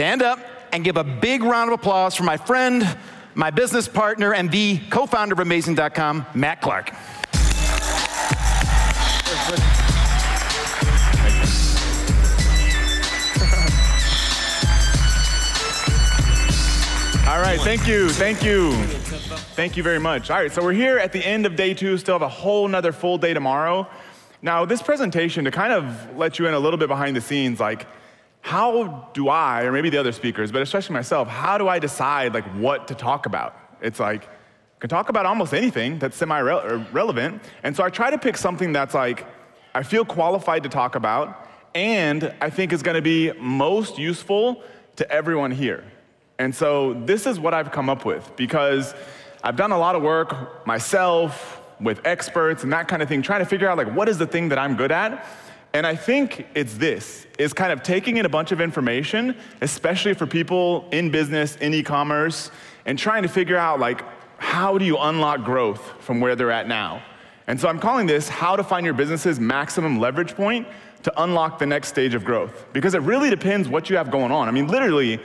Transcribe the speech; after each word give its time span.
stand 0.00 0.22
up 0.22 0.40
and 0.72 0.82
give 0.82 0.96
a 0.96 1.04
big 1.04 1.42
round 1.42 1.70
of 1.70 1.78
applause 1.78 2.14
for 2.14 2.22
my 2.22 2.38
friend, 2.38 2.96
my 3.34 3.50
business 3.50 3.86
partner, 3.86 4.32
and 4.32 4.50
the 4.50 4.78
co 4.88 5.04
founder 5.04 5.34
of 5.34 5.40
Amazing.com, 5.40 6.24
Matt 6.32 6.62
Clark. 6.62 6.90
All 17.28 17.42
right, 17.42 17.60
thank 17.60 17.86
you, 17.86 18.08
thank 18.08 18.42
you. 18.42 18.72
Thank 19.52 19.76
you 19.76 19.82
very 19.82 20.00
much. 20.00 20.30
All 20.30 20.38
right, 20.38 20.50
so 20.50 20.62
we're 20.62 20.72
here 20.72 20.96
at 20.96 21.12
the 21.12 21.22
end 21.22 21.44
of 21.44 21.56
day 21.56 21.74
two, 21.74 21.98
still 21.98 22.14
have 22.14 22.22
a 22.22 22.28
whole 22.28 22.66
nother 22.66 22.92
full 22.92 23.18
day 23.18 23.34
tomorrow. 23.34 23.86
Now, 24.40 24.64
this 24.64 24.80
presentation, 24.80 25.44
to 25.44 25.50
kind 25.50 25.74
of 25.74 26.16
let 26.16 26.38
you 26.38 26.46
in 26.46 26.54
a 26.54 26.58
little 26.58 26.78
bit 26.78 26.88
behind 26.88 27.14
the 27.14 27.20
scenes, 27.20 27.60
like, 27.60 27.86
how 28.50 29.08
do 29.14 29.28
I, 29.28 29.62
or 29.62 29.70
maybe 29.70 29.90
the 29.90 29.98
other 29.98 30.10
speakers, 30.10 30.50
but 30.50 30.60
especially 30.60 30.94
myself, 30.94 31.28
how 31.28 31.56
do 31.56 31.68
I 31.68 31.78
decide 31.78 32.34
like 32.34 32.44
what 32.56 32.88
to 32.88 32.96
talk 32.96 33.26
about? 33.26 33.54
It's 33.80 34.00
like, 34.00 34.24
I 34.24 34.78
can 34.80 34.90
talk 34.90 35.08
about 35.08 35.24
almost 35.24 35.54
anything 35.54 36.00
that's 36.00 36.16
semi-relevant, 36.16 37.42
and 37.62 37.76
so 37.76 37.84
I 37.84 37.90
try 37.90 38.10
to 38.10 38.18
pick 38.18 38.36
something 38.36 38.72
that's 38.72 38.92
like, 38.92 39.24
I 39.72 39.84
feel 39.84 40.04
qualified 40.04 40.64
to 40.64 40.68
talk 40.68 40.96
about, 40.96 41.48
and 41.76 42.34
I 42.40 42.50
think 42.50 42.72
is 42.72 42.82
gonna 42.82 43.00
be 43.00 43.30
most 43.38 43.98
useful 43.98 44.64
to 44.96 45.08
everyone 45.08 45.52
here. 45.52 45.84
And 46.40 46.52
so 46.52 46.94
this 47.06 47.26
is 47.26 47.38
what 47.38 47.54
I've 47.54 47.70
come 47.70 47.88
up 47.88 48.04
with 48.04 48.34
because 48.34 48.94
I've 49.44 49.54
done 49.54 49.70
a 49.70 49.78
lot 49.78 49.94
of 49.94 50.02
work 50.02 50.66
myself 50.66 51.62
with 51.80 52.00
experts 52.04 52.64
and 52.64 52.72
that 52.72 52.88
kind 52.88 53.00
of 53.00 53.08
thing, 53.08 53.22
trying 53.22 53.42
to 53.42 53.46
figure 53.54 53.68
out 53.68 53.78
like 53.78 53.94
what 53.94 54.08
is 54.08 54.18
the 54.18 54.26
thing 54.26 54.48
that 54.48 54.58
I'm 54.58 54.74
good 54.74 54.90
at. 54.90 55.24
And 55.72 55.86
I 55.86 55.94
think 55.94 56.46
it's 56.54 56.74
this, 56.74 57.26
is 57.38 57.52
kind 57.52 57.72
of 57.72 57.82
taking 57.82 58.16
in 58.16 58.26
a 58.26 58.28
bunch 58.28 58.50
of 58.50 58.60
information, 58.60 59.36
especially 59.60 60.14
for 60.14 60.26
people 60.26 60.88
in 60.90 61.10
business, 61.10 61.56
in 61.56 61.72
e-commerce, 61.74 62.50
and 62.86 62.98
trying 62.98 63.22
to 63.22 63.28
figure 63.28 63.56
out 63.56 63.78
like, 63.78 64.02
how 64.38 64.78
do 64.78 64.84
you 64.84 64.98
unlock 64.98 65.44
growth 65.44 65.80
from 66.00 66.20
where 66.20 66.34
they're 66.34 66.50
at 66.50 66.66
now? 66.66 67.02
And 67.46 67.60
so 67.60 67.68
I'm 67.68 67.78
calling 67.78 68.06
this 68.06 68.28
how 68.28 68.56
to 68.56 68.64
find 68.64 68.84
your 68.84 68.94
business's 68.94 69.38
maximum 69.38 70.00
leverage 70.00 70.34
point 70.34 70.66
to 71.02 71.22
unlock 71.22 71.58
the 71.58 71.66
next 71.66 71.88
stage 71.88 72.14
of 72.14 72.24
growth. 72.24 72.66
Because 72.72 72.94
it 72.94 73.02
really 73.02 73.30
depends 73.30 73.68
what 73.68 73.90
you 73.90 73.96
have 73.96 74.10
going 74.10 74.32
on. 74.32 74.48
I 74.48 74.50
mean, 74.50 74.66
literally, 74.66 75.20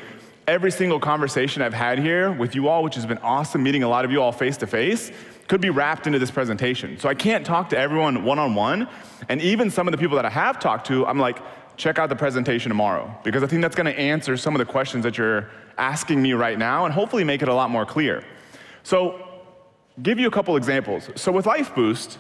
every 0.47 0.71
single 0.71 0.99
conversation 0.99 1.61
I've 1.61 1.73
had 1.73 1.97
here 1.99 2.31
with 2.31 2.55
you 2.55 2.67
all, 2.67 2.83
which 2.83 2.95
has 2.95 3.05
been 3.05 3.17
awesome 3.19 3.63
meeting 3.63 3.83
a 3.83 3.87
lot 3.87 4.05
of 4.05 4.11
you 4.11 4.21
all 4.21 4.31
face 4.31 4.57
to 4.57 4.67
face, 4.67 5.11
could 5.47 5.61
be 5.61 5.69
wrapped 5.69 6.07
into 6.07 6.19
this 6.19 6.31
presentation. 6.31 6.99
So 6.99 7.07
I 7.07 7.13
can't 7.13 7.45
talk 7.45 7.69
to 7.69 7.77
everyone 7.77 8.23
one 8.23 8.39
on 8.39 8.55
one. 8.55 8.87
And 9.29 9.41
even 9.41 9.69
some 9.69 9.87
of 9.87 9.91
the 9.91 9.97
people 9.97 10.15
that 10.15 10.25
I 10.25 10.29
have 10.29 10.59
talked 10.59 10.87
to, 10.87 11.05
I'm 11.05 11.19
like, 11.19 11.39
check 11.77 11.99
out 11.99 12.09
the 12.09 12.15
presentation 12.15 12.69
tomorrow. 12.69 13.15
Because 13.23 13.43
I 13.43 13.47
think 13.47 13.61
that's 13.61 13.75
going 13.75 13.85
to 13.85 13.99
answer 13.99 14.37
some 14.37 14.55
of 14.55 14.59
the 14.59 14.65
questions 14.65 15.03
that 15.03 15.17
you're 15.17 15.49
asking 15.77 16.21
me 16.21 16.33
right 16.33 16.57
now 16.57 16.85
and 16.85 16.93
hopefully 16.93 17.23
make 17.23 17.41
it 17.41 17.47
a 17.47 17.53
lot 17.53 17.69
more 17.69 17.85
clear. 17.85 18.23
So, 18.83 19.21
give 20.01 20.19
you 20.19 20.27
a 20.27 20.31
couple 20.31 20.55
examples. 20.57 21.09
So, 21.15 21.31
with 21.31 21.45
Life 21.45 21.75
Boost, 21.75 22.17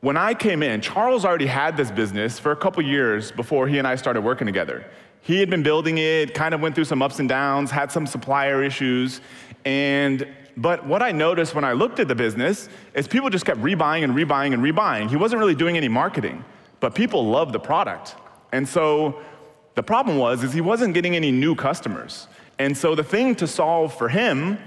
when 0.00 0.16
I 0.16 0.34
came 0.34 0.62
in, 0.62 0.80
Charles 0.80 1.24
already 1.24 1.46
had 1.46 1.76
this 1.76 1.90
business 1.90 2.38
for 2.38 2.52
a 2.52 2.56
couple 2.56 2.82
years 2.82 3.32
before 3.32 3.68
he 3.68 3.78
and 3.78 3.86
I 3.86 3.96
started 3.96 4.20
working 4.20 4.46
together. 4.46 4.84
He 5.22 5.40
had 5.40 5.48
been 5.48 5.62
building 5.62 5.96
it, 5.96 6.34
kind 6.34 6.54
of 6.54 6.60
went 6.60 6.74
through 6.74 6.84
some 6.84 7.00
ups 7.00 7.20
and 7.20 7.28
downs, 7.28 7.70
had 7.70 7.90
some 7.90 8.06
supplier 8.06 8.62
issues, 8.62 9.22
and 9.64 10.26
but 10.56 10.86
what 10.86 11.02
I 11.02 11.12
noticed 11.12 11.54
when 11.54 11.64
I 11.64 11.72
looked 11.72 11.98
at 12.00 12.08
the 12.08 12.14
business 12.14 12.68
is 12.94 13.08
people 13.08 13.30
just 13.30 13.44
kept 13.44 13.60
rebuying 13.60 14.04
and 14.04 14.14
rebuying 14.14 14.54
and 14.54 14.62
rebuying. 14.62 15.10
He 15.10 15.16
wasn't 15.16 15.40
really 15.40 15.54
doing 15.54 15.76
any 15.76 15.88
marketing, 15.88 16.44
but 16.80 16.94
people 16.94 17.26
loved 17.26 17.52
the 17.52 17.58
product. 17.58 18.14
And 18.52 18.68
so 18.68 19.20
the 19.74 19.82
problem 19.82 20.18
was 20.18 20.44
is 20.44 20.52
he 20.52 20.60
wasn't 20.60 20.94
getting 20.94 21.16
any 21.16 21.32
new 21.32 21.54
customers. 21.54 22.28
And 22.58 22.76
so 22.76 22.94
the 22.94 23.02
thing 23.02 23.34
to 23.36 23.46
solve 23.46 23.96
for 23.96 24.08
him 24.08 24.58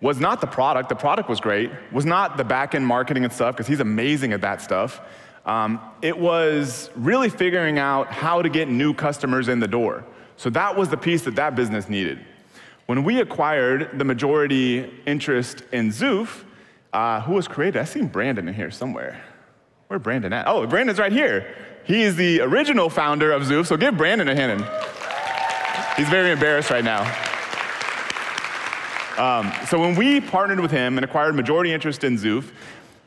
was 0.00 0.18
not 0.18 0.40
the 0.40 0.46
product, 0.46 0.88
the 0.88 0.96
product 0.96 1.28
was 1.28 1.40
great, 1.40 1.70
was 1.92 2.04
not 2.04 2.36
the 2.36 2.44
back 2.44 2.74
end 2.74 2.86
marketing 2.86 3.24
and 3.24 3.32
stuff, 3.32 3.54
because 3.54 3.66
he's 3.66 3.80
amazing 3.80 4.32
at 4.32 4.40
that 4.40 4.60
stuff. 4.60 5.00
Um, 5.46 5.80
it 6.02 6.16
was 6.16 6.90
really 6.94 7.28
figuring 7.28 7.78
out 7.78 8.08
how 8.08 8.42
to 8.42 8.48
get 8.48 8.68
new 8.68 8.94
customers 8.94 9.48
in 9.48 9.60
the 9.60 9.68
door. 9.68 10.04
So 10.36 10.50
that 10.50 10.76
was 10.76 10.88
the 10.88 10.96
piece 10.96 11.22
that 11.22 11.36
that 11.36 11.54
business 11.54 11.88
needed. 11.88 12.18
When 12.86 13.04
we 13.04 13.20
acquired 13.20 13.98
the 13.98 14.04
majority 14.04 14.90
interest 15.06 15.62
in 15.72 15.90
Zoof, 15.90 16.44
uh, 16.92 17.20
who 17.22 17.34
was 17.34 17.48
created? 17.48 17.80
I 17.80 17.84
seen 17.84 18.06
Brandon 18.06 18.48
in 18.48 18.54
here 18.54 18.70
somewhere. 18.70 19.22
Where 19.86 19.98
Brandon 19.98 20.32
at? 20.32 20.46
Oh, 20.48 20.66
Brandon's 20.66 20.98
right 20.98 21.12
here. 21.12 21.54
He 21.84 22.02
is 22.02 22.16
the 22.16 22.40
original 22.40 22.90
founder 22.90 23.32
of 23.32 23.42
Zoof, 23.42 23.66
so 23.66 23.76
give 23.76 23.96
Brandon 23.96 24.28
a 24.28 24.34
hand. 24.34 24.64
He's 25.96 26.08
very 26.08 26.32
embarrassed 26.32 26.70
right 26.70 26.84
now. 26.84 27.02
Um, 29.18 29.52
so 29.68 29.78
when 29.78 29.94
we 29.94 30.20
partnered 30.20 30.60
with 30.60 30.70
him 30.70 30.96
and 30.96 31.04
acquired 31.04 31.34
majority 31.34 31.72
interest 31.72 32.02
in 32.02 32.16
Zoof, 32.16 32.50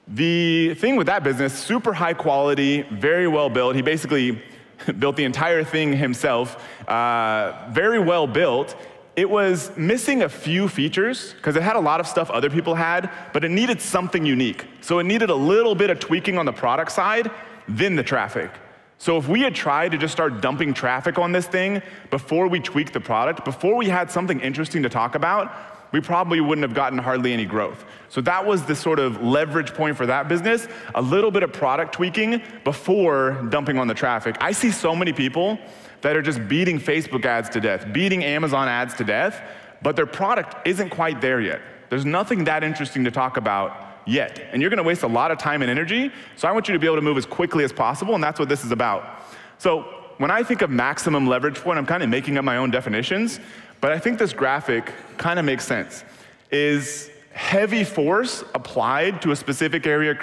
the 0.08 0.76
thing 0.76 0.96
with 0.96 1.08
that 1.08 1.24
business, 1.24 1.54
super 1.58 1.94
high 1.94 2.14
quality, 2.14 2.84
very 2.84 3.28
well 3.28 3.50
built. 3.50 3.76
He 3.76 3.82
basically 3.82 4.42
built 5.00 5.16
the 5.16 5.24
entire 5.24 5.64
thing 5.64 5.94
himself, 5.94 6.64
uh, 6.88 7.68
very 7.72 8.00
well 8.00 8.28
built. 8.28 8.76
It 9.16 9.30
was 9.30 9.72
missing 9.78 10.24
a 10.24 10.30
few 10.30 10.68
features 10.68 11.34
because 11.34 11.56
it 11.56 11.64
had 11.64 11.78
a 11.78 11.80
lot 11.80 12.02
of 12.02 12.08
stuff 12.08 12.30
other 12.30 12.50
people 12.50 12.76
had, 12.76 13.10
but 13.32 13.46
it 13.46 13.52
needed 13.52 13.80
something 13.80 14.26
unique. 14.26 14.66
So 14.82 15.00
it 15.00 15.06
needed 15.06 15.30
a 15.30 15.36
little 15.36 15.74
bit 15.74 15.90
of 15.90 16.00
tweaking 16.00 16.38
on 16.38 16.46
the 16.46 16.52
product 16.52 16.92
side, 16.92 17.32
then 17.68 17.96
the 17.96 18.04
traffic. 18.04 18.52
So 18.98 19.18
if 19.18 19.28
we 19.28 19.42
had 19.42 19.56
tried 19.56 19.92
to 19.94 19.98
just 19.98 20.12
start 20.12 20.42
dumping 20.42 20.74
traffic 20.74 21.18
on 21.18 21.32
this 21.32 21.48
thing 21.48 21.82
before 22.10 22.48
we 22.50 22.60
tweaked 22.60 22.92
the 22.92 23.00
product, 23.00 23.46
before 23.46 23.76
we 23.76 23.88
had 23.88 24.12
something 24.12 24.42
interesting 24.42 24.84
to 24.84 24.90
talk 24.90 25.16
about, 25.16 25.54
we 25.94 26.02
probably 26.02 26.42
wouldn't 26.42 26.64
have 26.68 26.74
gotten 26.74 26.98
hardly 26.98 27.32
any 27.32 27.46
growth. 27.46 27.86
So 28.10 28.20
that 28.22 28.46
was 28.46 28.66
the 28.66 28.76
sort 28.76 29.00
of 29.00 29.22
leverage 29.22 29.74
point 29.74 29.96
for 29.96 30.06
that 30.08 30.28
business, 30.28 30.68
a 30.94 31.02
little 31.02 31.32
bit 31.32 31.44
of 31.44 31.54
product 31.54 31.94
tweaking 31.94 32.42
before 32.66 33.32
dumping 33.50 33.78
on 33.78 33.88
the 33.88 33.94
traffic. 33.94 34.36
I 34.42 34.52
see 34.52 34.72
so 34.72 34.94
many 34.94 35.14
people 35.14 35.58
that 36.06 36.16
are 36.16 36.22
just 36.22 36.48
beating 36.48 36.80
Facebook 36.80 37.26
ads 37.26 37.50
to 37.50 37.60
death, 37.60 37.92
beating 37.92 38.24
Amazon 38.24 38.68
ads 38.68 38.94
to 38.94 39.04
death, 39.04 39.42
but 39.82 39.96
their 39.96 40.06
product 40.06 40.68
isn't 40.68 40.92
quite 40.92 41.20
there 41.20 41.42
yet. 41.42 41.60
There's 41.90 42.06
nothing 42.06 42.44
that 42.44 42.64
interesting 42.64 43.04
to 43.06 43.10
talk 43.10 43.38
about 43.38 43.76
yet. 44.06 44.40
And 44.52 44.62
you're 44.62 44.70
gonna 44.70 44.84
waste 44.84 45.02
a 45.02 45.08
lot 45.08 45.32
of 45.32 45.40
time 45.40 45.64
and 45.64 45.72
energy, 45.72 46.12
so 46.36 46.48
I 46.48 46.52
want 46.52 46.68
you 46.68 46.74
to 46.74 46.80
be 46.80 46.86
able 46.86 46.98
to 46.98 47.02
move 47.02 47.18
as 47.18 47.26
quickly 47.26 47.64
as 47.64 47.74
possible, 47.74 48.14
and 48.14 48.24
that's 48.24 48.40
what 48.40 48.50
this 48.50 48.64
is 48.64 48.72
about. 48.72 49.26
So 49.58 49.82
when 50.20 50.30
I 50.30 50.44
think 50.44 50.62
of 50.62 50.70
maximum 50.70 51.26
leverage 51.26 51.58
point, 51.58 51.80
I'm 51.80 51.88
kind 51.88 52.04
of 52.04 52.10
making 52.10 52.38
up 52.38 52.46
my 52.46 52.58
own 52.58 52.70
definitions. 52.70 53.40
But 53.82 53.92
I 53.92 53.98
think 53.98 54.20
this 54.20 54.32
graphic 54.32 54.94
kind 55.18 55.40
of 55.40 55.46
makes 55.46 55.66
sense. 55.66 56.04
Is 56.52 57.10
heavy 57.32 57.84
force 57.84 58.44
applied 58.54 59.24
to 59.24 59.32
a 59.32 59.36
specific 59.36 59.88
area 59.88 60.14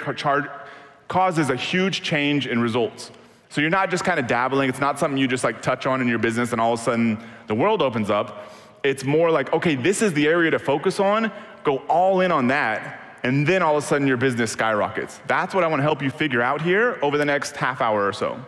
causes 1.09 1.49
a 1.49 1.57
huge 1.57 2.03
change 2.03 2.47
in 2.47 2.59
results. 2.59 3.11
So 3.53 3.61
you're 3.61 3.69
not 3.69 3.91
just 3.91 4.03
kind 4.03 4.19
of 4.19 4.25
dabbling, 4.25 4.67
it's 4.67 4.79
not 4.79 4.97
something 4.97 5.15
you 5.15 5.27
just 5.27 5.43
like 5.43 5.61
touch 5.61 5.85
on 5.85 6.01
in 6.01 6.07
your 6.07 6.17
business 6.17 6.53
and 6.53 6.59
all 6.59 6.73
of 6.73 6.79
a 6.79 6.83
sudden 6.83 7.23
the 7.45 7.53
world 7.53 7.83
opens 7.83 8.09
up. 8.09 8.51
It's 8.83 9.03
more 9.03 9.29
like, 9.29 9.53
okay, 9.53 9.75
this 9.75 10.01
is 10.01 10.11
the 10.13 10.25
area 10.25 10.49
to 10.49 10.57
focus 10.57 10.99
on, 10.99 11.31
go 11.63 11.77
all 11.87 12.21
in 12.21 12.31
on 12.31 12.47
that, 12.47 13.19
and 13.21 13.45
then 13.45 13.61
all 13.61 13.77
of 13.77 13.83
a 13.83 13.85
sudden 13.85 14.07
your 14.07 14.17
business 14.17 14.51
skyrockets. 14.51 15.21
That's 15.27 15.53
what 15.53 15.63
I 15.63 15.67
want 15.67 15.81
to 15.81 15.83
help 15.83 16.01
you 16.01 16.09
figure 16.09 16.41
out 16.41 16.63
here 16.63 16.97
over 17.03 17.15
the 17.15 17.25
next 17.25 17.55
half 17.55 17.79
hour 17.79 18.07
or 18.07 18.11
so. 18.11 18.43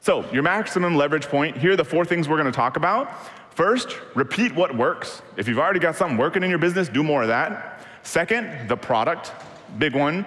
So, 0.00 0.28
your 0.32 0.42
maximum 0.42 0.96
leverage 0.96 1.26
point, 1.26 1.56
here 1.56 1.74
are 1.74 1.76
the 1.76 1.84
four 1.84 2.04
things 2.04 2.28
we're 2.28 2.36
going 2.36 2.50
to 2.50 2.56
talk 2.56 2.76
about. 2.76 3.12
First, 3.54 3.96
repeat 4.16 4.52
what 4.56 4.76
works. 4.76 5.22
If 5.36 5.46
you've 5.46 5.60
already 5.60 5.78
got 5.78 5.94
something 5.94 6.18
working 6.18 6.42
in 6.42 6.50
your 6.50 6.58
business, 6.58 6.88
do 6.88 7.04
more 7.04 7.22
of 7.22 7.28
that. 7.28 7.86
Second, 8.02 8.68
the 8.68 8.76
product, 8.76 9.30
big 9.78 9.94
one. 9.94 10.26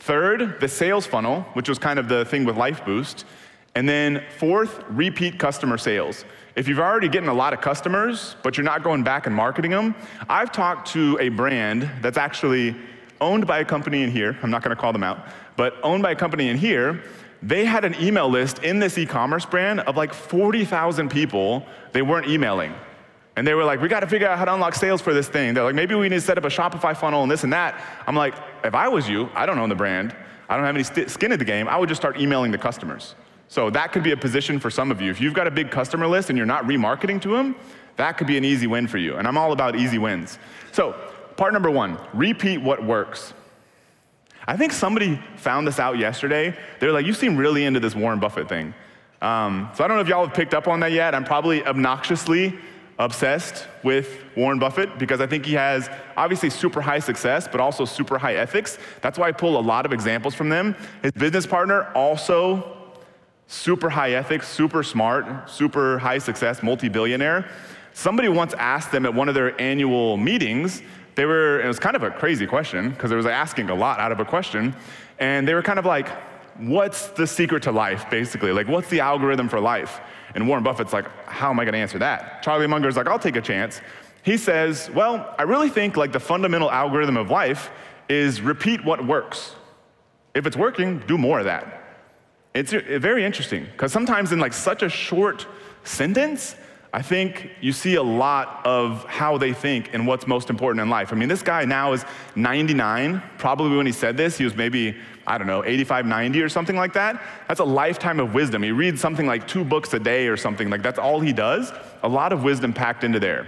Third, 0.00 0.60
the 0.60 0.68
sales 0.68 1.06
funnel, 1.06 1.42
which 1.52 1.68
was 1.68 1.78
kind 1.78 1.98
of 1.98 2.08
the 2.08 2.24
thing 2.24 2.44
with 2.44 2.56
LifeBoost. 2.56 3.24
And 3.74 3.88
then 3.88 4.24
fourth, 4.38 4.82
repeat 4.88 5.38
customer 5.38 5.78
sales. 5.78 6.24
If 6.56 6.66
you've 6.66 6.80
already 6.80 7.08
getting 7.08 7.28
a 7.28 7.34
lot 7.34 7.52
of 7.52 7.60
customers, 7.60 8.34
but 8.42 8.56
you're 8.56 8.64
not 8.64 8.82
going 8.82 9.04
back 9.04 9.26
and 9.26 9.34
marketing 9.34 9.70
them, 9.70 9.94
I've 10.28 10.50
talked 10.50 10.88
to 10.88 11.16
a 11.20 11.28
brand 11.28 11.88
that's 12.00 12.18
actually 12.18 12.74
owned 13.20 13.46
by 13.46 13.60
a 13.60 13.64
company 13.64 14.02
in 14.02 14.10
here, 14.10 14.36
I'm 14.42 14.50
not 14.50 14.62
gonna 14.62 14.74
call 14.74 14.92
them 14.92 15.04
out, 15.04 15.28
but 15.56 15.74
owned 15.82 16.02
by 16.02 16.12
a 16.12 16.16
company 16.16 16.48
in 16.48 16.58
here 16.58 17.02
they 17.42 17.64
had 17.64 17.84
an 17.84 17.94
email 18.00 18.28
list 18.28 18.62
in 18.62 18.78
this 18.78 18.98
e-commerce 18.98 19.46
brand 19.46 19.80
of 19.80 19.96
like 19.96 20.12
40,000 20.12 21.08
people 21.08 21.66
they 21.92 22.02
weren't 22.02 22.28
emailing. 22.28 22.74
And 23.40 23.48
they 23.48 23.54
were 23.54 23.64
like, 23.64 23.80
we 23.80 23.88
got 23.88 24.00
to 24.00 24.06
figure 24.06 24.28
out 24.28 24.38
how 24.38 24.44
to 24.44 24.52
unlock 24.52 24.74
sales 24.74 25.00
for 25.00 25.14
this 25.14 25.26
thing. 25.26 25.54
They're 25.54 25.64
like, 25.64 25.74
maybe 25.74 25.94
we 25.94 26.10
need 26.10 26.16
to 26.16 26.20
set 26.20 26.36
up 26.36 26.44
a 26.44 26.48
Shopify 26.48 26.94
funnel 26.94 27.22
and 27.22 27.32
this 27.32 27.42
and 27.42 27.50
that. 27.54 27.82
I'm 28.06 28.14
like, 28.14 28.34
if 28.64 28.74
I 28.74 28.86
was 28.86 29.08
you, 29.08 29.30
I 29.34 29.46
don't 29.46 29.58
own 29.58 29.70
the 29.70 29.74
brand. 29.74 30.14
I 30.50 30.58
don't 30.58 30.66
have 30.66 30.74
any 30.74 30.84
skin 31.08 31.32
in 31.32 31.38
the 31.38 31.44
game. 31.46 31.66
I 31.66 31.78
would 31.78 31.88
just 31.88 31.98
start 32.02 32.20
emailing 32.20 32.50
the 32.50 32.58
customers. 32.58 33.14
So 33.48 33.70
that 33.70 33.92
could 33.92 34.02
be 34.02 34.10
a 34.10 34.16
position 34.18 34.60
for 34.60 34.68
some 34.68 34.90
of 34.90 35.00
you. 35.00 35.10
If 35.10 35.22
you've 35.22 35.32
got 35.32 35.46
a 35.46 35.50
big 35.50 35.70
customer 35.70 36.06
list 36.06 36.28
and 36.28 36.36
you're 36.36 36.44
not 36.44 36.64
remarketing 36.64 37.18
to 37.22 37.34
them, 37.34 37.56
that 37.96 38.18
could 38.18 38.26
be 38.26 38.36
an 38.36 38.44
easy 38.44 38.66
win 38.66 38.86
for 38.86 38.98
you. 38.98 39.16
And 39.16 39.26
I'm 39.26 39.38
all 39.38 39.52
about 39.52 39.74
easy 39.74 39.96
wins. 39.96 40.38
So 40.72 40.94
part 41.38 41.54
number 41.54 41.70
one, 41.70 41.96
repeat 42.12 42.58
what 42.58 42.84
works. 42.84 43.32
I 44.46 44.58
think 44.58 44.72
somebody 44.72 45.18
found 45.36 45.66
this 45.66 45.78
out 45.78 45.96
yesterday. 45.96 46.54
They're 46.78 46.92
like, 46.92 47.06
you 47.06 47.14
seem 47.14 47.38
really 47.38 47.64
into 47.64 47.80
this 47.80 47.94
Warren 47.94 48.20
Buffett 48.20 48.50
thing. 48.50 48.74
Um, 49.22 49.70
so 49.74 49.82
I 49.82 49.88
don't 49.88 49.96
know 49.96 50.02
if 50.02 50.08
y'all 50.08 50.26
have 50.26 50.36
picked 50.36 50.52
up 50.52 50.68
on 50.68 50.80
that 50.80 50.92
yet. 50.92 51.14
I'm 51.14 51.24
probably 51.24 51.64
obnoxiously 51.64 52.58
obsessed 53.00 53.66
with 53.82 54.18
Warren 54.36 54.58
Buffett 54.58 54.98
because 54.98 55.20
I 55.20 55.26
think 55.26 55.46
he 55.46 55.54
has 55.54 55.88
obviously 56.18 56.50
super 56.50 56.82
high 56.82 56.98
success, 56.98 57.48
but 57.50 57.58
also 57.58 57.86
super 57.86 58.18
high 58.18 58.34
ethics. 58.34 58.78
That's 59.00 59.18
why 59.18 59.28
I 59.28 59.32
pull 59.32 59.58
a 59.58 59.62
lot 59.62 59.86
of 59.86 59.92
examples 59.92 60.34
from 60.34 60.50
them. 60.50 60.76
His 61.02 61.12
business 61.12 61.46
partner, 61.46 61.90
also 61.94 62.76
super 63.46 63.88
high 63.88 64.12
ethics, 64.12 64.48
super 64.48 64.82
smart, 64.82 65.48
super 65.48 65.98
high 65.98 66.18
success, 66.18 66.62
multi 66.62 66.88
billionaire. 66.88 67.48
Somebody 67.94 68.28
once 68.28 68.52
asked 68.54 68.92
them 68.92 69.06
at 69.06 69.14
one 69.14 69.28
of 69.28 69.34
their 69.34 69.58
annual 69.60 70.18
meetings, 70.18 70.82
they 71.14 71.24
were, 71.24 71.60
it 71.60 71.66
was 71.66 71.78
kind 71.78 71.96
of 71.96 72.02
a 72.02 72.10
crazy 72.10 72.46
question 72.46 72.90
because 72.90 73.10
it 73.10 73.16
was 73.16 73.26
asking 73.26 73.70
a 73.70 73.74
lot 73.74 73.98
out 73.98 74.12
of 74.12 74.20
a 74.20 74.24
question, 74.24 74.76
and 75.18 75.48
they 75.48 75.54
were 75.54 75.62
kind 75.62 75.78
of 75.78 75.86
like, 75.86 76.08
what's 76.60 77.08
the 77.08 77.26
secret 77.26 77.62
to 77.64 77.72
life, 77.72 78.08
basically? 78.10 78.52
Like, 78.52 78.68
what's 78.68 78.88
the 78.88 79.00
algorithm 79.00 79.48
for 79.48 79.60
life? 79.60 80.00
And 80.34 80.46
Warren 80.46 80.62
Buffett's 80.62 80.92
like, 80.92 81.06
how 81.26 81.50
am 81.50 81.58
I 81.58 81.64
going 81.64 81.72
to 81.72 81.78
answer 81.78 81.98
that? 81.98 82.42
Charlie 82.42 82.66
Munger's 82.66 82.96
like, 82.96 83.08
I'll 83.08 83.18
take 83.18 83.36
a 83.36 83.40
chance. 83.40 83.80
He 84.22 84.36
says, 84.36 84.90
well, 84.94 85.34
I 85.38 85.42
really 85.42 85.70
think 85.70 85.96
like 85.96 86.12
the 86.12 86.20
fundamental 86.20 86.70
algorithm 86.70 87.16
of 87.16 87.30
life 87.30 87.70
is 88.08 88.40
repeat 88.40 88.84
what 88.84 89.04
works. 89.04 89.54
If 90.34 90.46
it's 90.46 90.56
working, 90.56 90.98
do 91.06 91.16
more 91.16 91.38
of 91.38 91.46
that. 91.46 91.76
It's 92.54 92.72
very 92.72 93.24
interesting 93.24 93.64
because 93.64 93.92
sometimes 93.92 94.32
in 94.32 94.38
like 94.38 94.52
such 94.52 94.82
a 94.82 94.88
short 94.88 95.46
sentence, 95.84 96.56
I 96.92 97.02
think 97.02 97.50
you 97.60 97.72
see 97.72 97.94
a 97.94 98.02
lot 98.02 98.66
of 98.66 99.04
how 99.04 99.38
they 99.38 99.52
think 99.52 99.94
and 99.94 100.06
what's 100.06 100.26
most 100.26 100.50
important 100.50 100.82
in 100.82 100.90
life. 100.90 101.12
I 101.12 101.16
mean, 101.16 101.28
this 101.28 101.42
guy 101.42 101.64
now 101.64 101.92
is 101.92 102.04
99. 102.34 103.22
Probably 103.38 103.76
when 103.76 103.86
he 103.86 103.92
said 103.92 104.16
this, 104.16 104.36
he 104.36 104.44
was 104.44 104.56
maybe, 104.56 104.96
I 105.26 105.38
don't 105.38 105.46
know, 105.46 105.64
85, 105.64 106.06
90 106.06 106.42
or 106.42 106.48
something 106.48 106.76
like 106.76 106.92
that. 106.94 107.22
That's 107.48 107.60
a 107.60 107.64
lifetime 107.64 108.20
of 108.20 108.34
wisdom. 108.34 108.62
He 108.62 108.72
reads 108.72 109.00
something 109.00 109.26
like 109.26 109.46
two 109.46 109.64
books 109.64 109.92
a 109.94 109.98
day 109.98 110.26
or 110.26 110.36
something. 110.36 110.70
Like, 110.70 110.82
that's 110.82 110.98
all 110.98 111.20
he 111.20 111.32
does. 111.32 111.72
A 112.02 112.08
lot 112.08 112.32
of 112.32 112.42
wisdom 112.42 112.72
packed 112.72 113.04
into 113.04 113.20
there. 113.20 113.46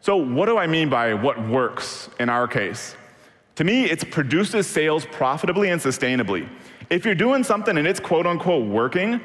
So, 0.00 0.16
what 0.16 0.46
do 0.46 0.58
I 0.58 0.66
mean 0.66 0.88
by 0.88 1.14
what 1.14 1.40
works 1.46 2.08
in 2.18 2.28
our 2.28 2.48
case? 2.48 2.96
To 3.56 3.64
me, 3.64 3.84
it's 3.84 4.02
produces 4.02 4.66
sales 4.66 5.06
profitably 5.06 5.70
and 5.70 5.80
sustainably. 5.80 6.48
If 6.90 7.04
you're 7.04 7.14
doing 7.14 7.44
something 7.44 7.76
and 7.78 7.86
it's 7.86 8.00
quote 8.00 8.26
unquote 8.26 8.66
working, 8.66 9.20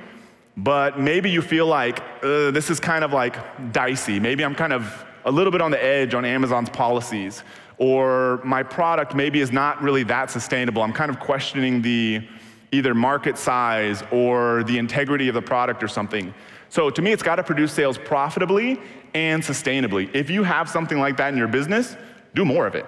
but 0.57 1.00
maybe 1.00 1.30
you 1.30 1.42
feel 1.42 1.66
like 1.66 2.00
uh, 2.24 2.51
this 2.51 2.69
is 2.69 2.80
kind 2.80 3.04
of 3.04 3.13
like 3.13 3.38
dicey. 3.72 4.19
Maybe 4.19 4.44
I'm 4.44 4.56
kind 4.56 4.74
of 4.74 5.06
a 5.25 5.31
little 5.31 5.51
bit 5.51 5.62
on 5.62 5.72
the 5.72 5.84
edge 5.84 6.13
on 6.13 6.25
Amazon's 6.25 6.69
policies, 6.69 7.44
or 7.77 8.41
my 8.44 8.63
product 8.63 9.15
maybe 9.15 9.39
is 9.39 9.51
not 9.51 9.81
really 9.81 10.03
that 10.03 10.31
sustainable. 10.31 10.81
I'm 10.81 10.94
kind 10.94 11.12
of 11.12 11.19
questioning 11.19 11.81
the 11.81 12.27
either 12.71 12.94
market 12.94 13.38
size 13.38 14.03
or 14.12 14.63
the 14.63 14.77
integrity 14.77 15.27
of 15.27 15.35
the 15.35 15.41
product 15.41 15.83
or 15.83 15.88
something. 15.88 16.33
So 16.69 16.89
to 16.89 17.01
me, 17.01 17.12
it's 17.12 17.24
got 17.24 17.35
to 17.35 17.44
produce 17.44 17.71
sales 17.71 17.97
profitably 17.97 18.79
and 19.13 19.41
sustainably. 19.41 20.13
If 20.13 20.29
you 20.29 20.44
have 20.44 20.69
something 20.69 21.00
like 21.00 21.18
that 21.18 21.29
in 21.29 21.38
your 21.38 21.47
business, 21.47 21.95
do 22.35 22.44
more 22.44 22.68
of 22.68 22.75
it. 22.75 22.85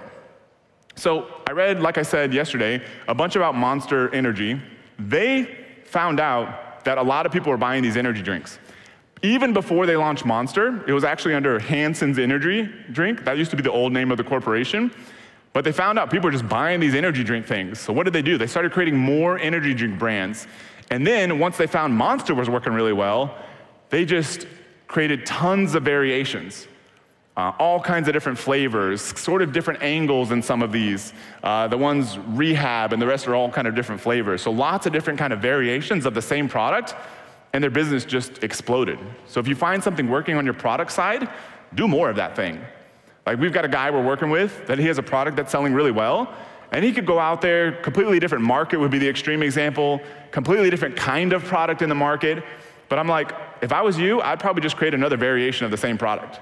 So 0.95 1.27
I 1.47 1.53
read, 1.53 1.79
like 1.79 1.97
I 1.97 2.03
said 2.03 2.33
yesterday, 2.33 2.83
a 3.07 3.15
bunch 3.15 3.35
about 3.37 3.55
Monster 3.55 4.13
Energy. 4.13 4.61
They 4.97 5.57
found 5.85 6.19
out 6.19 6.83
that 6.83 6.97
a 6.97 7.01
lot 7.01 7.25
of 7.25 7.31
people 7.31 7.51
were 7.51 7.57
buying 7.57 7.81
these 7.81 7.95
energy 7.95 8.21
drinks. 8.21 8.59
Even 9.21 9.51
before 9.51 9.85
they 9.85 9.97
launched 9.97 10.25
Monster, 10.25 10.83
it 10.87 10.93
was 10.93 11.03
actually 11.03 11.33
under 11.33 11.59
Hansen's 11.59 12.17
Energy 12.17 12.69
Drink. 12.91 13.25
That 13.25 13.37
used 13.37 13.51
to 13.51 13.57
be 13.57 13.63
the 13.63 13.71
old 13.71 13.91
name 13.91 14.11
of 14.11 14.17
the 14.17 14.23
corporation. 14.23 14.91
But 15.51 15.63
they 15.63 15.71
found 15.71 15.99
out 15.99 16.11
people 16.11 16.27
were 16.27 16.31
just 16.31 16.47
buying 16.47 16.79
these 16.79 16.95
energy 16.95 17.23
drink 17.23 17.45
things. 17.45 17.79
So 17.79 17.91
what 17.91 18.03
did 18.03 18.13
they 18.13 18.21
do? 18.21 18.37
They 18.37 18.47
started 18.47 18.71
creating 18.71 18.97
more 18.97 19.37
energy 19.39 19.73
drink 19.73 19.99
brands. 19.99 20.47
And 20.91 21.05
then 21.05 21.39
once 21.39 21.57
they 21.57 21.67
found 21.67 21.93
Monster 21.93 22.33
was 22.33 22.49
working 22.49 22.73
really 22.73 22.93
well, 22.93 23.35
they 23.89 24.05
just 24.05 24.47
created 24.87 25.25
tons 25.25 25.75
of 25.75 25.83
variations. 25.83 26.67
Uh, 27.35 27.53
all 27.57 27.79
kinds 27.79 28.07
of 28.07 28.13
different 28.13 28.37
flavors, 28.37 29.01
sort 29.17 29.41
of 29.41 29.53
different 29.53 29.81
angles 29.81 30.31
in 30.31 30.41
some 30.41 30.61
of 30.61 30.71
these. 30.71 31.13
Uh, 31.41 31.67
the 31.67 31.77
ones 31.77 32.17
rehab 32.27 32.91
and 32.91 33.01
the 33.01 33.07
rest 33.07 33.27
are 33.27 33.35
all 33.35 33.49
kind 33.49 33.67
of 33.67 33.75
different 33.75 34.01
flavors. 34.01 34.41
So 34.41 34.51
lots 34.51 34.85
of 34.85 34.93
different 34.93 35.17
kind 35.17 35.31
of 35.31 35.39
variations 35.39 36.05
of 36.05 36.13
the 36.13 36.21
same 36.21 36.49
product, 36.49 36.95
and 37.53 37.63
their 37.63 37.71
business 37.71 38.05
just 38.05 38.43
exploded. 38.43 38.99
So 39.25 39.39
if 39.39 39.47
you 39.47 39.55
find 39.55 39.83
something 39.83 40.07
working 40.07 40.35
on 40.35 40.45
your 40.45 40.53
product 40.53 40.91
side, 40.91 41.29
do 41.75 41.87
more 41.87 42.09
of 42.09 42.15
that 42.15 42.35
thing. 42.35 42.61
Like 43.25 43.39
we've 43.39 43.53
got 43.53 43.65
a 43.65 43.69
guy 43.69 43.91
we're 43.91 44.03
working 44.03 44.29
with 44.29 44.65
that 44.67 44.79
he 44.79 44.85
has 44.85 44.97
a 44.97 45.03
product 45.03 45.37
that's 45.37 45.51
selling 45.51 45.73
really 45.73 45.91
well, 45.91 46.33
and 46.71 46.85
he 46.85 46.91
could 46.91 47.05
go 47.05 47.19
out 47.19 47.41
there, 47.41 47.71
completely 47.71 48.19
different 48.19 48.43
market 48.43 48.79
would 48.79 48.91
be 48.91 48.99
the 48.99 49.09
extreme 49.09 49.41
example, 49.41 50.01
completely 50.31 50.69
different 50.69 50.95
kind 50.95 51.33
of 51.33 51.43
product 51.43 51.81
in 51.81 51.89
the 51.89 51.95
market. 51.95 52.43
But 52.89 52.99
I'm 52.99 53.07
like, 53.07 53.33
if 53.61 53.71
I 53.71 53.81
was 53.81 53.97
you, 53.97 54.21
I'd 54.21 54.39
probably 54.39 54.61
just 54.61 54.77
create 54.77 54.93
another 54.93 55.17
variation 55.17 55.65
of 55.65 55.71
the 55.71 55.77
same 55.77 55.97
product 55.97 56.39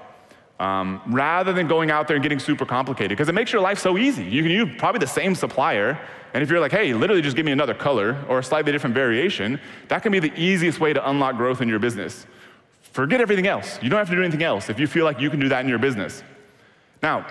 um, 0.58 1.00
rather 1.06 1.52
than 1.52 1.68
going 1.68 1.90
out 1.90 2.08
there 2.08 2.16
and 2.16 2.22
getting 2.22 2.38
super 2.38 2.66
complicated 2.66 3.10
because 3.10 3.28
it 3.28 3.34
makes 3.34 3.52
your 3.52 3.62
life 3.62 3.78
so 3.78 3.96
easy. 3.96 4.24
You 4.24 4.42
can 4.42 4.50
use 4.50 4.68
probably 4.76 4.98
the 4.98 5.06
same 5.06 5.34
supplier, 5.34 5.98
and 6.34 6.42
if 6.42 6.50
you're 6.50 6.60
like, 6.60 6.72
hey, 6.72 6.94
literally 6.94 7.22
just 7.22 7.36
give 7.36 7.46
me 7.46 7.52
another 7.52 7.74
color 7.74 8.22
or 8.28 8.40
a 8.40 8.42
slightly 8.42 8.72
different 8.72 8.94
variation, 8.94 9.60
that 9.88 10.02
can 10.02 10.12
be 10.12 10.18
the 10.18 10.32
easiest 10.36 10.80
way 10.80 10.92
to 10.92 11.10
unlock 11.10 11.36
growth 11.36 11.60
in 11.60 11.68
your 11.68 11.78
business. 11.78 12.26
Forget 12.82 13.20
everything 13.20 13.46
else. 13.46 13.78
You 13.82 13.88
don't 13.88 13.98
have 13.98 14.08
to 14.08 14.16
do 14.16 14.22
anything 14.22 14.42
else 14.42 14.68
if 14.68 14.80
you 14.80 14.86
feel 14.86 15.04
like 15.04 15.20
you 15.20 15.30
can 15.30 15.38
do 15.38 15.48
that 15.48 15.60
in 15.60 15.68
your 15.68 15.78
business. 15.78 16.22
Now, 17.02 17.26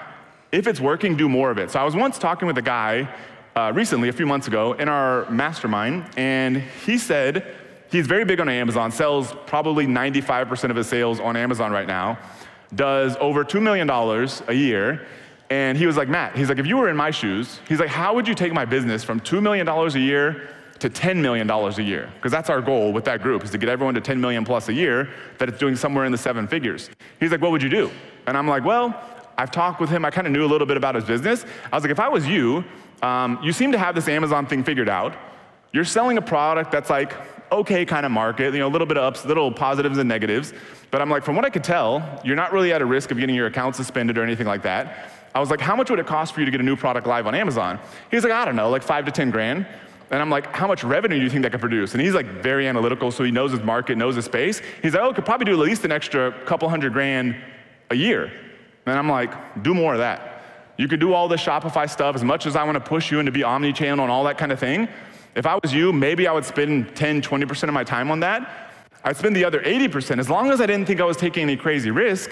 if 0.51 0.65
it's 0.65 0.79
working, 0.79 1.17
do 1.17 1.27
more 1.27 1.51
of 1.51 1.57
it. 1.57 1.71
So 1.71 1.79
I 1.79 1.83
was 1.83 1.95
once 1.95 2.17
talking 2.17 2.47
with 2.47 2.57
a 2.57 2.61
guy 2.61 3.09
uh, 3.57 3.71
recently, 3.73 4.07
a 4.07 4.13
few 4.13 4.27
months 4.27 4.47
ago, 4.47 4.73
in 4.73 4.87
our 4.87 5.29
mastermind, 5.31 6.05
and 6.15 6.57
he 6.85 6.97
said 6.97 7.55
he's 7.91 8.05
very 8.05 8.23
big 8.23 8.39
on 8.39 8.47
Amazon, 8.47 8.91
sells 8.91 9.33
probably 9.47 9.87
95% 9.87 10.69
of 10.69 10.75
his 10.75 10.87
sales 10.87 11.19
on 11.19 11.35
Amazon 11.35 11.71
right 11.71 11.87
now 11.87 12.19
does 12.75 13.15
over 13.19 13.43
$2 13.43 13.61
million 13.61 13.89
a 13.89 14.53
year. 14.53 15.07
And 15.49 15.77
he 15.77 15.85
was 15.85 15.95
like, 15.95 16.09
Matt, 16.09 16.35
he's 16.35 16.49
like, 16.49 16.59
if 16.59 16.67
you 16.67 16.77
were 16.77 16.89
in 16.89 16.97
my 16.97 17.11
shoes, 17.11 17.59
he's 17.67 17.79
like, 17.79 17.89
how 17.89 18.13
would 18.13 18.27
you 18.27 18.35
take 18.35 18.53
my 18.53 18.65
business 18.65 19.03
from 19.03 19.19
$2 19.19 19.41
million 19.41 19.67
a 19.67 19.89
year 19.97 20.49
to 20.79 20.89
$10 20.89 21.17
million 21.17 21.49
a 21.49 21.81
year? 21.81 22.11
Because 22.15 22.31
that's 22.31 22.49
our 22.49 22.61
goal 22.61 22.91
with 22.91 23.05
that 23.05 23.21
group, 23.21 23.43
is 23.43 23.51
to 23.51 23.57
get 23.57 23.69
everyone 23.69 23.93
to 23.93 24.01
10 24.01 24.19
million 24.19 24.43
plus 24.43 24.67
a 24.67 24.73
year, 24.73 25.09
that 25.37 25.47
it's 25.47 25.57
doing 25.57 25.75
somewhere 25.75 26.05
in 26.05 26.11
the 26.11 26.17
seven 26.17 26.47
figures. 26.47 26.89
He's 27.19 27.31
like, 27.31 27.41
what 27.41 27.51
would 27.51 27.63
you 27.63 27.69
do? 27.69 27.89
And 28.27 28.37
I'm 28.37 28.47
like, 28.47 28.65
well, 28.65 28.99
I've 29.37 29.51
talked 29.51 29.79
with 29.79 29.89
him. 29.89 30.03
I 30.03 30.09
kind 30.09 30.27
of 30.27 30.33
knew 30.33 30.43
a 30.43 30.47
little 30.47 30.67
bit 30.67 30.77
about 30.77 30.95
his 30.95 31.05
business. 31.05 31.45
I 31.71 31.75
was 31.75 31.83
like, 31.83 31.91
if 31.91 31.99
I 31.99 32.09
was 32.09 32.27
you, 32.27 32.65
um, 33.01 33.39
you 33.41 33.53
seem 33.53 33.71
to 33.71 33.77
have 33.77 33.95
this 33.95 34.07
Amazon 34.07 34.47
thing 34.47 34.63
figured 34.63 34.89
out. 34.89 35.15
You're 35.71 35.85
selling 35.85 36.17
a 36.17 36.21
product 36.21 36.71
that's 36.71 36.89
like 36.89 37.13
okay 37.51 37.85
kind 37.85 38.05
of 38.05 38.11
market, 38.11 38.53
you 38.53 38.59
know, 38.59 38.67
a 38.67 38.69
little 38.69 38.87
bit 38.87 38.97
of 38.97 39.03
ups, 39.03 39.25
little 39.25 39.51
positives 39.51 39.97
and 39.97 40.07
negatives. 40.07 40.53
But 40.91 41.01
I'm 41.01 41.09
like, 41.09 41.23
from 41.23 41.35
what 41.35 41.45
I 41.45 41.49
could 41.49 41.63
tell, 41.63 42.21
you're 42.23 42.35
not 42.35 42.51
really 42.53 42.73
at 42.73 42.81
a 42.81 42.85
risk 42.85 43.11
of 43.11 43.17
getting 43.17 43.35
your 43.35 43.47
account 43.47 43.75
suspended 43.75 44.17
or 44.17 44.23
anything 44.23 44.47
like 44.47 44.63
that. 44.63 45.11
I 45.35 45.39
was 45.39 45.49
like, 45.51 45.61
how 45.61 45.75
much 45.75 45.89
would 45.89 45.99
it 45.99 46.07
cost 46.07 46.33
for 46.33 46.39
you 46.39 46.45
to 46.45 46.51
get 46.51 46.61
a 46.61 46.63
new 46.63 46.75
product 46.75 47.05
live 47.05 47.27
on 47.27 47.35
Amazon? 47.35 47.79
He's 48.09 48.23
like, 48.23 48.33
I 48.33 48.45
don't 48.45 48.55
know, 48.55 48.69
like 48.69 48.83
five 48.83 49.05
to 49.05 49.11
10 49.11 49.29
grand. 49.29 49.67
And 50.09 50.21
I'm 50.21 50.29
like, 50.29 50.55
how 50.55 50.67
much 50.67 50.83
revenue 50.83 51.17
do 51.17 51.23
you 51.23 51.29
think 51.29 51.43
that 51.43 51.51
could 51.51 51.59
produce? 51.59 51.93
And 51.93 52.01
he's 52.01 52.13
like 52.13 52.25
very 52.25 52.67
analytical, 52.67 53.11
so 53.11 53.23
he 53.23 53.31
knows 53.31 53.51
his 53.51 53.61
market, 53.61 53.97
knows 53.97 54.15
his 54.15 54.25
space. 54.25 54.61
He's 54.81 54.93
like, 54.93 55.03
oh, 55.03 55.13
could 55.13 55.25
probably 55.25 55.45
do 55.45 55.51
at 55.51 55.59
least 55.59 55.83
an 55.83 55.91
extra 55.91 56.31
couple 56.45 56.69
hundred 56.69 56.93
grand 56.93 57.35
a 57.89 57.95
year. 57.95 58.31
And 58.85 58.97
I'm 58.97 59.09
like, 59.09 59.63
do 59.63 59.73
more 59.73 59.93
of 59.93 59.99
that. 59.99 60.41
You 60.77 60.87
could 60.87 60.99
do 60.99 61.13
all 61.13 61.27
the 61.27 61.35
Shopify 61.35 61.89
stuff 61.89 62.15
as 62.15 62.23
much 62.23 62.45
as 62.45 62.55
I 62.55 62.63
want 62.63 62.75
to 62.75 62.79
push 62.79 63.11
you 63.11 63.19
into 63.19 63.31
be 63.31 63.43
omni-channel 63.43 64.03
and 64.03 64.11
all 64.11 64.23
that 64.25 64.37
kind 64.37 64.51
of 64.51 64.59
thing. 64.59 64.87
If 65.37 65.45
I 65.45 65.59
was 65.61 65.71
you, 65.71 65.93
maybe 65.93 66.27
I 66.27 66.31
would 66.31 66.45
spend 66.45 66.95
10, 66.95 67.21
20% 67.21 67.63
of 67.65 67.73
my 67.73 67.83
time 67.83 68.09
on 68.09 68.19
that. 68.21 68.71
I'd 69.03 69.17
spend 69.17 69.35
the 69.35 69.45
other 69.45 69.61
80%. 69.61 70.17
As 70.17 70.31
long 70.31 70.49
as 70.49 70.59
I 70.59 70.65
didn't 70.65 70.87
think 70.87 70.99
I 70.99 71.03
was 71.03 71.15
taking 71.15 71.43
any 71.43 71.55
crazy 71.55 71.91
risk, 71.91 72.31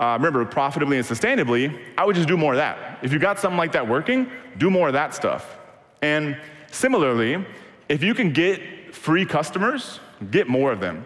uh, 0.00 0.16
remember, 0.18 0.42
profitably 0.46 0.96
and 0.96 1.06
sustainably, 1.06 1.78
I 1.98 2.06
would 2.06 2.16
just 2.16 2.26
do 2.26 2.38
more 2.38 2.54
of 2.54 2.56
that. 2.56 3.00
If 3.02 3.12
you 3.12 3.18
got 3.18 3.38
something 3.38 3.58
like 3.58 3.72
that 3.72 3.86
working, 3.86 4.30
do 4.56 4.70
more 4.70 4.86
of 4.86 4.94
that 4.94 5.14
stuff. 5.14 5.58
And 6.00 6.38
similarly, 6.72 7.44
if 7.90 8.02
you 8.02 8.14
can 8.14 8.32
get 8.32 8.94
free 8.94 9.26
customers, 9.26 10.00
get 10.30 10.48
more 10.48 10.72
of 10.72 10.80
them. 10.80 11.04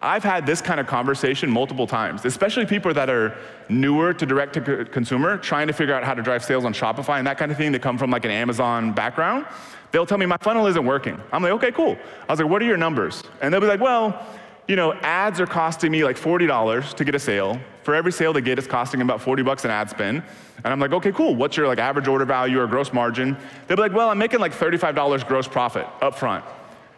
I've 0.00 0.22
had 0.22 0.46
this 0.46 0.60
kind 0.60 0.78
of 0.78 0.86
conversation 0.86 1.50
multiple 1.50 1.88
times, 1.88 2.24
especially 2.24 2.66
people 2.66 2.94
that 2.94 3.10
are 3.10 3.36
newer 3.68 4.12
to 4.14 4.26
direct 4.26 4.52
to 4.54 4.84
consumer, 4.84 5.38
trying 5.38 5.66
to 5.66 5.72
figure 5.72 5.94
out 5.94 6.04
how 6.04 6.14
to 6.14 6.22
drive 6.22 6.44
sales 6.44 6.64
on 6.64 6.72
Shopify 6.72 7.18
and 7.18 7.26
that 7.26 7.38
kind 7.38 7.50
of 7.50 7.56
thing. 7.56 7.72
They 7.72 7.80
come 7.80 7.98
from 7.98 8.10
like 8.10 8.24
an 8.24 8.30
Amazon 8.30 8.92
background. 8.92 9.46
They'll 9.94 10.04
tell 10.04 10.18
me 10.18 10.26
my 10.26 10.38
funnel 10.38 10.66
isn't 10.66 10.84
working. 10.84 11.22
I'm 11.30 11.40
like, 11.40 11.52
okay, 11.52 11.70
cool. 11.70 11.96
I 12.28 12.32
was 12.32 12.40
like, 12.40 12.50
what 12.50 12.60
are 12.60 12.64
your 12.64 12.76
numbers? 12.76 13.22
And 13.40 13.54
they'll 13.54 13.60
be 13.60 13.68
like, 13.68 13.78
well, 13.78 14.26
you 14.66 14.74
know, 14.74 14.92
ads 14.94 15.38
are 15.38 15.46
costing 15.46 15.92
me 15.92 16.02
like 16.02 16.16
$40 16.16 16.94
to 16.94 17.04
get 17.04 17.14
a 17.14 17.18
sale. 17.20 17.60
For 17.84 17.94
every 17.94 18.10
sale 18.10 18.32
they 18.32 18.40
get, 18.40 18.58
it's 18.58 18.66
costing 18.66 19.02
about 19.02 19.20
40 19.20 19.44
bucks 19.44 19.64
an 19.64 19.70
ad 19.70 19.88
spend. 19.88 20.24
And 20.64 20.66
I'm 20.66 20.80
like, 20.80 20.90
okay, 20.90 21.12
cool. 21.12 21.36
What's 21.36 21.56
your 21.56 21.68
like 21.68 21.78
average 21.78 22.08
order 22.08 22.24
value 22.24 22.60
or 22.60 22.66
gross 22.66 22.92
margin? 22.92 23.36
They'll 23.68 23.76
be 23.76 23.82
like, 23.82 23.92
well, 23.92 24.10
I'm 24.10 24.18
making 24.18 24.40
like 24.40 24.52
$35 24.52 25.28
gross 25.28 25.46
profit 25.46 25.86
up 26.02 26.18
front. 26.18 26.44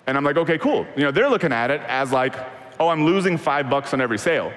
And 0.07 0.17
I'm 0.17 0.25
like, 0.25 0.39
okay, 0.39 0.57
cool. 0.57 0.87
You 0.97 1.05
know, 1.05 1.11
they're 1.11 1.29
looking 1.29 1.53
at 1.53 1.71
it 1.71 1.83
as 1.83 2.13
like, 2.13 2.35
oh, 2.81 2.89
I'm 2.89 3.05
losing 3.05 3.37
five 3.37 3.69
bucks 3.69 3.93
on 3.93 4.01
every 4.01 4.19
sale. 4.19 4.55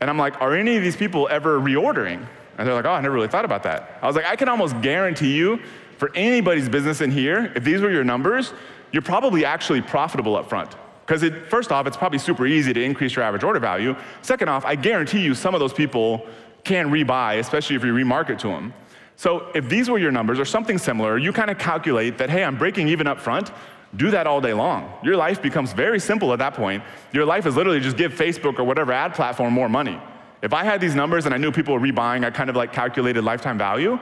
And 0.00 0.10
I'm 0.10 0.18
like, 0.18 0.40
are 0.40 0.52
any 0.52 0.76
of 0.76 0.82
these 0.82 0.96
people 0.96 1.28
ever 1.30 1.60
reordering? 1.60 2.26
And 2.58 2.66
they're 2.66 2.74
like, 2.74 2.86
oh, 2.86 2.90
I 2.90 3.00
never 3.00 3.14
really 3.14 3.28
thought 3.28 3.44
about 3.44 3.62
that. 3.62 4.00
I 4.02 4.08
was 4.08 4.16
like, 4.16 4.26
I 4.26 4.34
can 4.34 4.48
almost 4.48 4.80
guarantee 4.80 5.36
you 5.36 5.60
for 5.98 6.10
anybody's 6.14 6.68
business 6.68 7.00
in 7.00 7.10
here, 7.10 7.52
if 7.54 7.64
these 7.64 7.80
were 7.80 7.90
your 7.90 8.04
numbers, 8.04 8.52
you're 8.92 9.02
probably 9.02 9.44
actually 9.44 9.82
profitable 9.82 10.36
up 10.36 10.48
front. 10.48 10.76
Because 11.04 11.24
first 11.48 11.72
off, 11.72 11.86
it's 11.86 11.96
probably 11.96 12.18
super 12.18 12.46
easy 12.46 12.72
to 12.72 12.82
increase 12.82 13.16
your 13.16 13.24
average 13.24 13.42
order 13.42 13.58
value. 13.58 13.96
Second 14.22 14.48
off, 14.48 14.64
I 14.64 14.74
guarantee 14.74 15.20
you 15.20 15.34
some 15.34 15.54
of 15.54 15.60
those 15.60 15.72
people 15.72 16.26
can 16.64 16.90
rebuy, 16.90 17.38
especially 17.38 17.76
if 17.76 17.84
you 17.84 17.92
remarket 17.92 18.38
to 18.40 18.48
them. 18.48 18.74
So 19.16 19.50
if 19.54 19.68
these 19.68 19.90
were 19.90 19.98
your 19.98 20.12
numbers 20.12 20.38
or 20.38 20.44
something 20.44 20.78
similar, 20.78 21.18
you 21.18 21.32
kind 21.32 21.50
of 21.50 21.58
calculate 21.58 22.18
that, 22.18 22.30
hey, 22.30 22.44
I'm 22.44 22.56
breaking 22.56 22.88
even 22.88 23.06
up 23.06 23.20
front. 23.20 23.50
Do 23.96 24.10
that 24.10 24.26
all 24.26 24.40
day 24.40 24.52
long. 24.52 24.92
Your 25.02 25.16
life 25.16 25.40
becomes 25.40 25.72
very 25.72 25.98
simple 25.98 26.32
at 26.32 26.38
that 26.40 26.54
point. 26.54 26.84
Your 27.12 27.24
life 27.24 27.46
is 27.46 27.56
literally 27.56 27.80
just 27.80 27.96
give 27.96 28.12
Facebook 28.12 28.58
or 28.58 28.64
whatever 28.64 28.92
ad 28.92 29.14
platform 29.14 29.54
more 29.54 29.68
money. 29.68 29.98
If 30.42 30.52
I 30.52 30.62
had 30.62 30.80
these 30.80 30.94
numbers 30.94 31.24
and 31.24 31.34
I 31.34 31.38
knew 31.38 31.50
people 31.50 31.74
were 31.74 31.80
rebuying, 31.80 32.24
I 32.24 32.30
kind 32.30 32.50
of 32.50 32.54
like 32.54 32.72
calculated 32.72 33.24
lifetime 33.24 33.58
value, 33.58 33.98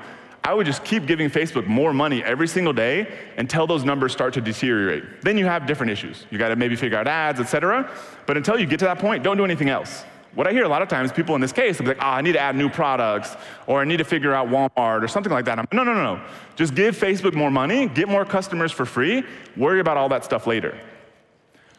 I 0.46 0.54
would 0.54 0.64
just 0.64 0.84
keep 0.84 1.06
giving 1.06 1.28
Facebook 1.28 1.66
more 1.66 1.92
money 1.92 2.22
every 2.22 2.46
single 2.46 2.72
day 2.72 3.12
until 3.36 3.66
those 3.66 3.84
numbers 3.84 4.12
start 4.12 4.32
to 4.34 4.40
deteriorate. 4.40 5.22
Then 5.22 5.36
you 5.36 5.44
have 5.46 5.66
different 5.66 5.90
issues. 5.90 6.24
You 6.30 6.38
got 6.38 6.50
to 6.50 6.56
maybe 6.56 6.76
figure 6.76 6.96
out 6.96 7.08
ads, 7.08 7.40
et 7.40 7.46
cetera. 7.46 7.90
But 8.26 8.36
until 8.36 8.56
you 8.56 8.64
get 8.64 8.78
to 8.78 8.84
that 8.84 9.00
point, 9.00 9.24
don't 9.24 9.36
do 9.36 9.44
anything 9.44 9.70
else. 9.70 10.04
What 10.36 10.46
I 10.46 10.52
hear 10.52 10.62
a 10.62 10.68
lot 10.68 10.82
of 10.82 10.88
times, 10.88 11.10
people 11.10 11.34
in 11.34 11.40
this 11.40 11.50
case 11.50 11.78
will 11.78 11.86
be 11.86 11.88
like, 11.94 12.00
oh, 12.00 12.10
I 12.10 12.20
need 12.20 12.34
to 12.34 12.38
add 12.38 12.54
new 12.54 12.68
products, 12.68 13.34
or 13.66 13.80
I 13.80 13.84
need 13.84 13.96
to 13.96 14.04
figure 14.04 14.32
out 14.34 14.48
Walmart, 14.48 15.02
or 15.02 15.08
something 15.08 15.32
like 15.32 15.46
that. 15.46 15.58
I'm, 15.58 15.66
no, 15.72 15.82
no, 15.82 15.94
no, 15.94 16.14
no. 16.14 16.24
Just 16.54 16.76
give 16.76 16.96
Facebook 16.96 17.34
more 17.34 17.50
money, 17.50 17.88
get 17.88 18.08
more 18.08 18.24
customers 18.24 18.70
for 18.70 18.86
free, 18.86 19.24
worry 19.56 19.80
about 19.80 19.96
all 19.96 20.08
that 20.10 20.24
stuff 20.24 20.46
later. 20.46 20.78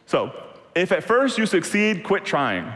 So, 0.04 0.30
if 0.74 0.92
at 0.92 1.04
first 1.04 1.38
you 1.38 1.46
succeed, 1.46 2.04
quit 2.04 2.26
trying. 2.26 2.70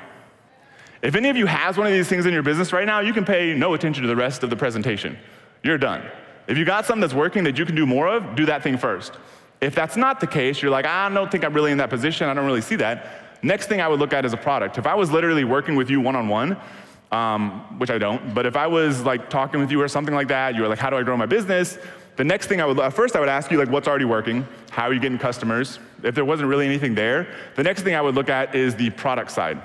If 1.03 1.17
any 1.17 1.29
of 1.29 1.37
you 1.37 1.45
has 1.45 1.77
one 1.77 1.87
of 1.87 1.93
these 1.93 2.09
things 2.09 2.25
in 2.25 2.33
your 2.33 2.45
business 2.45 2.73
right 2.73 2.87
now, 2.87 3.01
you 3.01 3.13
can 3.13 3.27
pay 3.27 3.53
no 3.53 3.75
attention 3.75 4.03
to 4.03 4.09
the 4.09 4.17
rest 4.17 4.43
of 4.43 4.49
the 4.49 4.57
presentation. 4.57 5.19
You're 5.63 5.79
done. 5.79 6.03
If 6.47 6.59
you 6.59 6.65
got 6.65 6.87
something 6.87 7.01
that's 7.01 7.15
working 7.15 7.45
that 7.45 7.59
you 7.59 7.65
can 7.65 7.75
do 7.75 7.87
more 7.87 8.09
of, 8.09 8.35
do 8.35 8.47
that 8.47 8.63
thing 8.63 8.77
first. 8.77 9.13
If 9.61 9.75
that's 9.75 9.97
not 9.97 10.21
the 10.21 10.27
case, 10.27 10.61
you're 10.61 10.73
like, 10.73 10.87
I 10.87 11.09
don't 11.09 11.31
think 11.31 11.45
I'm 11.45 11.55
really 11.55 11.71
in 11.71 11.79
that 11.79 11.91
position, 11.91 12.29
I 12.29 12.35
don't 12.35 12.47
really 12.47 12.61
see 12.61 12.77
that 12.77 13.23
Next 13.43 13.67
thing 13.67 13.81
I 13.81 13.89
would 13.89 13.99
look 13.99 14.13
at 14.13 14.25
is 14.25 14.33
a 14.33 14.37
product. 14.37 14.79
If 14.79 14.87
I 14.87 14.95
was 14.95 15.11
literally 15.11 15.43
working 15.45 15.75
with 15.75 15.91
you 15.91 16.01
one 16.01 16.15
on 16.15 16.29
one, 16.29 16.53
which 17.79 17.91
I 17.91 17.99
don't, 17.99 18.35
but 18.35 18.47
if 18.47 18.57
I 18.57 18.69
was 18.69 19.03
like 19.03 19.29
talking 19.29 19.59
with 19.61 19.71
you 19.71 19.83
or 19.83 19.89
something 19.89 20.15
like 20.15 20.29
that, 20.29 20.55
you 20.55 20.63
were 20.63 20.69
like, 20.69 20.79
how 20.79 20.91
do 20.91 20.97
I 20.97 21.03
grow 21.03 21.17
my 21.17 21.27
business? 21.27 21.77
The 22.15 22.25
next 22.25 22.47
thing 22.47 22.61
I 22.61 22.67
would, 22.67 22.93
first 22.95 23.17
I 23.17 23.21
would 23.21 23.29
ask 23.29 23.51
you 23.51 23.59
like, 23.59 23.69
what's 23.69 23.89
already 23.89 24.05
working? 24.05 24.47
How 24.71 24.85
are 24.85 24.93
you 24.93 25.01
getting 25.01 25.19
customers? 25.19 25.81
If 26.05 26.15
there 26.15 26.25
wasn't 26.25 26.49
really 26.51 26.67
anything 26.67 26.95
there, 26.95 27.35
the 27.57 27.65
next 27.65 27.83
thing 27.83 27.97
I 27.97 28.01
would 28.01 28.15
look 28.15 28.29
at 28.29 28.55
is 28.55 28.77
the 28.77 28.91
product 28.91 29.33
side. 29.33 29.61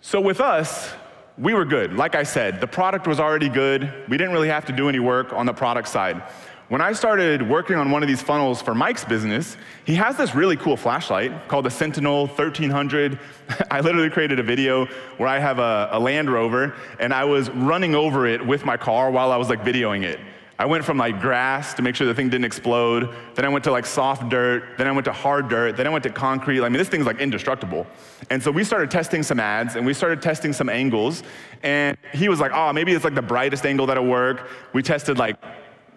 So 0.00 0.18
with 0.20 0.40
us, 0.40 0.94
we 1.40 1.54
were 1.54 1.64
good. 1.64 1.94
Like 1.94 2.14
I 2.14 2.22
said, 2.22 2.60
the 2.60 2.66
product 2.66 3.06
was 3.06 3.18
already 3.18 3.48
good. 3.48 3.90
We 4.08 4.18
didn't 4.18 4.34
really 4.34 4.48
have 4.48 4.66
to 4.66 4.72
do 4.72 4.90
any 4.90 4.98
work 4.98 5.32
on 5.32 5.46
the 5.46 5.54
product 5.54 5.88
side. 5.88 6.22
When 6.68 6.82
I 6.82 6.92
started 6.92 7.48
working 7.48 7.76
on 7.76 7.90
one 7.90 8.02
of 8.02 8.08
these 8.08 8.20
funnels 8.22 8.60
for 8.60 8.74
Mike's 8.74 9.04
business, 9.04 9.56
he 9.84 9.94
has 9.94 10.16
this 10.18 10.34
really 10.34 10.56
cool 10.56 10.76
flashlight 10.76 11.48
called 11.48 11.64
the 11.64 11.70
Sentinel 11.70 12.26
1300. 12.26 13.18
I 13.70 13.80
literally 13.80 14.10
created 14.10 14.38
a 14.38 14.42
video 14.42 14.84
where 15.16 15.28
I 15.28 15.38
have 15.38 15.58
a, 15.58 15.88
a, 15.92 15.98
Land 15.98 16.30
Rover 16.30 16.74
and 17.00 17.12
I 17.12 17.24
was 17.24 17.48
running 17.50 17.94
over 17.94 18.26
it 18.26 18.46
with 18.46 18.64
my 18.64 18.76
car 18.76 19.10
while 19.10 19.32
I 19.32 19.36
was 19.36 19.48
like 19.48 19.62
videoing 19.62 20.04
it. 20.04 20.20
I 20.60 20.66
went 20.66 20.84
from 20.84 20.98
like 20.98 21.22
grass 21.22 21.72
to 21.72 21.80
make 21.80 21.96
sure 21.96 22.06
the 22.06 22.12
thing 22.14 22.28
didn't 22.28 22.44
explode. 22.44 23.14
Then 23.34 23.46
I 23.46 23.48
went 23.48 23.64
to 23.64 23.70
like 23.70 23.86
soft 23.86 24.28
dirt. 24.28 24.76
Then 24.76 24.86
I 24.86 24.92
went 24.92 25.06
to 25.06 25.12
hard 25.12 25.48
dirt. 25.48 25.74
Then 25.74 25.86
I 25.86 25.90
went 25.90 26.02
to 26.04 26.10
concrete. 26.10 26.60
I 26.60 26.68
mean, 26.68 26.76
this 26.76 26.90
thing's 26.90 27.06
like 27.06 27.18
indestructible. 27.18 27.86
And 28.28 28.42
so 28.42 28.50
we 28.50 28.62
started 28.62 28.90
testing 28.90 29.22
some 29.22 29.40
ads 29.40 29.76
and 29.76 29.86
we 29.86 29.94
started 29.94 30.20
testing 30.20 30.52
some 30.52 30.68
angles. 30.68 31.22
And 31.62 31.96
he 32.12 32.28
was 32.28 32.40
like, 32.40 32.52
oh, 32.52 32.74
maybe 32.74 32.92
it's 32.92 33.04
like 33.04 33.14
the 33.14 33.22
brightest 33.22 33.64
angle 33.64 33.86
that'll 33.86 34.04
work. 34.04 34.50
We 34.74 34.82
tested 34.82 35.16
like 35.16 35.36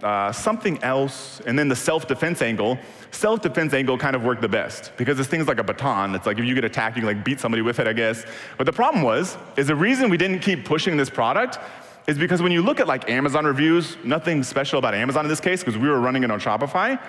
uh, 0.01 0.31
something 0.31 0.81
else, 0.83 1.41
and 1.45 1.57
then 1.57 1.69
the 1.69 1.75
self-defense 1.75 2.41
angle. 2.41 2.77
Self-defense 3.11 3.73
angle 3.73 3.97
kind 3.97 4.15
of 4.15 4.23
worked 4.23 4.41
the 4.41 4.49
best 4.49 4.91
because 4.97 5.17
this 5.17 5.27
thing's 5.27 5.47
like 5.47 5.59
a 5.59 5.63
baton. 5.63 6.15
It's 6.15 6.25
like 6.25 6.39
if 6.39 6.45
you 6.45 6.55
get 6.55 6.65
attacked, 6.65 6.95
you 6.97 7.01
can 7.01 7.15
like 7.15 7.25
beat 7.25 7.39
somebody 7.39 7.61
with 7.61 7.79
it, 7.79 7.87
I 7.87 7.93
guess. 7.93 8.25
But 8.57 8.65
the 8.65 8.73
problem 8.73 9.03
was, 9.03 9.37
is 9.57 9.67
the 9.67 9.75
reason 9.75 10.09
we 10.09 10.17
didn't 10.17 10.39
keep 10.39 10.65
pushing 10.65 10.97
this 10.97 11.09
product 11.09 11.59
is 12.07 12.17
because 12.17 12.41
when 12.41 12.51
you 12.51 12.61
look 12.61 12.79
at 12.79 12.87
like 12.87 13.09
Amazon 13.09 13.45
reviews, 13.45 13.97
nothing 14.03 14.43
special 14.43 14.79
about 14.79 14.93
Amazon 14.93 15.25
in 15.25 15.29
this 15.29 15.39
case 15.39 15.61
because 15.63 15.77
we 15.77 15.87
were 15.87 15.99
running 15.99 16.23
it 16.23 16.31
on 16.31 16.39
Shopify, 16.39 17.01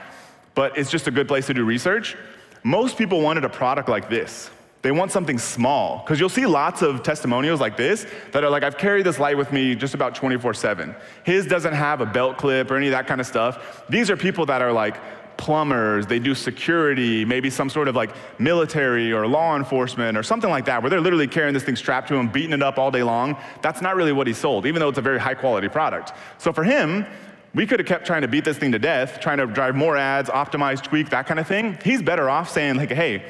but 0.55 0.77
it's 0.79 0.91
just 0.91 1.09
a 1.09 1.11
good 1.11 1.27
place 1.27 1.47
to 1.47 1.55
do 1.55 1.65
research. 1.65 2.17
Most 2.63 2.97
people 2.97 3.21
wanted 3.21 3.45
a 3.45 3.49
product 3.49 3.89
like 3.89 4.09
this. 4.09 4.51
They 4.83 4.93
want 4.93 5.11
something 5.11 5.39
small. 5.39 5.99
Because 5.99 6.21
you'll 6.21 6.29
see 6.29 6.45
lots 6.45 6.83
of 6.83 7.03
testimonials 7.03 7.59
like 7.59 7.77
this 7.77 8.07
that 8.33 8.45
are 8.45 8.51
like, 8.51 8.63
I've 8.63 8.77
carried 8.77 9.07
this 9.07 9.19
light 9.19 9.37
with 9.37 9.51
me 9.51 9.75
just 9.75 9.95
about 9.95 10.15
24 10.15 10.53
7. 10.53 10.95
His 11.25 11.47
doesn't 11.47 11.73
have 11.73 12.03
a 12.03 12.07
belt 12.07 12.37
clip 12.37 12.71
or 12.71 12.77
any 12.77 12.89
of 12.89 12.93
that 12.93 13.07
kind 13.07 13.21
of 13.21 13.27
stuff. 13.27 13.85
These 13.89 14.11
are 14.11 14.17
people 14.17 14.45
that 14.47 14.61
are 14.61 14.73
like, 14.73 14.99
plumbers, 15.37 16.07
they 16.07 16.19
do 16.19 16.35
security, 16.35 17.25
maybe 17.25 17.51
some 17.51 17.69
sort 17.69 17.89
of 17.89 17.95
like 17.95 18.15
military 18.39 19.13
or 19.13 19.27
law 19.27 19.57
enforcement 19.57 20.17
or 20.17 20.23
something 20.23 20.51
like 20.51 20.65
that, 20.67 20.83
where 20.83 20.91
they're 20.91 21.01
literally 21.01 21.27
carrying 21.27 21.55
this 21.55 21.63
thing 21.63 21.77
strapped 21.77 22.09
to 22.09 22.15
them, 22.15 22.29
beating 22.29 22.53
it 22.53 22.63
up 22.63 22.79
all 22.79 22.91
day 22.91 23.03
long. 23.03 23.37
That's 23.63 23.81
not 23.81 23.97
really 23.97 24.13
what 24.13 24.27
he 24.27 24.33
sold, 24.33 24.67
even 24.67 24.81
though 24.81 24.89
it's 24.89 24.99
a 24.99 25.03
very 25.03 25.19
high 25.19 25.35
quality 25.35 25.69
product. 25.69 26.13
So 26.39 26.53
for 26.53 26.65
him, 26.65 27.07
we 27.55 27.67
could 27.67 27.79
have 27.79 27.87
kept 27.87 28.07
trying 28.07 28.23
to 28.23 28.29
beat 28.29 28.45
this 28.45 28.59
thing 28.59 28.73
to 28.73 28.79
death, 28.79 29.21
trying 29.21 29.39
to 29.39 29.47
drive 29.47 29.77
more 29.77 29.97
ads, 29.97 30.29
optimize, 30.29 30.83
tweak, 30.83 31.11
that 31.11 31.27
kind 31.27 31.39
of 31.39 31.47
thing. 31.47 31.79
He's 31.85 32.03
better 32.03 32.29
off 32.29 32.51
saying, 32.51 32.77
like, 32.77 32.91
hey, 32.91 33.25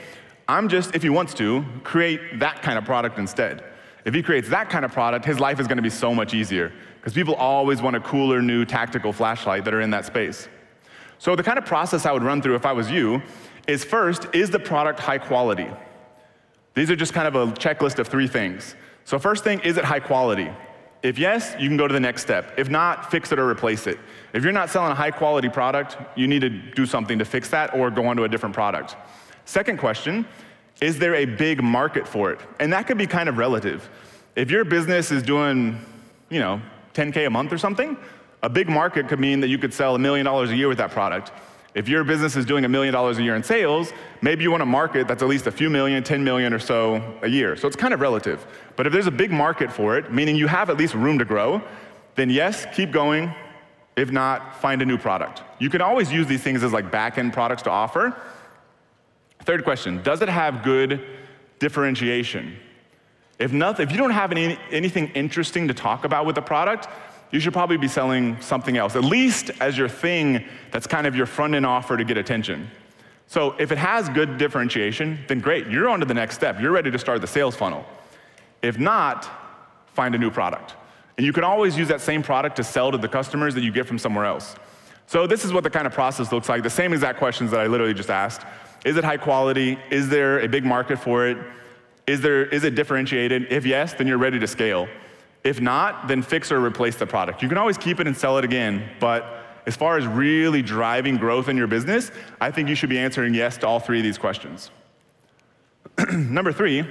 I'm 0.48 0.68
just, 0.68 0.94
if 0.94 1.02
he 1.02 1.10
wants 1.10 1.34
to, 1.34 1.64
create 1.84 2.40
that 2.40 2.62
kind 2.62 2.78
of 2.78 2.84
product 2.84 3.18
instead. 3.18 3.64
If 4.04 4.14
he 4.14 4.22
creates 4.22 4.48
that 4.50 4.68
kind 4.68 4.84
of 4.84 4.92
product, 4.92 5.24
his 5.24 5.40
life 5.40 5.60
is 5.60 5.66
going 5.66 5.76
to 5.76 5.82
be 5.82 5.90
so 5.90 6.14
much 6.14 6.34
easier 6.34 6.72
because 6.96 7.12
people 7.12 7.34
always 7.34 7.82
want 7.82 7.96
a 7.96 8.00
cooler, 8.00 8.40
new 8.42 8.64
tactical 8.64 9.12
flashlight 9.12 9.64
that 9.64 9.74
are 9.74 9.80
in 9.80 9.90
that 9.90 10.04
space. 10.06 10.48
So 11.18 11.36
the 11.36 11.42
kind 11.42 11.58
of 11.58 11.64
process 11.64 12.06
I 12.06 12.12
would 12.12 12.22
run 12.22 12.42
through 12.42 12.56
if 12.56 12.66
I 12.66 12.72
was 12.72 12.90
you 12.90 13.22
is 13.66 13.84
first, 13.84 14.26
is 14.34 14.50
the 14.50 14.58
product 14.58 15.00
high 15.00 15.18
quality? 15.18 15.68
These 16.74 16.90
are 16.90 16.96
just 16.96 17.12
kind 17.12 17.28
of 17.28 17.34
a 17.34 17.52
checklist 17.52 17.98
of 17.98 18.08
three 18.08 18.28
things. 18.28 18.74
So 19.04 19.18
first 19.18 19.44
thing, 19.44 19.60
is 19.60 19.76
it 19.76 19.84
high 19.84 20.00
quality? 20.00 20.50
If 21.02 21.18
yes, 21.18 21.54
you 21.58 21.68
can 21.68 21.76
go 21.76 21.86
to 21.86 21.92
the 21.92 22.00
next 22.00 22.22
step. 22.22 22.54
If 22.56 22.70
not, 22.70 23.10
fix 23.10 23.30
it 23.30 23.38
or 23.38 23.48
replace 23.48 23.86
it. 23.86 23.98
If 24.32 24.42
you're 24.42 24.52
not 24.52 24.70
selling 24.70 24.90
a 24.90 24.94
high 24.94 25.10
quality 25.10 25.50
product, 25.50 25.98
you 26.16 26.26
need 26.26 26.40
to 26.40 26.48
do 26.48 26.86
something 26.86 27.18
to 27.18 27.24
fix 27.24 27.50
that 27.50 27.74
or 27.74 27.90
go 27.90 28.06
on 28.06 28.16
to 28.16 28.24
a 28.24 28.28
different 28.28 28.54
product. 28.54 28.96
Second 29.44 29.78
question, 29.78 30.26
is 30.80 30.98
there 30.98 31.14
a 31.14 31.26
big 31.26 31.62
market 31.62 32.08
for 32.08 32.32
it? 32.32 32.40
And 32.58 32.72
that 32.72 32.86
could 32.86 32.98
be 32.98 33.06
kind 33.06 33.28
of 33.28 33.36
relative. 33.36 33.88
If 34.34 34.50
your 34.50 34.64
business 34.64 35.10
is 35.10 35.22
doing, 35.22 35.78
you 36.30 36.40
know, 36.40 36.60
10K 36.94 37.26
a 37.26 37.30
month 37.30 37.52
or 37.52 37.58
something, 37.58 37.98
a 38.44 38.48
big 38.48 38.68
market 38.68 39.08
could 39.08 39.20
mean 39.20 39.40
that 39.40 39.48
you 39.48 39.58
could 39.58 39.74
sell 39.74 39.94
a 39.94 39.98
million 39.98 40.24
dollars 40.24 40.50
a 40.50 40.56
year 40.56 40.68
with 40.68 40.78
that 40.78 40.90
product. 40.90 41.32
If 41.74 41.88
your 41.88 42.04
business 42.04 42.36
is 42.36 42.44
doing 42.44 42.64
a 42.64 42.68
million 42.68 42.94
dollars 42.94 43.18
a 43.18 43.22
year 43.22 43.34
in 43.34 43.42
sales, 43.42 43.92
maybe 44.22 44.44
you 44.44 44.50
want 44.50 44.62
a 44.62 44.66
market 44.66 45.08
that's 45.08 45.22
at 45.22 45.28
least 45.28 45.48
a 45.48 45.50
few 45.50 45.68
million, 45.68 46.04
10 46.04 46.22
million 46.22 46.52
or 46.52 46.60
so 46.60 47.18
a 47.22 47.28
year. 47.28 47.56
So 47.56 47.66
it's 47.66 47.76
kind 47.76 47.92
of 47.92 48.00
relative. 48.00 48.46
But 48.76 48.86
if 48.86 48.92
there's 48.92 49.08
a 49.08 49.10
big 49.10 49.32
market 49.32 49.72
for 49.72 49.98
it, 49.98 50.12
meaning 50.12 50.36
you 50.36 50.46
have 50.46 50.70
at 50.70 50.76
least 50.76 50.94
room 50.94 51.18
to 51.18 51.24
grow, 51.24 51.60
then 52.14 52.30
yes, 52.30 52.64
keep 52.74 52.92
going. 52.92 53.34
If 53.96 54.12
not, 54.12 54.60
find 54.60 54.82
a 54.82 54.86
new 54.86 54.98
product. 54.98 55.42
You 55.58 55.70
can 55.70 55.80
always 55.80 56.12
use 56.12 56.26
these 56.28 56.42
things 56.42 56.62
as 56.62 56.72
like 56.72 56.90
back 56.92 57.18
end 57.18 57.32
products 57.32 57.62
to 57.62 57.70
offer, 57.70 58.16
Third 59.44 59.64
question, 59.64 60.02
does 60.02 60.22
it 60.22 60.28
have 60.28 60.62
good 60.62 61.04
differentiation? 61.58 62.56
If, 63.38 63.52
nothing, 63.52 63.86
if 63.86 63.92
you 63.92 63.98
don't 63.98 64.10
have 64.10 64.32
any, 64.32 64.58
anything 64.70 65.08
interesting 65.08 65.68
to 65.68 65.74
talk 65.74 66.04
about 66.04 66.24
with 66.24 66.34
the 66.34 66.42
product, 66.42 66.88
you 67.34 67.40
should 67.40 67.52
probably 67.52 67.76
be 67.76 67.88
selling 67.88 68.40
something 68.40 68.76
else, 68.76 68.94
at 68.94 69.02
least 69.02 69.50
as 69.60 69.76
your 69.76 69.88
thing 69.88 70.46
that's 70.70 70.86
kind 70.86 71.04
of 71.04 71.16
your 71.16 71.26
front 71.26 71.52
end 71.52 71.66
offer 71.66 71.96
to 71.96 72.04
get 72.04 72.16
attention. 72.16 72.70
So 73.26 73.56
if 73.58 73.72
it 73.72 73.78
has 73.78 74.08
good 74.08 74.38
differentiation, 74.38 75.18
then 75.26 75.40
great, 75.40 75.66
you're 75.66 75.88
on 75.88 75.98
to 75.98 76.06
the 76.06 76.14
next 76.14 76.36
step. 76.36 76.60
You're 76.60 76.70
ready 76.70 76.92
to 76.92 76.98
start 76.98 77.20
the 77.20 77.26
sales 77.26 77.56
funnel. 77.56 77.84
If 78.62 78.78
not, 78.78 79.28
find 79.94 80.14
a 80.14 80.18
new 80.18 80.30
product. 80.30 80.74
And 81.16 81.26
you 81.26 81.32
can 81.32 81.42
always 81.42 81.76
use 81.76 81.88
that 81.88 82.00
same 82.00 82.22
product 82.22 82.54
to 82.54 82.62
sell 82.62 82.92
to 82.92 82.98
the 82.98 83.08
customers 83.08 83.52
that 83.56 83.64
you 83.64 83.72
get 83.72 83.88
from 83.88 83.98
somewhere 83.98 84.26
else. 84.26 84.54
So 85.08 85.26
this 85.26 85.44
is 85.44 85.52
what 85.52 85.64
the 85.64 85.70
kind 85.70 85.88
of 85.88 85.92
process 85.92 86.30
looks 86.30 86.48
like, 86.48 86.62
the 86.62 86.70
same 86.70 86.92
exact 86.92 87.18
questions 87.18 87.50
that 87.50 87.58
I 87.58 87.66
literally 87.66 87.94
just 87.94 88.10
asked. 88.10 88.46
Is 88.84 88.96
it 88.96 89.02
high 89.02 89.16
quality? 89.16 89.76
Is 89.90 90.08
there 90.08 90.38
a 90.38 90.46
big 90.46 90.64
market 90.64 91.00
for 91.00 91.26
it? 91.26 91.36
Is, 92.06 92.20
there, 92.20 92.46
is 92.46 92.62
it 92.62 92.76
differentiated? 92.76 93.50
If 93.50 93.66
yes, 93.66 93.92
then 93.92 94.06
you're 94.06 94.18
ready 94.18 94.38
to 94.38 94.46
scale. 94.46 94.86
If 95.44 95.60
not, 95.60 96.08
then 96.08 96.22
fix 96.22 96.50
or 96.50 96.64
replace 96.64 96.96
the 96.96 97.06
product. 97.06 97.42
You 97.42 97.48
can 97.48 97.58
always 97.58 97.76
keep 97.76 98.00
it 98.00 98.06
and 98.06 98.16
sell 98.16 98.38
it 98.38 98.44
again, 98.44 98.88
but 98.98 99.44
as 99.66 99.76
far 99.76 99.96
as 99.96 100.06
really 100.06 100.62
driving 100.62 101.16
growth 101.16 101.48
in 101.48 101.56
your 101.56 101.66
business, 101.66 102.10
I 102.40 102.50
think 102.50 102.68
you 102.68 102.74
should 102.74 102.90
be 102.90 102.98
answering 102.98 103.34
yes 103.34 103.58
to 103.58 103.66
all 103.66 103.78
three 103.78 103.98
of 103.98 104.04
these 104.04 104.18
questions. 104.18 104.70
Number 106.12 106.52
three, 106.52 106.88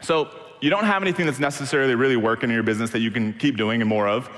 so 0.00 0.30
you 0.60 0.70
don't 0.70 0.84
have 0.84 1.02
anything 1.02 1.26
that's 1.26 1.40
necessarily 1.40 1.94
really 1.94 2.16
working 2.16 2.50
in 2.50 2.54
your 2.54 2.62
business 2.62 2.90
that 2.90 3.00
you 3.00 3.10
can 3.10 3.32
keep 3.32 3.56
doing 3.56 3.80
and 3.80 3.88
more 3.88 4.06
of. 4.06 4.30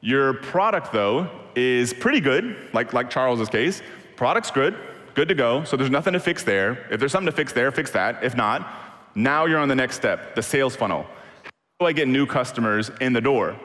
Your 0.00 0.34
product, 0.34 0.92
though, 0.92 1.28
is 1.54 1.92
pretty 1.92 2.20
good, 2.20 2.56
like, 2.72 2.92
like 2.92 3.10
Charles's 3.10 3.48
case. 3.48 3.82
Product's 4.16 4.50
good, 4.50 4.76
good 5.14 5.28
to 5.28 5.34
go. 5.34 5.64
So 5.64 5.76
there's 5.76 5.90
nothing 5.90 6.14
to 6.14 6.20
fix 6.20 6.42
there. 6.42 6.86
If 6.90 7.00
there's 7.00 7.12
something 7.12 7.30
to 7.30 7.36
fix 7.36 7.52
there, 7.52 7.70
fix 7.70 7.90
that. 7.90 8.24
If 8.24 8.34
not, 8.34 8.66
now 9.14 9.44
you're 9.44 9.58
on 9.58 9.68
the 9.68 9.74
next 9.74 9.96
step, 9.96 10.34
the 10.34 10.42
sales 10.42 10.74
funnel. 10.74 11.06
Do 11.80 11.86
I 11.86 11.92
get 11.92 12.08
new 12.08 12.26
customers 12.26 12.90
in 13.00 13.14
the 13.14 13.22
door? 13.22 13.58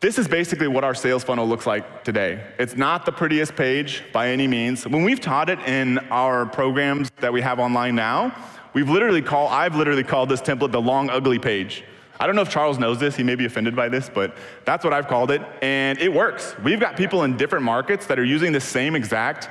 This 0.00 0.18
is 0.18 0.26
basically 0.26 0.66
what 0.66 0.82
our 0.82 0.94
sales 0.94 1.22
funnel 1.22 1.46
looks 1.46 1.66
like 1.66 2.04
today. 2.04 2.42
It's 2.58 2.74
not 2.74 3.04
the 3.04 3.12
prettiest 3.12 3.54
page 3.54 4.02
by 4.12 4.28
any 4.28 4.48
means. 4.48 4.86
When 4.88 5.04
we've 5.04 5.20
taught 5.20 5.50
it 5.50 5.60
in 5.60 5.98
our 6.10 6.46
programs 6.46 7.10
that 7.20 7.32
we 7.32 7.42
have 7.42 7.58
online 7.58 7.94
now, 7.94 8.34
We've 8.74 8.88
literally 8.88 9.20
called, 9.20 9.52
I've 9.52 9.76
literally 9.76 10.02
called 10.02 10.30
this 10.30 10.40
template 10.40 10.72
the 10.72 10.80
long, 10.80 11.10
ugly 11.10 11.38
page. 11.38 11.84
I 12.18 12.26
don't 12.26 12.34
know 12.34 12.42
if 12.42 12.48
Charles 12.48 12.78
knows 12.78 12.98
this, 12.98 13.14
he 13.16 13.22
may 13.22 13.34
be 13.34 13.44
offended 13.44 13.76
by 13.76 13.90
this, 13.90 14.08
but 14.08 14.34
that's 14.64 14.82
what 14.82 14.94
I've 14.94 15.08
called 15.08 15.30
it, 15.30 15.42
and 15.60 15.98
it 15.98 16.10
works. 16.10 16.54
We've 16.64 16.80
got 16.80 16.96
people 16.96 17.24
in 17.24 17.36
different 17.36 17.64
markets 17.64 18.06
that 18.06 18.18
are 18.18 18.24
using 18.24 18.52
the 18.52 18.60
same 18.60 18.96
exact 18.96 19.50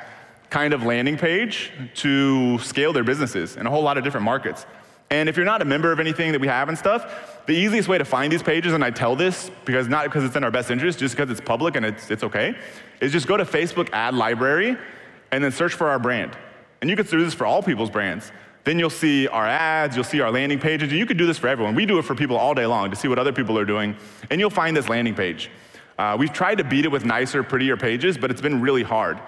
kind 0.50 0.74
of 0.74 0.84
landing 0.84 1.18
page 1.18 1.72
to 1.96 2.58
scale 2.60 2.94
their 2.94 3.04
businesses 3.04 3.58
in 3.58 3.68
a 3.68 3.70
whole 3.70 3.84
lot 3.84 3.98
of 3.98 4.04
different 4.04 4.26
markets. 4.26 4.66
And 5.12 5.28
if 5.28 5.36
you're 5.36 5.46
not 5.46 5.62
a 5.62 5.66
member 5.66 5.92
of 5.92 6.00
anything 6.00 6.32
that 6.32 6.40
we 6.40 6.48
have 6.48 6.70
and 6.70 6.78
stuff, 6.78 7.46
the 7.46 7.54
easiest 7.54 7.90
way 7.90 7.98
to 7.98 8.06
find 8.06 8.32
these 8.32 8.42
pages, 8.42 8.74
and 8.74 8.84
I 8.84 8.92
tell 8.92 9.16
this 9.16 9.52
because 9.66 9.90
not 9.90 10.06
because 10.06 10.24
it's 10.24 10.38
in 10.38 10.44
our 10.44 10.52
best 10.52 10.72
interest, 10.72 11.00
just 11.00 11.16
because 11.16 11.30
it's 11.30 11.42
public 11.42 11.76
and 11.76 11.86
it's, 11.86 12.10
it's 12.10 12.24
okay, 12.24 12.56
is 13.02 13.12
just 13.12 13.28
go 13.28 13.36
to 13.36 13.44
Facebook 13.44 13.90
ad 13.92 14.16
library 14.16 14.78
and 15.34 15.44
then 15.44 15.52
search 15.52 15.74
for 15.74 15.90
our 15.90 16.00
brand. 16.00 16.38
And 16.80 16.90
you 16.90 16.96
can 16.96 17.06
do 17.06 17.24
this 17.24 17.34
for 17.34 17.46
all 17.46 17.62
people's 17.62 17.90
brands. 17.90 18.32
Then 18.64 18.80
you'll 18.80 18.90
see 18.90 19.28
our 19.28 19.46
ads, 19.46 19.96
you'll 19.96 20.06
see 20.06 20.22
our 20.22 20.32
landing 20.32 20.60
pages, 20.60 20.94
you 20.94 21.06
can 21.06 21.18
do 21.18 21.26
this 21.26 21.38
for 21.38 21.50
everyone. 21.50 21.76
We 21.76 21.86
do 21.86 22.00
it 22.00 22.04
for 22.04 22.16
people 22.16 22.38
all 22.38 22.54
day 22.54 22.66
long 22.66 22.90
to 22.90 22.96
see 22.96 23.10
what 23.10 23.20
other 23.20 23.34
people 23.34 23.60
are 23.60 23.66
doing, 23.66 23.98
and 24.30 24.40
you'll 24.40 24.50
find 24.50 24.78
this 24.78 24.88
landing 24.88 25.16
page. 25.16 25.50
Uh, 25.98 26.16
we've 26.18 26.32
tried 26.32 26.58
to 26.60 26.64
beat 26.64 26.86
it 26.86 26.92
with 26.92 27.04
nicer, 27.04 27.44
prettier 27.44 27.76
pages, 27.76 28.18
but 28.18 28.32
it's 28.32 28.42
been 28.42 28.62
really 28.62 28.84
hard. 28.84 29.20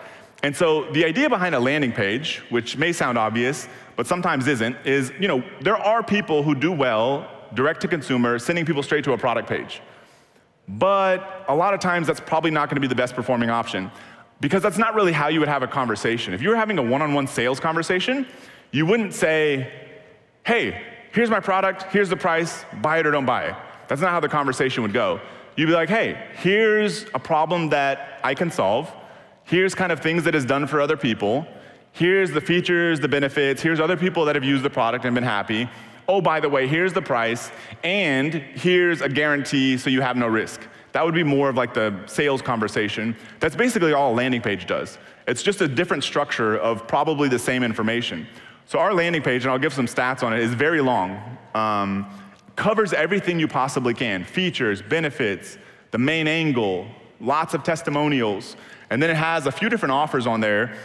And 0.44 0.56
so 0.56 0.92
the 0.92 1.06
idea 1.06 1.30
behind 1.30 1.56
a 1.56 1.60
landing 1.60 1.94
page, 1.94 2.44
which 2.50 2.78
may 2.78 2.92
sound 2.92 3.18
obvious, 3.18 3.68
but 3.96 4.06
sometimes 4.08 4.48
isn't, 4.48 4.76
is 4.86 5.12
you 5.20 5.28
know 5.28 5.44
there 5.62 5.78
are 5.78 6.04
people 6.04 6.44
who 6.44 6.54
do 6.54 6.72
well 6.72 7.30
direct 7.54 7.82
to 7.82 7.88
consumer, 7.88 8.38
sending 8.40 8.66
people 8.66 8.84
straight 8.84 9.04
to 9.06 9.14
a 9.14 9.18
product 9.18 9.48
page. 9.48 9.82
But 10.68 11.46
a 11.48 11.56
lot 11.56 11.74
of 11.74 11.80
times 11.80 12.08
that's 12.08 12.20
probably 12.20 12.52
not 12.52 12.70
going 12.70 12.76
to 12.76 12.82
be 12.82 12.88
the 12.88 12.96
best 12.96 13.16
performing 13.16 13.50
option 13.50 13.92
because 14.42 14.62
that's 14.62 14.78
not 14.78 14.96
really 14.96 15.12
how 15.12 15.28
you 15.28 15.40
would 15.40 15.50
have 15.50 15.64
a 15.64 15.68
conversation. 15.68 16.34
If 16.34 16.42
you 16.42 16.50
were 16.50 16.56
having 16.56 16.78
a 16.78 16.82
one-on-one 16.82 17.28
sales 17.28 17.60
conversation, 17.60 18.28
you 18.72 18.86
wouldn't 18.86 19.14
say, 19.14 19.72
hey, 20.46 20.82
here's 21.12 21.30
my 21.30 21.40
product, 21.40 21.84
here's 21.84 22.10
the 22.10 22.18
price, 22.18 22.66
buy 22.82 23.00
it 23.00 23.06
or 23.06 23.12
don't 23.12 23.26
buy 23.26 23.46
it. 23.46 23.56
That's 23.88 24.02
not 24.02 24.12
how 24.12 24.20
the 24.20 24.30
conversation 24.30 24.84
would 24.84 24.94
go. 24.94 25.22
You'd 25.56 25.68
be 25.68 25.74
like, 25.74 25.90
hey, 25.90 26.28
here's 26.34 27.06
a 27.14 27.20
problem 27.20 27.70
that 27.70 28.20
I 28.24 28.34
can 28.34 28.50
solve. 28.50 28.92
Here's 29.54 29.76
kind 29.76 29.92
of 29.92 30.00
things 30.00 30.24
that 30.24 30.34
is 30.34 30.46
done 30.46 30.66
for 30.66 30.82
other 30.82 30.98
people. 30.98 31.46
Here's 31.92 32.32
the 32.32 32.42
features, 32.42 33.00
the 33.00 33.08
benefits. 33.08 33.62
Here's 33.62 33.80
other 33.80 33.96
people 33.96 34.26
that 34.26 34.34
have 34.34 34.44
used 34.44 34.64
the 34.64 34.70
product 34.72 35.06
and 35.06 35.14
been 35.14 35.24
happy. 35.24 35.70
Oh, 36.08 36.22
by 36.22 36.40
the 36.40 36.50
way, 36.50 36.68
here's 36.68 36.92
the 36.92 37.04
price. 37.04 37.52
And 37.84 38.34
here's 38.34 39.02
a 39.02 39.10
guarantee 39.10 39.78
so 39.78 39.92
you 39.92 40.02
have 40.02 40.18
no 40.18 40.26
risk. 40.26 40.60
That 40.94 41.06
would 41.06 41.14
be 41.14 41.22
more 41.22 41.50
of 41.50 41.56
like 41.56 41.76
the 41.76 41.96
sales 42.08 42.42
conversation. 42.42 43.16
That's 43.40 43.56
basically 43.56 43.94
all 43.94 44.12
a 44.12 44.16
landing 44.16 44.42
page 44.42 44.66
does. 44.66 44.98
It's 45.28 45.44
just 45.44 45.62
a 45.62 45.68
different 45.68 46.04
structure 46.04 46.58
of 46.58 46.88
probably 46.88 47.30
the 47.30 47.38
same 47.38 47.62
information. 47.62 48.26
So 48.66 48.80
our 48.80 48.92
landing 48.92 49.22
page, 49.22 49.44
and 49.44 49.52
I'll 49.52 49.60
give 49.60 49.74
some 49.74 49.86
stats 49.86 50.24
on 50.24 50.34
it, 50.34 50.40
is 50.40 50.56
very 50.56 50.82
long. 50.82 51.38
Um, 51.54 52.08
covers 52.56 52.92
everything 52.92 53.40
you 53.40 53.48
possibly 53.48 53.94
can. 53.94 54.24
Features, 54.24 54.82
benefits, 54.82 55.60
the 55.92 56.00
main 56.00 56.28
angle, 56.28 56.88
lots 57.20 57.54
of 57.54 57.62
testimonials. 57.62 58.56
And 58.94 59.02
then 59.02 59.10
it 59.10 59.16
has 59.16 59.48
a 59.48 59.52
few 59.52 59.70
different 59.70 59.92
offers 59.92 60.28
on 60.28 60.40
there. 60.40 60.76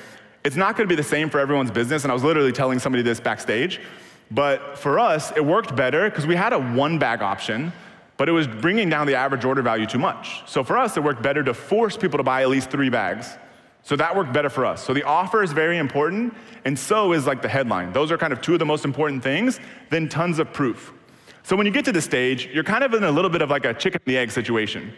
It's 0.42 0.56
not 0.56 0.76
gonna 0.76 0.88
be 0.88 0.94
the 0.94 1.02
same 1.02 1.28
for 1.28 1.38
everyone's 1.38 1.70
business, 1.70 2.04
and 2.04 2.10
I 2.10 2.14
was 2.14 2.24
literally 2.24 2.52
telling 2.52 2.78
somebody 2.78 3.02
this 3.02 3.20
backstage. 3.20 3.82
But 4.30 4.78
for 4.78 4.98
us, 4.98 5.30
it 5.36 5.44
worked 5.44 5.76
better 5.76 6.08
because 6.08 6.26
we 6.26 6.34
had 6.34 6.54
a 6.54 6.58
one 6.58 6.98
bag 6.98 7.20
option, 7.20 7.70
but 8.16 8.26
it 8.26 8.32
was 8.32 8.48
bringing 8.48 8.88
down 8.88 9.06
the 9.06 9.14
average 9.14 9.44
order 9.44 9.60
value 9.60 9.84
too 9.84 9.98
much. 9.98 10.42
So 10.46 10.64
for 10.64 10.78
us, 10.78 10.96
it 10.96 11.04
worked 11.04 11.20
better 11.20 11.42
to 11.44 11.52
force 11.52 11.98
people 11.98 12.16
to 12.16 12.22
buy 12.22 12.40
at 12.40 12.48
least 12.48 12.70
three 12.70 12.88
bags. 12.88 13.36
So 13.82 13.94
that 13.96 14.16
worked 14.16 14.32
better 14.32 14.48
for 14.48 14.64
us. 14.64 14.82
So 14.82 14.94
the 14.94 15.02
offer 15.02 15.42
is 15.42 15.52
very 15.52 15.76
important, 15.76 16.34
and 16.64 16.78
so 16.78 17.12
is 17.12 17.26
like 17.26 17.42
the 17.42 17.48
headline. 17.48 17.92
Those 17.92 18.10
are 18.10 18.16
kind 18.16 18.32
of 18.32 18.40
two 18.40 18.54
of 18.54 18.58
the 18.58 18.64
most 18.64 18.86
important 18.86 19.22
things, 19.22 19.60
then 19.90 20.08
tons 20.08 20.38
of 20.38 20.50
proof. 20.54 20.94
So 21.42 21.56
when 21.56 21.66
you 21.66 21.72
get 21.72 21.84
to 21.84 21.92
the 21.92 22.00
stage, 22.00 22.48
you're 22.54 22.64
kind 22.64 22.84
of 22.84 22.94
in 22.94 23.04
a 23.04 23.10
little 23.10 23.30
bit 23.30 23.42
of 23.42 23.50
like 23.50 23.66
a 23.66 23.74
chicken 23.74 24.00
and 24.06 24.14
the 24.14 24.16
egg 24.16 24.30
situation. 24.30 24.94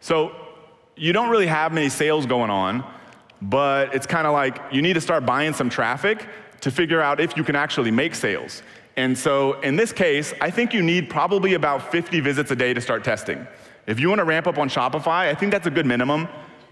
So 0.00 0.43
you 0.96 1.12
don't 1.12 1.30
really 1.30 1.46
have 1.46 1.72
many 1.72 1.88
sales 1.88 2.26
going 2.26 2.50
on, 2.50 2.84
but 3.42 3.94
it's 3.94 4.06
kind 4.06 4.26
of 4.26 4.32
like 4.32 4.60
you 4.72 4.82
need 4.82 4.94
to 4.94 5.00
start 5.00 5.26
buying 5.26 5.52
some 5.52 5.68
traffic 5.68 6.26
to 6.60 6.70
figure 6.70 7.00
out 7.00 7.20
if 7.20 7.36
you 7.36 7.44
can 7.44 7.56
actually 7.56 7.90
make 7.90 8.14
sales. 8.14 8.62
And 8.96 9.16
so 9.18 9.60
in 9.60 9.76
this 9.76 9.92
case, 9.92 10.32
I 10.40 10.50
think 10.50 10.72
you 10.72 10.82
need 10.82 11.10
probably 11.10 11.54
about 11.54 11.90
50 11.90 12.20
visits 12.20 12.50
a 12.50 12.56
day 12.56 12.72
to 12.72 12.80
start 12.80 13.02
testing. 13.02 13.46
If 13.86 13.98
you 13.98 14.08
want 14.08 14.20
to 14.20 14.24
ramp 14.24 14.46
up 14.46 14.56
on 14.56 14.68
Shopify, 14.68 15.28
I 15.28 15.34
think 15.34 15.52
that's 15.52 15.66
a 15.66 15.70
good 15.70 15.84
minimum 15.84 16.28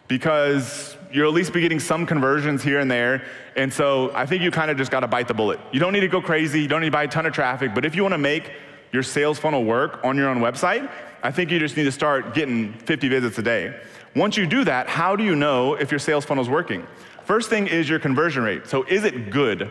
because 0.08 0.96
you're 1.12 1.26
at 1.26 1.32
least 1.32 1.52
be 1.52 1.60
getting 1.60 1.80
some 1.80 2.06
conversions 2.06 2.62
here 2.62 2.78
and 2.78 2.90
there. 2.90 3.24
And 3.56 3.72
so 3.72 4.12
I 4.14 4.24
think 4.24 4.42
you 4.42 4.50
kind 4.50 4.70
of 4.70 4.76
just 4.76 4.90
got 4.90 5.00
to 5.00 5.08
bite 5.08 5.28
the 5.28 5.34
bullet. 5.34 5.60
You 5.72 5.80
don't 5.80 5.92
need 5.92 6.00
to 6.00 6.08
go 6.08 6.22
crazy, 6.22 6.62
you 6.62 6.68
don't 6.68 6.80
need 6.80 6.88
to 6.88 6.92
buy 6.92 7.04
a 7.04 7.08
ton 7.08 7.26
of 7.26 7.32
traffic, 7.32 7.74
but 7.74 7.84
if 7.84 7.94
you 7.94 8.02
want 8.02 8.14
to 8.14 8.18
make 8.18 8.50
your 8.92 9.02
sales 9.02 9.38
funnel 9.38 9.64
work 9.64 10.00
on 10.04 10.16
your 10.16 10.28
own 10.28 10.38
website, 10.38 10.90
I 11.22 11.30
think 11.30 11.50
you 11.50 11.58
just 11.58 11.76
need 11.76 11.84
to 11.84 11.92
start 11.92 12.34
getting 12.34 12.72
50 12.74 13.08
visits 13.08 13.38
a 13.38 13.42
day. 13.42 13.78
Once 14.14 14.36
you 14.36 14.46
do 14.46 14.64
that, 14.64 14.88
how 14.88 15.16
do 15.16 15.24
you 15.24 15.34
know 15.34 15.74
if 15.74 15.90
your 15.90 16.00
sales 16.00 16.24
funnel 16.24 16.42
is 16.42 16.50
working? 16.50 16.86
First 17.24 17.48
thing 17.48 17.66
is 17.66 17.88
your 17.88 17.98
conversion 17.98 18.42
rate. 18.42 18.66
So 18.66 18.82
is 18.84 19.04
it 19.04 19.30
good? 19.30 19.70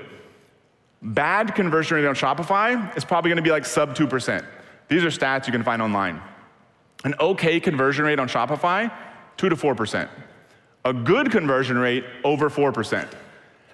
Bad 1.02 1.56
conversion 1.56 1.98
rate 1.98 2.06
on 2.06 2.16
Shopify 2.16 2.96
is 2.96 3.04
probably 3.06 3.30
going 3.30 3.38
to 3.38 3.44
be 3.44 3.52
like 3.52 3.66
sub 3.66 3.96
2%. 3.96 4.46
These 4.88 5.04
are 5.04 5.08
stats 5.08 5.46
you 5.46 5.52
can 5.52 5.64
find 5.64 5.82
online. 5.82 6.22
An 7.04 7.16
okay 7.20 7.60
conversion 7.60 8.06
rate 8.06 8.20
on 8.20 8.28
Shopify, 8.28 8.92
2 9.38 9.50
to 9.50 9.56
4%. 9.56 10.10
A 10.86 10.94
good 10.94 11.32
conversion 11.32 11.78
rate, 11.78 12.04
over 12.24 12.50
4%. 12.50 13.08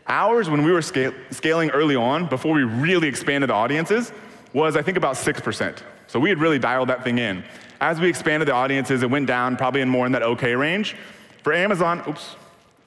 Ours, 0.07 0.49
when 0.49 0.63
we 0.63 0.71
were 0.71 0.81
scale 0.81 1.13
scaling 1.31 1.69
early 1.71 1.95
on, 1.95 2.27
before 2.27 2.53
we 2.53 2.63
really 2.63 3.07
expanded 3.07 3.49
the 3.49 3.53
audiences, 3.53 4.13
was 4.53 4.77
I 4.77 4.81
think 4.81 4.97
about 4.97 5.15
6%. 5.15 5.77
So 6.07 6.19
we 6.19 6.29
had 6.29 6.39
really 6.39 6.59
dialed 6.59 6.89
that 6.89 7.03
thing 7.03 7.17
in. 7.17 7.43
As 7.79 7.99
we 7.99 8.09
expanded 8.09 8.47
the 8.47 8.53
audiences, 8.53 9.03
it 9.03 9.09
went 9.09 9.27
down 9.27 9.55
probably 9.55 9.81
in 9.81 9.89
more 9.89 10.05
in 10.05 10.11
that 10.13 10.23
okay 10.23 10.55
range. 10.55 10.95
For 11.43 11.53
Amazon, 11.53 12.03
oops, 12.07 12.35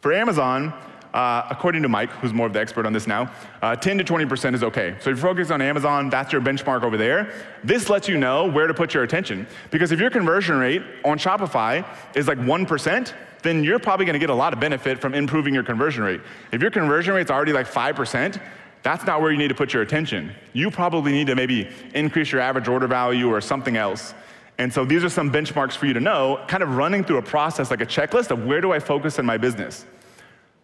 for 0.00 0.12
Amazon, 0.12 0.74
uh, 1.14 1.46
according 1.50 1.83
to 1.83 1.88
Mike, 1.88 2.11
who's 2.11 2.33
more 2.33 2.46
of 2.46 2.53
the 2.53 2.61
expert 2.61 2.87
on 2.87 2.92
this 2.92 3.07
now, 3.07 3.31
uh, 3.62 3.76
10 3.76 3.98
to 3.98 4.05
20% 4.05 4.55
is 4.55 4.62
okay. 4.62 4.96
So 5.00 5.11
if 5.11 5.16
you're 5.16 5.29
focused 5.29 5.50
on 5.50 5.62
Amazon, 5.62 6.11
that's 6.11 6.33
your 6.33 6.40
benchmark 6.40 6.83
over 6.83 6.96
there. 6.96 7.33
This 7.64 7.88
lets 7.88 8.09
you 8.09 8.18
know 8.18 8.48
where 8.48 8.66
to 8.66 8.74
put 8.74 8.94
your 8.94 9.03
attention. 9.03 9.46
Because 9.70 9.92
if 9.92 10.00
your 10.00 10.11
conversion 10.11 10.59
rate 10.59 10.83
on 11.05 11.18
Shopify 11.18 11.85
is 12.14 12.29
like 12.29 12.38
1%, 12.38 13.14
then 13.42 13.64
you're 13.64 13.79
probably 13.79 14.07
gonna 14.07 14.18
get 14.18 14.31
a 14.31 14.35
lot 14.35 14.53
of 14.53 14.61
benefit 14.61 14.98
from 14.98 15.14
improving 15.14 15.55
your 15.55 15.64
conversion 15.64 16.03
rate. 16.03 16.20
If 16.53 16.61
your 16.61 16.70
conversion 16.70 17.14
rate's 17.14 17.31
already 17.31 17.53
like 17.53 17.66
5%, 17.66 18.40
that's 18.83 19.05
not 19.05 19.20
where 19.20 19.31
you 19.31 19.38
need 19.38 19.48
to 19.48 19.55
put 19.55 19.72
your 19.72 19.83
attention. 19.83 20.33
You 20.53 20.70
probably 20.70 21.12
need 21.12 21.26
to 21.26 21.35
maybe 21.35 21.68
increase 21.94 22.33
your 22.33 22.40
average 22.40 22.68
order 22.68 22.87
value 22.87 23.29
or 23.29 23.40
something 23.40 23.76
else. 23.76 24.14
And 24.61 24.70
so 24.70 24.85
these 24.85 25.03
are 25.03 25.09
some 25.09 25.33
benchmarks 25.33 25.75
for 25.75 25.87
you 25.87 25.94
to 25.94 26.01
know, 26.01 26.38
kind 26.46 26.62
of 26.62 26.77
running 26.77 27.03
through 27.03 27.16
a 27.16 27.23
process 27.23 27.70
like 27.70 27.81
a 27.81 27.87
checklist 27.87 28.31
of 28.31 28.44
where 28.44 28.61
do 28.61 28.73
I 28.73 28.79
focus 28.79 29.18
in 29.18 29.25
my 29.25 29.38
business. 29.38 29.87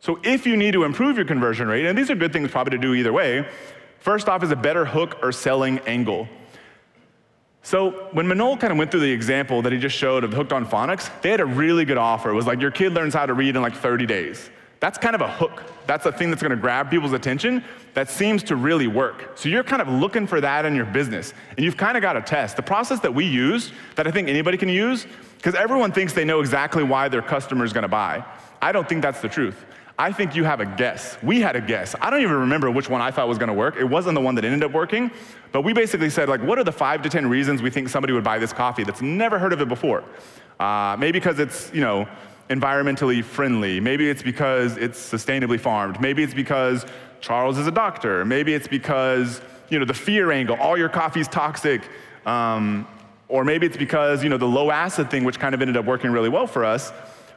So 0.01 0.21
if 0.23 0.47
you 0.47 0.55
need 0.55 0.73
to 0.73 0.85
improve 0.85 1.17
your 1.17 1.25
conversion 1.25 1.67
rate, 1.67 1.87
and 1.87 1.97
these 1.97 2.11
are 2.11 2.15
good 2.15 2.31
things 2.31 2.51
probably 2.51 2.73
to 2.73 2.79
do 2.79 2.93
either 2.93 3.11
way, 3.11 3.49
first 3.99 4.29
off 4.29 4.43
is 4.43 4.51
a 4.51 4.57
better 4.57 4.85
hook 4.85 5.17
or 5.23 5.33
selling 5.33 5.79
angle. 5.87 6.29
So 7.63 8.11
when 8.13 8.27
Manol 8.27 8.61
kind 8.61 8.71
of 8.71 8.79
went 8.79 8.91
through 8.91 9.01
the 9.01 9.11
example 9.11 9.63
that 9.63 9.73
he 9.73 9.79
just 9.79 9.97
showed 9.97 10.25
of 10.25 10.33
Hooked 10.35 10.53
on 10.53 10.67
Phonics, 10.67 11.11
they 11.23 11.31
had 11.31 11.41
a 11.41 11.47
really 11.47 11.87
good 11.87 11.97
offer. 11.97 12.29
It 12.29 12.35
was 12.35 12.47
like 12.47 12.61
your 12.61 12.71
kid 12.71 12.93
learns 12.93 13.15
how 13.15 13.25
to 13.25 13.33
read 13.33 13.57
in 13.57 13.63
like 13.63 13.77
30 13.77 14.05
days. 14.05 14.51
That's 14.81 14.99
kind 14.99 15.15
of 15.15 15.23
a 15.23 15.29
hook. 15.29 15.63
That's 15.87 16.05
a 16.07 16.13
thing 16.13 16.31
that's 16.31 16.43
gonna 16.43 16.57
grab 16.57 16.91
people's 16.91 17.13
attention 17.13 17.65
that 17.95 18.11
seems 18.11 18.43
to 18.45 18.57
really 18.57 18.87
work. 18.87 19.33
So 19.37 19.49
you're 19.49 19.65
kind 19.65 19.81
of 19.81 19.89
looking 19.89 20.27
for 20.27 20.41
that 20.41 20.65
in 20.65 20.75
your 20.75 20.85
business, 20.85 21.33
and 21.57 21.65
you've 21.65 21.77
kind 21.77 21.97
of 21.97 22.03
got 22.03 22.15
to 22.15 22.21
test. 22.21 22.57
The 22.57 22.63
process 22.63 23.01
that 23.01 23.15
we 23.15 23.25
use, 23.25 23.73
that 23.95 24.07
I 24.07 24.11
think 24.11 24.29
anybody 24.29 24.59
can 24.59 24.69
use, 24.69 25.07
because 25.39 25.55
everyone 25.55 25.93
thinks 25.93 26.13
they 26.13 26.25
know 26.25 26.41
exactly 26.41 26.83
why 26.83 27.09
their 27.09 27.23
customer 27.23 27.65
is 27.65 27.73
gonna 27.73 27.89
buy. 27.89 28.25
I 28.61 28.73
don't 28.73 28.89
think 28.89 29.03
that's 29.03 29.21
the 29.21 29.29
truth. 29.29 29.65
I 29.99 30.13
think 30.13 30.37
you 30.37 30.45
have 30.45 30.61
a 30.61 30.67
guess. 30.67 31.17
We 31.23 31.41
had 31.41 31.57
a 31.57 31.61
guess. 31.61 31.95
I 32.03 32.11
don't 32.11 32.21
even 32.21 32.37
remember 32.37 32.71
which 32.71 32.91
one 32.91 33.01
I 33.01 33.11
thought 33.11 33.29
was 33.29 33.39
gonna 33.39 33.55
work. 33.55 33.77
It 33.77 33.85
wasn't 33.85 34.15
the 34.15 34.21
one 34.21 34.35
that 34.35 34.45
ended 34.45 34.63
up 34.63 34.73
working, 34.73 35.11
but 35.53 35.63
we 35.63 35.73
basically 35.73 36.11
said, 36.11 36.29
like, 36.29 36.43
what 36.43 36.59
are 36.59 36.65
the 36.65 36.73
five 36.73 37.01
to 37.03 37.09
10 37.09 37.27
reasons 37.31 37.63
we 37.63 37.71
think 37.71 37.89
somebody 37.89 38.13
would 38.13 38.25
buy 38.25 38.39
this 38.39 38.53
coffee 38.53 38.85
that's 38.85 39.01
never 39.01 39.39
heard 39.39 39.55
of 39.55 39.61
it 39.63 39.69
before? 39.69 40.05
Uh, 40.61 40.97
maybe 40.99 41.19
because 41.19 41.39
it's, 41.39 41.71
you 41.73 41.81
know, 41.81 42.07
environmentally 42.49 43.25
friendly. 43.25 43.81
Maybe 43.81 44.09
it's 44.09 44.23
because 44.23 44.77
it's 44.77 44.99
sustainably 44.99 45.59
farmed. 45.59 46.01
Maybe 46.01 46.23
it's 46.23 46.35
because 46.35 46.87
Charles 47.21 47.59
is 47.59 47.67
a 47.67 47.73
doctor. 47.73 48.25
Maybe 48.25 48.55
it's 48.55 48.69
because, 48.69 49.41
you 49.69 49.79
know, 49.79 49.85
the 49.85 49.95
fear 49.95 50.31
angle, 50.31 50.57
all 50.57 50.79
your 50.79 50.89
coffee's 50.89 51.29
toxic. 51.29 51.83
Um, 52.25 52.87
or 53.29 53.45
maybe 53.45 53.67
it's 53.67 53.77
because, 53.77 54.23
you 54.23 54.29
know, 54.29 54.37
the 54.37 54.47
low 54.47 54.71
acid 54.71 55.11
thing, 55.11 55.25
which 55.25 55.41
kind 55.41 55.55
of 55.55 55.61
ended 55.61 55.77
up 55.77 55.85
working 55.85 56.11
really 56.11 56.29
well 56.29 56.47
for 56.47 56.65
us. 56.65 56.93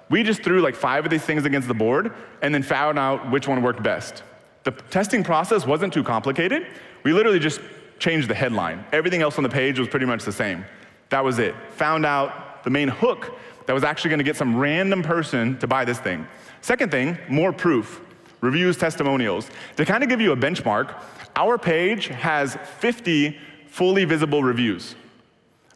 We 0.09 0.23
just 0.23 0.43
threw 0.43 0.61
like 0.61 0.75
five 0.75 1.05
of 1.05 1.11
these 1.11 1.23
things 1.23 1.45
against 1.45 1.67
the 1.67 1.73
board 1.73 2.13
and 2.41 2.53
then 2.53 2.63
found 2.63 2.99
out 2.99 3.31
which 3.31 3.47
one 3.47 3.61
worked 3.61 3.81
best. 3.81 4.23
The 4.63 4.71
testing 4.71 5.23
process 5.23 5.65
wasn't 5.65 5.93
too 5.93 6.03
complicated. 6.03 6.67
We 7.03 7.13
literally 7.13 7.39
just 7.39 7.61
changed 7.97 8.27
the 8.27 8.35
headline. 8.35 8.85
Everything 8.91 9.21
else 9.21 9.37
on 9.37 9.43
the 9.43 9.49
page 9.49 9.79
was 9.79 9.87
pretty 9.87 10.05
much 10.05 10.23
the 10.23 10.31
same. 10.31 10.65
That 11.09 11.23
was 11.23 11.39
it. 11.39 11.55
Found 11.71 12.05
out 12.05 12.63
the 12.63 12.69
main 12.69 12.87
hook 12.87 13.33
that 13.69 13.75
was 13.75 13.83
actually 13.83 14.09
gonna 14.09 14.23
get 14.23 14.35
some 14.35 14.55
random 14.57 15.03
person 15.03 15.55
to 15.59 15.67
buy 15.67 15.85
this 15.85 15.99
thing. 15.99 16.27
Second 16.61 16.89
thing, 16.89 17.15
more 17.29 17.53
proof. 17.53 18.01
Reviews, 18.41 18.77
testimonials. 18.77 19.47
To 19.75 19.85
kind 19.85 20.01
of 20.01 20.09
give 20.09 20.19
you 20.19 20.31
a 20.31 20.35
benchmark, 20.35 20.99
Our 21.35 21.59
page 21.59 22.07
has 22.07 22.57
50 22.79 23.37
fully 23.67 24.05
visible 24.05 24.41
reviews. 24.41 24.95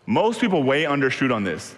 Most 0.07 0.41
people 0.41 0.63
way 0.63 0.85
undershoot 0.85 1.31
on 1.31 1.43
this. 1.43 1.75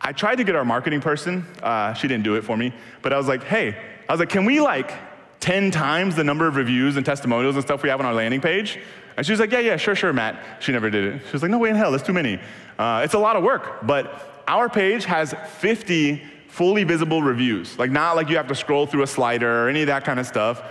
I 0.00 0.12
tried 0.12 0.36
to 0.36 0.44
get 0.44 0.54
our 0.54 0.64
marketing 0.64 1.00
person, 1.00 1.44
uh, 1.60 1.92
she 1.92 2.06
didn't 2.06 2.22
do 2.22 2.36
it 2.36 2.44
for 2.44 2.56
me, 2.56 2.72
but 3.02 3.12
I 3.12 3.16
was 3.16 3.26
like, 3.26 3.42
hey, 3.42 3.76
I 4.08 4.12
was 4.12 4.20
like, 4.20 4.28
can 4.28 4.44
we 4.44 4.60
like 4.60 4.92
10 5.40 5.72
times 5.72 6.14
the 6.14 6.22
number 6.22 6.46
of 6.46 6.54
reviews 6.54 6.96
and 6.96 7.04
testimonials 7.04 7.56
and 7.56 7.64
stuff 7.64 7.82
we 7.82 7.88
have 7.88 7.98
on 7.98 8.06
our 8.06 8.14
landing 8.14 8.40
page? 8.40 8.78
And 9.16 9.26
she 9.26 9.32
was 9.32 9.40
like, 9.40 9.50
yeah, 9.50 9.58
yeah, 9.58 9.76
sure, 9.76 9.96
sure, 9.96 10.12
Matt. 10.12 10.40
She 10.60 10.70
never 10.70 10.88
did 10.88 11.16
it. 11.16 11.22
She 11.26 11.32
was 11.32 11.42
like, 11.42 11.50
no 11.50 11.58
way 11.58 11.70
in 11.70 11.74
hell, 11.74 11.90
that's 11.90 12.06
too 12.06 12.12
many. 12.12 12.38
Uh, 12.78 13.02
it's 13.04 13.14
a 13.14 13.18
lot 13.18 13.34
of 13.34 13.42
work, 13.42 13.84
but 13.84 14.37
our 14.48 14.68
page 14.68 15.04
has 15.04 15.34
50 15.58 16.22
fully 16.48 16.82
visible 16.82 17.22
reviews. 17.22 17.78
Like, 17.78 17.90
not 17.90 18.16
like 18.16 18.28
you 18.28 18.36
have 18.36 18.48
to 18.48 18.54
scroll 18.54 18.86
through 18.86 19.02
a 19.02 19.06
slider 19.06 19.64
or 19.64 19.68
any 19.68 19.82
of 19.82 19.86
that 19.86 20.04
kind 20.04 20.18
of 20.18 20.26
stuff. 20.26 20.62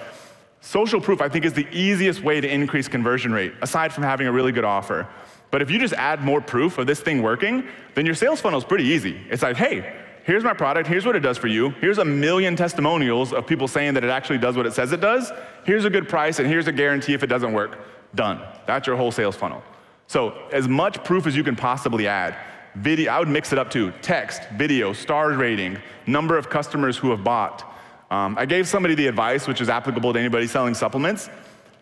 Social 0.59 0.99
proof, 0.99 1.21
I 1.21 1.29
think, 1.29 1.45
is 1.45 1.53
the 1.53 1.67
easiest 1.71 2.21
way 2.21 2.41
to 2.41 2.51
increase 2.51 2.87
conversion 2.87 3.31
rate, 3.31 3.53
aside 3.61 3.93
from 3.93 4.03
having 4.03 4.27
a 4.27 4.31
really 4.31 4.51
good 4.51 4.65
offer. 4.65 5.07
But 5.49 5.61
if 5.61 5.71
you 5.71 5.79
just 5.79 5.93
add 5.93 6.21
more 6.21 6.41
proof 6.41 6.77
of 6.77 6.87
this 6.87 6.99
thing 6.99 7.21
working, 7.21 7.65
then 7.93 8.05
your 8.05 8.15
sales 8.15 8.41
funnel 8.41 8.57
is 8.57 8.65
pretty 8.65 8.83
easy. 8.83 9.21
It's 9.29 9.43
like, 9.43 9.55
hey, 9.55 9.95
here's 10.25 10.43
my 10.43 10.53
product, 10.53 10.89
here's 10.89 11.05
what 11.05 11.15
it 11.15 11.21
does 11.21 11.37
for 11.37 11.47
you, 11.47 11.69
here's 11.79 11.99
a 11.99 12.05
million 12.05 12.55
testimonials 12.55 13.31
of 13.31 13.47
people 13.47 13.67
saying 13.67 13.93
that 13.93 14.03
it 14.03 14.09
actually 14.09 14.39
does 14.39 14.57
what 14.57 14.65
it 14.65 14.73
says 14.73 14.91
it 14.91 14.99
does, 14.99 15.31
here's 15.65 15.85
a 15.85 15.89
good 15.89 16.09
price, 16.09 16.39
and 16.39 16.47
here's 16.49 16.67
a 16.67 16.71
guarantee 16.71 17.13
if 17.13 17.23
it 17.23 17.27
doesn't 17.27 17.53
work. 17.53 17.79
Done. 18.13 18.41
That's 18.65 18.87
your 18.87 18.97
whole 18.97 19.11
sales 19.11 19.37
funnel. 19.37 19.63
So, 20.07 20.31
as 20.51 20.67
much 20.67 21.03
proof 21.03 21.27
as 21.27 21.35
you 21.35 21.43
can 21.43 21.55
possibly 21.55 22.07
add. 22.07 22.35
Video, 22.75 23.11
I 23.11 23.19
would 23.19 23.27
mix 23.27 23.51
it 23.51 23.59
up 23.59 23.69
too. 23.69 23.91
Text, 24.01 24.43
video, 24.55 24.93
stars 24.93 25.35
rating, 25.35 25.77
number 26.05 26.37
of 26.37 26.49
customers 26.49 26.97
who 26.97 27.09
have 27.11 27.23
bought. 27.23 27.63
Um, 28.09 28.37
I 28.37 28.45
gave 28.45 28.67
somebody 28.67 28.95
the 28.95 29.07
advice, 29.07 29.47
which 29.47 29.61
is 29.61 29.69
applicable 29.69 30.13
to 30.13 30.19
anybody 30.19 30.47
selling 30.47 30.73
supplements 30.73 31.29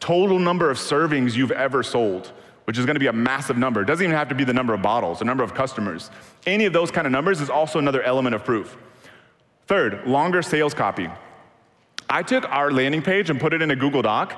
total 0.02 0.38
number 0.38 0.70
of 0.70 0.78
servings 0.78 1.36
you've 1.36 1.54
ever 1.54 1.82
sold 1.82 2.32
which 2.66 2.78
is 2.78 2.86
going 2.86 2.96
to 2.96 3.00
be 3.00 3.08
a 3.08 3.14
massive 3.14 3.58
number. 3.58 3.82
It 3.82 3.86
doesn't 3.86 4.04
even 4.04 4.16
have 4.16 4.30
to 4.30 4.36
be 4.36 4.44
the 4.44 4.54
number 4.54 4.74
of 4.74 4.82
bottles, 4.82 5.20
the 5.20 5.26
number 5.26 5.44
of 5.44 5.54
customers. 5.54 6.10
Any 6.46 6.66
of 6.66 6.74
those 6.74 6.92
kind 6.92 7.08
of 7.08 7.12
numbers 7.12 7.40
is 7.40 7.50
also 7.50 7.80
another 7.80 8.04
element 8.04 8.36
of 8.36 8.44
proof. 8.44 8.76
Third, 9.68 10.06
longer 10.06 10.42
sales 10.42 10.74
copy. 10.74 11.10
I 12.10 12.24
took 12.24 12.48
our 12.50 12.72
landing 12.72 13.02
page 13.02 13.30
and 13.30 13.40
put 13.40 13.54
it 13.54 13.62
in 13.62 13.72
a 13.72 13.76
Google 13.76 14.02
Doc. 14.02 14.36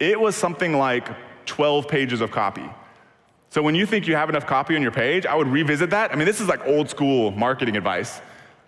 It 0.00 0.18
was 0.18 0.34
something 0.34 0.76
like 0.76 1.08
12 1.46 1.88
pages 1.88 2.20
of 2.20 2.30
copy. 2.30 2.68
So 3.50 3.62
when 3.62 3.74
you 3.74 3.86
think 3.86 4.06
you 4.06 4.14
have 4.14 4.28
enough 4.28 4.46
copy 4.46 4.76
on 4.76 4.82
your 4.82 4.90
page, 4.90 5.24
I 5.24 5.34
would 5.34 5.48
revisit 5.48 5.90
that. 5.90 6.12
I 6.12 6.16
mean, 6.16 6.26
this 6.26 6.40
is 6.40 6.48
like 6.48 6.66
old 6.66 6.90
school 6.90 7.30
marketing 7.30 7.76
advice. 7.76 8.20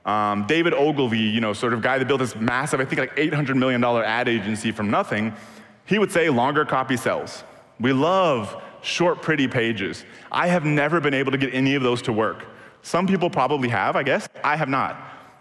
Um, 0.07 0.47
David 0.47 0.73
Ogilvy, 0.73 1.19
you 1.19 1.40
know, 1.40 1.53
sort 1.53 1.75
of 1.75 1.83
guy 1.83 1.99
that 1.99 2.09
built 2.09 2.21
this 2.21 2.35
massive, 2.35 2.81
I 2.81 2.87
think 2.87 3.01
like 3.01 3.16
$800 3.16 3.57
million 3.57 3.85
ad 3.85 4.29
agency 4.29 4.73
from 4.73 4.90
nothing, 4.90 5.35
he 5.85 5.99
would 5.99 6.11
say 6.11 6.31
longer 6.31 6.64
copy 6.64 6.97
sells. 6.97 7.45
We 7.79 7.93
love 7.93 8.62
short, 8.83 9.21
pretty 9.21 9.49
pages. 9.49 10.05
I 10.33 10.47
have 10.47 10.64
never 10.64 11.01
been 11.01 11.14
able 11.14 11.33
to 11.33 11.38
get 11.38 11.53
any 11.53 11.75
of 11.75 11.83
those 11.83 12.01
to 12.03 12.12
work. 12.12 12.47
Some 12.83 13.07
people 13.07 13.29
probably 13.29 13.69
have, 13.69 13.97
I 13.97 14.03
guess. 14.03 14.29
I 14.43 14.57
have 14.57 14.69
not. 14.69 14.97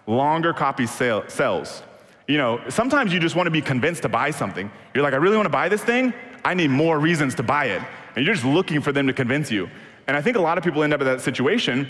Longer 0.08 0.54
copy 0.54 0.86
sale, 0.86 1.23
sells. 1.28 1.84
You 2.28 2.38
know, 2.38 2.62
sometimes 2.67 3.13
you 3.13 3.19
just 3.19 3.36
want 3.36 3.47
to 3.47 3.52
be 3.52 3.62
convinced 3.62 4.02
to 4.02 4.10
buy 4.10 4.32
something. 4.32 4.69
You're 4.93 5.04
like, 5.04 5.13
I 5.13 5.17
really 5.17 5.38
want 5.38 5.45
to 5.45 5.52
buy 5.52 5.69
this 5.69 5.84
thing. 5.84 6.13
I 6.43 6.54
need 6.54 6.69
more 6.69 6.99
reasons 6.99 7.36
to 7.36 7.43
buy 7.43 7.65
it. 7.65 7.82
And 8.19 8.25
you're 8.25 8.36
just 8.36 8.45
looking 8.45 8.82
for 8.82 8.91
them 8.91 9.08
to 9.08 9.13
convince 9.13 9.49
you. 9.49 9.69
And 10.05 10.17
I 10.17 10.21
think 10.21 10.36
a 10.36 10.41
lot 10.41 10.58
of 10.58 10.63
people 10.65 10.84
end 10.84 10.93
up 10.93 10.99
in 10.99 11.08
that 11.08 11.21
situation. 11.21 11.89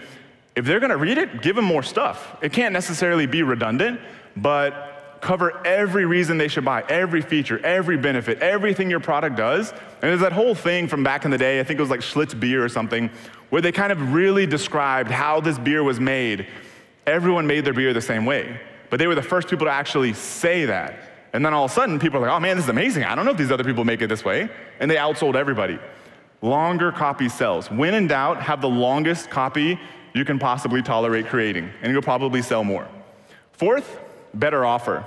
If 0.56 0.64
they're 0.64 0.80
going 0.80 0.92
to 0.92 0.98
read 0.98 1.18
it, 1.18 1.42
give 1.42 1.56
them 1.56 1.66
more 1.66 1.82
stuff. 1.82 2.38
It 2.44 2.54
can't 2.54 2.72
necessarily 2.72 3.26
be 3.26 3.42
redundant, 3.42 4.00
but 4.38 5.18
cover 5.22 5.66
every 5.66 6.06
reason 6.06 6.38
they 6.38 6.48
should 6.48 6.64
buy, 6.64 6.84
every 6.88 7.24
feature, 7.24 7.58
every 7.66 7.98
benefit, 7.98 8.44
everything 8.44 8.92
your 8.92 9.00
product 9.00 9.38
does. 9.38 9.72
And 9.72 9.80
there's 10.04 10.20
that 10.20 10.32
whole 10.32 10.54
thing 10.54 10.88
from 10.88 11.04
back 11.04 11.26
in 11.26 11.32
the 11.32 11.38
day, 11.40 11.60
I 11.60 11.64
think 11.64 11.80
it 11.80 11.82
was 11.82 11.90
like 11.90 12.02
Schlitz 12.02 12.40
beer 12.40 12.64
or 12.64 12.70
something, 12.70 13.10
where 13.50 13.64
they 13.64 13.72
kind 13.72 13.92
of 13.92 14.14
really 14.14 14.46
described 14.46 15.10
how 15.10 15.42
this 15.42 15.58
beer 15.58 15.84
was 15.84 16.00
made. 16.00 16.46
Everyone 17.08 17.48
made 17.48 17.66
their 17.66 17.74
beer 17.74 17.92
the 17.92 18.02
same 18.02 18.24
way, 18.24 18.62
but 18.92 19.00
they 19.00 19.08
were 19.08 19.16
the 19.16 19.24
first 19.24 19.48
people 19.48 19.66
to 19.66 19.72
actually 19.72 20.14
say 20.14 20.66
that. 20.66 20.94
And 21.34 21.44
then 21.44 21.56
all 21.56 21.66
of 21.66 21.72
a 21.72 21.74
sudden, 21.74 21.98
people 21.98 22.20
are 22.20 22.28
like, 22.28 22.38
oh 22.38 22.40
man, 22.40 22.56
this 22.56 22.66
is 22.66 22.70
amazing. 22.70 23.04
I 23.04 23.16
don't 23.16 23.26
know 23.26 23.32
if 23.32 23.38
these 23.38 23.52
other 23.52 23.64
people 23.64 23.84
make 23.84 24.04
it 24.04 24.10
this 24.10 24.24
way. 24.24 24.48
And 24.80 24.92
they 24.92 24.96
outsold 24.96 25.34
everybody. 25.34 25.80
Longer 26.42 26.92
copy 26.92 27.30
sells. 27.30 27.70
When 27.70 27.94
in 27.94 28.08
doubt, 28.08 28.42
have 28.42 28.62
the 28.62 28.70
longest 28.70 29.30
copy 29.30 29.80
you 30.14 30.26
can 30.26 30.40
possibly 30.40 30.82
tolerate 30.82 31.28
creating, 31.28 31.70
and 31.82 31.92
you'll 31.92 32.02
probably 32.02 32.42
sell 32.42 32.64
more. 32.64 32.88
Fourth, 33.52 34.00
better 34.34 34.66
offer. 34.66 35.06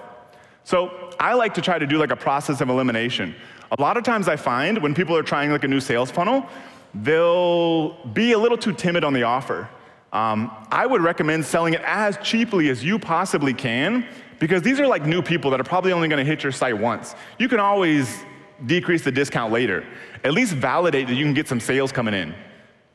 So 0.65 1.11
I 1.19 1.35
like 1.35 1.55
to 1.55 1.63
try 1.63 1.79
to 1.79 1.87
do 1.87 1.99
like 1.99 2.11
a 2.11 2.17
process 2.17 2.61
of 2.61 2.69
elimination. 2.69 3.35
A 3.71 3.81
lot 3.81 3.97
of 3.97 4.05
times 4.05 4.29
I 4.29 4.37
find 4.37 4.79
when 4.79 4.95
people 4.95 5.17
are 5.17 5.23
trying 5.23 5.51
like 5.51 5.65
a 5.65 5.69
new 5.69 5.81
sales 5.81 6.11
funnel, 6.11 6.47
they'll 6.95 7.95
be 8.09 8.33
a 8.33 8.39
little 8.39 8.59
too 8.59 8.73
timid 8.73 9.03
on 9.03 9.13
the 9.13 9.23
offer. 9.23 9.69
Um, 10.13 10.51
I 10.71 10.85
would 10.85 11.01
recommend 11.01 11.45
selling 11.47 11.73
it 11.73 11.81
as 11.85 12.19
cheaply 12.19 12.69
as 12.69 12.85
you 12.85 12.99
possibly 12.99 13.55
can 13.55 14.07
because 14.39 14.61
these 14.61 14.79
are 14.79 14.87
like 14.87 15.07
new 15.07 15.23
people 15.23 15.51
that 15.53 15.61
are 15.61 15.65
probably 15.65 15.93
only 15.93 16.09
going 16.09 16.19
to 16.19 16.31
hit 16.31 16.43
your 16.43 16.53
site 16.53 16.77
once. 16.77 17.15
You 17.39 17.49
can 17.49 17.61
always 17.61 18.23
decrease 18.67 19.03
the 19.03 19.13
discount 19.13 19.53
later. 19.53 19.85
At 20.25 20.33
least 20.33 20.53
validate 20.53 21.09
that 21.09 21.15
you 21.15 21.25
can 21.25 21.35
get 21.35 21.49
some 21.49 21.61
sales 21.61 21.93
coming 21.93 22.15
in. 22.15 22.35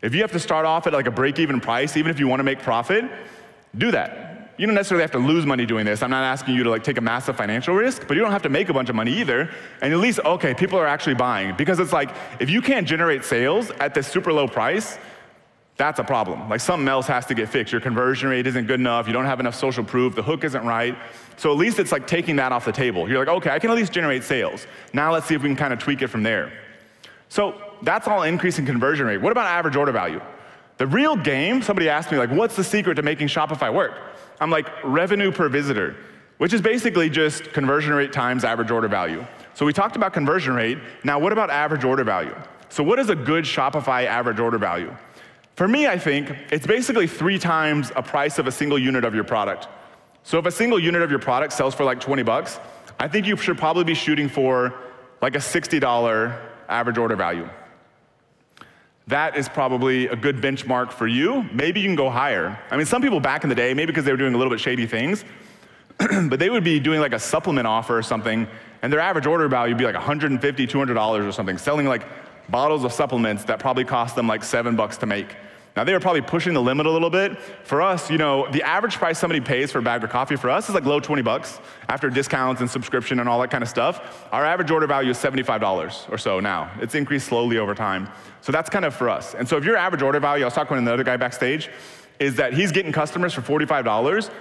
If 0.01 0.13
you 0.13 0.21
have 0.21 0.31
to 0.31 0.39
start 0.39 0.65
off 0.65 0.87
at 0.87 0.93
like 0.93 1.07
a 1.07 1.11
break 1.11 1.39
even 1.39 1.59
price, 1.59 1.97
even 1.97 2.11
if 2.11 2.19
you 2.19 2.27
want 2.27 2.39
to 2.39 2.43
make 2.43 2.59
profit, 2.59 3.05
do 3.77 3.91
that 3.91 4.27
you 4.57 4.65
don't 4.65 4.75
necessarily 4.75 5.03
have 5.03 5.11
to 5.11 5.19
lose 5.19 5.45
money 5.45 5.65
doing 5.65 5.85
this. 5.85 6.01
I'm 6.01 6.09
not 6.09 6.23
asking 6.23 6.55
you 6.55 6.63
to 6.63 6.69
like 6.69 6.83
take 6.83 6.97
a 6.97 7.01
massive 7.01 7.37
financial 7.37 7.75
risk, 7.75 8.07
but 8.07 8.17
you 8.17 8.23
don't 8.23 8.31
have 8.31 8.41
to 8.43 8.49
make 8.49 8.69
a 8.69 8.73
bunch 8.73 8.89
of 8.89 8.95
money 8.95 9.13
either. 9.13 9.49
And 9.81 9.93
at 9.93 9.99
least, 9.99 10.19
okay, 10.25 10.53
people 10.55 10.79
are 10.79 10.87
actually 10.87 11.13
buying. 11.13 11.55
Because 11.55 11.79
it's 11.79 11.93
like, 11.93 12.09
if 12.39 12.49
you 12.49 12.61
can't 12.61 12.87
generate 12.87 13.23
sales 13.23 13.69
at 13.79 13.93
this 13.93 14.07
super 14.07 14.33
low 14.33 14.47
price, 14.47 14.97
that's 15.77 15.99
a 15.99 16.03
problem. 16.03 16.49
Like 16.49 16.59
something 16.59 16.87
else 16.87 17.05
has 17.07 17.27
to 17.27 17.35
get 17.35 17.49
fixed. 17.49 17.71
Your 17.71 17.81
conversion 17.81 18.29
rate 18.29 18.47
isn't 18.47 18.65
good 18.65 18.79
enough. 18.79 19.05
You 19.05 19.13
don't 19.13 19.25
have 19.25 19.39
enough 19.39 19.55
social 19.55 19.83
proof. 19.83 20.15
The 20.15 20.23
hook 20.23 20.43
isn't 20.43 20.65
right. 20.65 20.97
So 21.37 21.51
at 21.51 21.57
least 21.57 21.77
it's 21.77 21.91
like 21.91 22.07
taking 22.07 22.35
that 22.37 22.51
off 22.51 22.65
the 22.65 22.71
table. 22.71 23.07
You're 23.07 23.19
like, 23.19 23.27
okay, 23.27 23.51
I 23.51 23.59
can 23.59 23.69
at 23.69 23.75
least 23.75 23.93
generate 23.93 24.23
sales. 24.23 24.65
Now 24.91 25.13
let's 25.13 25.27
see 25.27 25.35
if 25.35 25.43
we 25.43 25.49
can 25.49 25.55
kind 25.55 25.71
of 25.71 25.79
tweak 25.79 26.01
it 26.01 26.07
from 26.07 26.23
there. 26.23 26.51
So 27.29 27.61
that's 27.83 28.07
all 28.07 28.23
increasing 28.23 28.65
conversion 28.65 29.05
rate. 29.05 29.19
What 29.19 29.31
about 29.31 29.45
average 29.45 29.75
order 29.75 29.91
value? 29.91 30.21
The 30.77 30.87
real 30.87 31.15
game, 31.15 31.61
somebody 31.61 31.89
asked 31.89 32.11
me, 32.11 32.17
like, 32.17 32.31
what's 32.31 32.55
the 32.55 32.63
secret 32.63 32.95
to 32.95 33.01
making 33.01 33.27
Shopify 33.27 33.73
work? 33.73 33.93
I'm 34.39 34.49
like, 34.49 34.67
revenue 34.83 35.31
per 35.31 35.49
visitor, 35.49 35.95
which 36.37 36.53
is 36.53 36.61
basically 36.61 37.09
just 37.09 37.51
conversion 37.51 37.93
rate 37.93 38.13
times 38.13 38.43
average 38.43 38.71
order 38.71 38.87
value. 38.87 39.25
So 39.53 39.65
we 39.65 39.73
talked 39.73 39.95
about 39.95 40.13
conversion 40.13 40.53
rate. 40.53 40.77
Now, 41.03 41.17
what 41.17 41.33
about 41.33 41.49
average 41.49 41.83
order 41.83 42.03
value? 42.03 42.35
So, 42.69 42.83
what 42.83 42.99
is 42.99 43.09
a 43.09 43.15
good 43.15 43.43
Shopify 43.43 44.05
average 44.05 44.39
order 44.39 44.57
value? 44.57 44.95
For 45.57 45.67
me, 45.67 45.87
I 45.87 45.97
think 45.97 46.31
it's 46.51 46.67
basically 46.67 47.07
three 47.07 47.39
times 47.39 47.91
a 47.95 48.03
price 48.03 48.37
of 48.37 48.45
a 48.45 48.51
single 48.51 48.77
unit 48.77 49.03
of 49.03 49.15
your 49.15 49.23
product. 49.23 49.67
So, 50.21 50.37
if 50.37 50.45
a 50.45 50.51
single 50.51 50.77
unit 50.77 51.01
of 51.01 51.09
your 51.09 51.19
product 51.19 51.51
sells 51.51 51.73
for 51.73 51.83
like 51.83 51.99
20 51.99 52.21
bucks, 52.21 52.59
I 52.99 53.07
think 53.07 53.25
you 53.25 53.35
should 53.37 53.57
probably 53.57 53.83
be 53.83 53.95
shooting 53.95 54.29
for 54.29 54.75
like 55.19 55.33
a 55.33 55.39
$60 55.39 56.39
average 56.69 56.97
order 56.99 57.15
value. 57.15 57.49
That 59.07 59.35
is 59.35 59.49
probably 59.49 60.05
a 60.07 60.15
good 60.15 60.37
benchmark 60.37 60.91
for 60.91 61.07
you. 61.07 61.41
Maybe 61.51 61.79
you 61.79 61.87
can 61.87 61.95
go 61.95 62.11
higher. 62.11 62.59
I 62.69 62.77
mean, 62.77 62.85
some 62.85 63.01
people 63.01 63.19
back 63.19 63.43
in 63.43 63.49
the 63.49 63.55
day, 63.55 63.73
maybe 63.73 63.87
because 63.87 64.05
they 64.05 64.11
were 64.11 64.17
doing 64.17 64.35
a 64.35 64.37
little 64.37 64.51
bit 64.51 64.59
shady 64.59 64.85
things, 64.85 65.25
but 65.97 66.37
they 66.37 66.51
would 66.51 66.63
be 66.63 66.79
doing 66.79 66.99
like 66.99 67.13
a 67.13 67.19
supplement 67.19 67.65
offer 67.65 67.97
or 67.97 68.03
something, 68.03 68.45
and 68.83 68.93
their 68.93 68.99
average 68.99 69.25
order 69.25 69.47
value 69.47 69.73
would 69.73 69.79
be 69.79 69.85
like 69.85 69.95
$150, 69.95 70.39
$200 70.39 71.27
or 71.27 71.31
something, 71.31 71.57
selling 71.57 71.87
like 71.87 72.05
bottles 72.49 72.83
of 72.83 72.93
supplements 72.93 73.43
that 73.45 73.59
probably 73.59 73.85
cost 73.85 74.15
them 74.15 74.27
like 74.27 74.43
seven 74.43 74.75
bucks 74.75 74.97
to 74.97 75.05
make. 75.05 75.35
Now, 75.77 75.83
they 75.83 75.93
were 75.93 75.99
probably 75.99 76.23
pushing 76.23 76.55
the 76.55 76.61
limit 76.61 76.87
a 76.87 76.91
little 76.91 77.11
bit. 77.11 77.37
For 77.63 77.83
us, 77.83 78.09
you 78.09 78.17
know, 78.17 78.49
the 78.49 78.63
average 78.63 78.95
price 78.95 79.19
somebody 79.19 79.41
pays 79.41 79.71
for 79.71 79.77
a 79.77 79.81
bag 79.83 80.03
of 80.03 80.09
coffee 80.09 80.35
for 80.35 80.49
us 80.49 80.69
is 80.69 80.73
like 80.73 80.85
low 80.85 80.99
20 80.99 81.21
bucks 81.21 81.59
after 81.87 82.09
discounts 82.09 82.61
and 82.61 82.69
subscription 82.69 83.19
and 83.19 83.29
all 83.29 83.39
that 83.41 83.51
kind 83.51 83.61
of 83.61 83.69
stuff. 83.69 84.27
Our 84.31 84.43
average 84.43 84.71
order 84.71 84.87
value 84.87 85.11
is 85.11 85.19
$75 85.19 86.11
or 86.11 86.17
so 86.17 86.39
now. 86.39 86.71
It's 86.81 86.95
increased 86.95 87.27
slowly 87.27 87.59
over 87.59 87.75
time. 87.75 88.09
So 88.41 88.51
that's 88.51 88.71
kind 88.71 88.85
of 88.85 88.95
for 88.95 89.07
us. 89.07 89.35
And 89.35 89.47
so 89.47 89.57
if 89.57 89.65
your 89.65 89.77
average 89.77 90.01
order 90.01 90.19
value, 90.19 90.45
I 90.45 90.47
was 90.47 90.55
talking 90.55 90.73
to 90.73 90.79
another 90.79 91.03
guy 91.03 91.15
backstage, 91.15 91.69
is 92.19 92.37
that 92.37 92.53
he's 92.53 92.71
getting 92.71 92.91
customers 92.91 93.35
for 93.35 93.41
$45, 93.41 94.31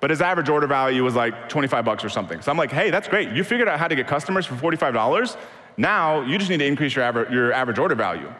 but 0.00 0.08
his 0.08 0.22
average 0.22 0.48
order 0.48 0.66
value 0.66 1.04
was 1.04 1.14
like 1.14 1.50
25 1.50 1.84
bucks 1.84 2.04
or 2.04 2.08
something. 2.08 2.40
So 2.40 2.50
I'm 2.50 2.56
like, 2.56 2.72
hey, 2.72 2.90
that's 2.90 3.06
great. 3.06 3.32
You 3.32 3.44
figured 3.44 3.68
out 3.68 3.78
how 3.78 3.88
to 3.88 3.96
get 3.96 4.06
customers 4.06 4.46
for 4.46 4.54
$45. 4.54 5.36
Now 5.76 6.22
you 6.22 6.38
just 6.38 6.50
need 6.50 6.58
to 6.58 6.66
increase 6.66 6.94
your, 6.94 7.32
your 7.32 7.52
average 7.52 7.78
order 7.78 7.94
value. 7.94 8.32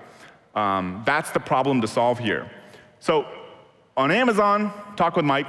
Um, 0.54 1.02
that's 1.04 1.30
the 1.30 1.40
problem 1.40 1.80
to 1.82 1.88
solve 1.88 2.18
here. 2.18 2.50
So 2.98 3.26
on 3.96 4.10
Amazon, 4.10 4.72
talk 4.96 5.16
with 5.16 5.24
Mike. 5.24 5.48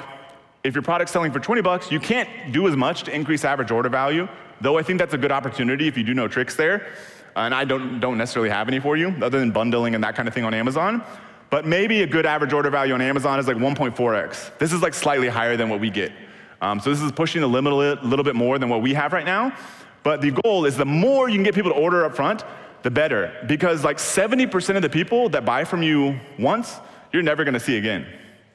If 0.63 0.75
your 0.75 0.83
product's 0.83 1.13
selling 1.13 1.31
for 1.31 1.39
20 1.39 1.61
bucks, 1.61 1.91
you 1.91 1.99
can't 1.99 2.29
do 2.51 2.67
as 2.67 2.75
much 2.75 3.03
to 3.03 3.15
increase 3.15 3.45
average 3.45 3.71
order 3.71 3.89
value, 3.89 4.27
though 4.59 4.77
I 4.77 4.83
think 4.83 4.99
that's 4.99 5.13
a 5.13 5.17
good 5.17 5.31
opportunity 5.31 5.87
if 5.87 5.97
you 5.97 6.03
do 6.03 6.13
know 6.13 6.27
tricks 6.27 6.55
there. 6.55 6.87
And 7.35 7.53
I 7.53 7.63
don't, 7.63 7.99
don't 7.99 8.17
necessarily 8.17 8.49
have 8.49 8.67
any 8.67 8.79
for 8.79 8.97
you, 8.97 9.09
other 9.21 9.39
than 9.39 9.51
bundling 9.51 9.95
and 9.95 10.03
that 10.03 10.15
kind 10.15 10.27
of 10.27 10.33
thing 10.33 10.43
on 10.43 10.53
Amazon. 10.53 11.03
But 11.49 11.65
maybe 11.65 12.01
a 12.01 12.07
good 12.07 12.25
average 12.25 12.51
order 12.51 12.69
value 12.69 12.93
on 12.93 13.01
Amazon 13.01 13.39
is 13.39 13.47
like 13.47 13.57
1.4x. 13.57 14.57
This 14.57 14.73
is 14.73 14.81
like 14.81 14.93
slightly 14.93 15.29
higher 15.29 15.55
than 15.55 15.69
what 15.69 15.79
we 15.79 15.89
get. 15.89 16.11
Um, 16.59 16.79
so 16.79 16.89
this 16.89 17.01
is 17.01 17.11
pushing 17.11 17.41
the 17.41 17.47
limit 17.47 17.71
a 17.71 18.05
little 18.05 18.25
bit 18.25 18.35
more 18.35 18.57
than 18.57 18.67
what 18.67 18.81
we 18.81 18.93
have 18.95 19.13
right 19.13 19.25
now. 19.25 19.55
But 20.03 20.21
the 20.21 20.31
goal 20.31 20.65
is 20.65 20.77
the 20.77 20.85
more 20.85 21.29
you 21.29 21.35
can 21.35 21.43
get 21.43 21.55
people 21.55 21.71
to 21.71 21.77
order 21.77 22.05
up 22.05 22.15
front, 22.15 22.43
the 22.83 22.91
better. 22.91 23.33
Because 23.47 23.83
like 23.83 23.97
70% 23.97 24.75
of 24.75 24.81
the 24.81 24.89
people 24.89 25.29
that 25.29 25.45
buy 25.45 25.63
from 25.63 25.83
you 25.83 26.19
once, 26.39 26.77
you're 27.11 27.23
never 27.23 27.43
gonna 27.43 27.59
see 27.59 27.77
again. 27.77 28.05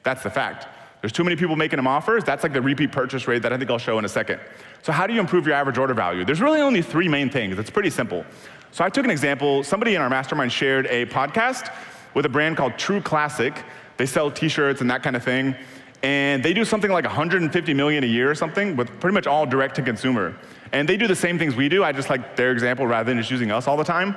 That's 0.03 0.23
the 0.23 0.29
fact. 0.29 0.67
There's 1.03 1.11
too 1.11 1.25
many 1.25 1.35
people 1.35 1.57
making 1.57 1.77
them 1.77 1.85
offers. 1.85 2.23
That's 2.23 2.43
like 2.43 2.53
the 2.53 2.61
repeat 2.61 2.93
purchase 2.93 3.27
rate 3.27 3.41
that 3.41 3.51
I 3.51 3.57
think 3.57 3.69
I'll 3.69 3.77
show 3.77 3.99
in 3.99 4.05
a 4.05 4.09
second. 4.09 4.39
So, 4.83 4.93
how 4.93 5.05
do 5.05 5.13
you 5.13 5.19
improve 5.19 5.45
your 5.45 5.53
average 5.53 5.77
order 5.77 5.93
value? 5.93 6.23
There's 6.23 6.39
really 6.39 6.61
only 6.61 6.81
three 6.81 7.09
main 7.09 7.29
things. 7.29 7.59
It's 7.59 7.69
pretty 7.69 7.89
simple. 7.89 8.25
So, 8.71 8.85
I 8.85 8.89
took 8.89 9.03
an 9.03 9.11
example. 9.11 9.65
Somebody 9.65 9.95
in 9.95 10.01
our 10.01 10.09
mastermind 10.09 10.53
shared 10.53 10.87
a 10.87 11.05
podcast 11.07 11.73
with 12.13 12.25
a 12.25 12.29
brand 12.29 12.55
called 12.55 12.77
True 12.77 13.01
Classic. 13.01 13.53
They 13.97 14.05
sell 14.05 14.31
t 14.31 14.47
shirts 14.47 14.79
and 14.79 14.89
that 14.89 15.03
kind 15.03 15.17
of 15.17 15.23
thing. 15.23 15.55
And 16.03 16.43
they 16.43 16.53
do 16.53 16.65
something 16.65 16.91
like 16.91 17.05
150 17.05 17.73
million 17.73 18.03
a 18.03 18.07
year 18.07 18.29
or 18.29 18.35
something, 18.35 18.75
with 18.75 18.89
pretty 18.99 19.13
much 19.13 19.25
all 19.25 19.45
direct 19.45 19.75
to 19.75 19.81
consumer. 19.81 20.37
And 20.73 20.87
they 20.87 20.97
do 20.97 21.07
the 21.07 21.15
same 21.15 21.39
things 21.39 21.55
we 21.55 21.69
do. 21.69 21.83
I 21.83 21.93
just 21.93 22.09
like 22.09 22.35
their 22.35 22.51
example 22.51 22.85
rather 22.85 23.09
than 23.09 23.17
just 23.17 23.31
using 23.31 23.51
us 23.51 23.67
all 23.67 23.77
the 23.77 23.85
time. 23.85 24.15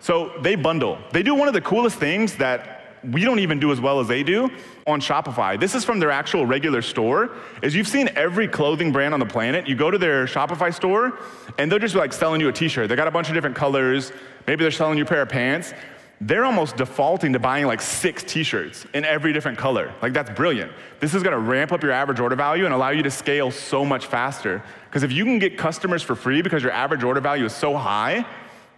So 0.00 0.32
they 0.40 0.54
bundle. 0.54 0.98
They 1.12 1.22
do 1.22 1.34
one 1.34 1.46
of 1.46 1.54
the 1.54 1.60
coolest 1.60 1.98
things 1.98 2.36
that 2.36 2.72
we 3.04 3.24
don't 3.24 3.38
even 3.38 3.60
do 3.60 3.70
as 3.70 3.80
well 3.80 4.00
as 4.00 4.08
they 4.08 4.22
do 4.22 4.50
on 4.86 5.00
Shopify. 5.00 5.58
This 5.58 5.74
is 5.74 5.84
from 5.84 5.98
their 6.00 6.10
actual 6.10 6.46
regular 6.46 6.82
store. 6.82 7.30
As 7.62 7.74
you've 7.74 7.88
seen 7.88 8.08
every 8.16 8.48
clothing 8.48 8.90
brand 8.90 9.14
on 9.14 9.20
the 9.20 9.26
planet, 9.26 9.68
you 9.68 9.76
go 9.76 9.90
to 9.90 9.98
their 9.98 10.26
Shopify 10.26 10.72
store 10.72 11.18
and 11.58 11.70
they're 11.70 11.78
just 11.78 11.94
like 11.94 12.12
selling 12.12 12.40
you 12.40 12.48
a 12.48 12.52
t-shirt. 12.52 12.88
They 12.88 12.96
got 12.96 13.08
a 13.08 13.12
bunch 13.12 13.28
of 13.28 13.34
different 13.34 13.56
colors. 13.56 14.12
Maybe 14.46 14.64
they're 14.64 14.70
selling 14.70 14.98
you 14.98 15.04
a 15.04 15.06
pair 15.06 15.22
of 15.22 15.28
pants. 15.28 15.72
They're 16.20 16.44
almost 16.44 16.76
defaulting 16.76 17.32
to 17.34 17.38
buying 17.38 17.66
like 17.66 17.80
six 17.80 18.22
t-shirts 18.22 18.86
in 18.94 19.04
every 19.04 19.32
different 19.32 19.58
color. 19.58 19.92
Like 20.00 20.12
that's 20.12 20.30
brilliant. 20.30 20.72
This 20.98 21.14
is 21.14 21.22
gonna 21.22 21.38
ramp 21.38 21.72
up 21.72 21.82
your 21.82 21.92
average 21.92 22.20
order 22.20 22.36
value 22.36 22.64
and 22.64 22.72
allow 22.72 22.90
you 22.90 23.02
to 23.02 23.10
scale 23.10 23.50
so 23.50 23.84
much 23.84 24.06
faster. 24.06 24.62
Because 24.86 25.02
if 25.02 25.12
you 25.12 25.24
can 25.24 25.38
get 25.38 25.58
customers 25.58 26.02
for 26.02 26.14
free 26.14 26.40
because 26.40 26.62
your 26.62 26.72
average 26.72 27.02
order 27.04 27.20
value 27.20 27.44
is 27.44 27.54
so 27.54 27.76
high, 27.76 28.24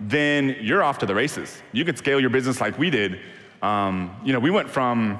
then 0.01 0.57
you're 0.61 0.83
off 0.83 0.98
to 0.98 1.07
the 1.07 1.14
races. 1.14 1.62
You 1.72 1.85
can 1.85 1.96
scale 1.96 2.18
your 2.20 2.31
business 2.31 2.61
like 2.61 2.77
we 2.79 2.90
did 2.90 3.20
um, 3.62 4.14
you 4.24 4.33
know, 4.33 4.38
we 4.38 4.51
went 4.51 4.70
from 4.70 5.18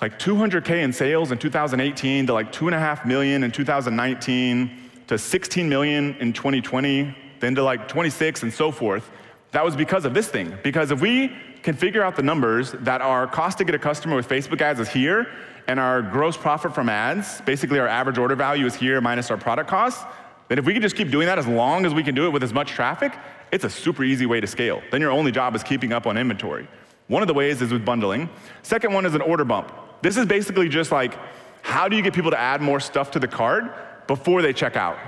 like 0.00 0.18
200K 0.18 0.82
in 0.82 0.92
sales 0.92 1.32
in 1.32 1.38
2018 1.38 2.26
to 2.26 2.32
like 2.32 2.52
two 2.52 2.68
and 2.68 2.74
a 2.74 2.78
half 2.78 3.06
million 3.06 3.44
in 3.44 3.50
2019 3.50 4.90
to 5.06 5.18
16 5.18 5.68
million 5.68 6.14
in 6.16 6.32
2020, 6.32 7.16
then 7.40 7.54
to 7.54 7.62
like 7.62 7.88
26 7.88 8.42
and 8.42 8.52
so 8.52 8.70
forth. 8.70 9.10
That 9.52 9.64
was 9.64 9.74
because 9.76 10.04
of 10.04 10.14
this 10.14 10.28
thing. 10.28 10.56
Because 10.62 10.90
if 10.90 11.00
we 11.00 11.36
can 11.62 11.74
figure 11.74 12.02
out 12.02 12.16
the 12.16 12.22
numbers 12.22 12.72
that 12.72 13.00
our 13.00 13.26
cost 13.26 13.58
to 13.58 13.64
get 13.64 13.74
a 13.74 13.78
customer 13.78 14.16
with 14.16 14.28
Facebook 14.28 14.60
ads 14.60 14.80
is 14.80 14.88
here, 14.88 15.26
and 15.66 15.78
our 15.78 16.02
gross 16.02 16.36
profit 16.36 16.74
from 16.74 16.88
ads, 16.88 17.40
basically 17.42 17.78
our 17.78 17.86
average 17.86 18.18
order 18.18 18.34
value 18.34 18.66
is 18.66 18.74
here 18.74 19.00
minus 19.00 19.30
our 19.30 19.36
product 19.36 19.68
costs, 19.68 20.04
then 20.48 20.58
if 20.58 20.64
we 20.64 20.72
can 20.72 20.82
just 20.82 20.96
keep 20.96 21.10
doing 21.10 21.26
that 21.26 21.38
as 21.38 21.46
long 21.46 21.86
as 21.86 21.94
we 21.94 22.02
can 22.02 22.14
do 22.14 22.26
it 22.26 22.30
with 22.30 22.42
as 22.42 22.52
much 22.52 22.70
traffic, 22.70 23.12
it's 23.52 23.64
a 23.64 23.70
super 23.70 24.02
easy 24.02 24.26
way 24.26 24.40
to 24.40 24.46
scale. 24.46 24.82
Then 24.90 25.00
your 25.00 25.12
only 25.12 25.30
job 25.30 25.54
is 25.54 25.62
keeping 25.62 25.92
up 25.92 26.06
on 26.06 26.16
inventory. 26.16 26.66
One 27.06 27.22
of 27.22 27.28
the 27.28 27.34
ways 27.34 27.62
is 27.62 27.72
with 27.72 27.84
bundling. 27.84 28.28
Second 28.62 28.92
one 28.92 29.06
is 29.06 29.14
an 29.14 29.20
order 29.20 29.44
bump. 29.44 29.72
This 30.02 30.16
is 30.16 30.26
basically 30.26 30.68
just 30.68 30.90
like, 30.90 31.14
how 31.62 31.88
do 31.88 31.96
you 31.96 32.02
get 32.02 32.14
people 32.14 32.30
to 32.30 32.40
add 32.40 32.60
more 32.62 32.80
stuff 32.80 33.12
to 33.12 33.18
the 33.18 33.28
cart 33.28 34.06
before 34.06 34.42
they 34.42 34.52
check 34.52 34.76
out? 34.76 34.98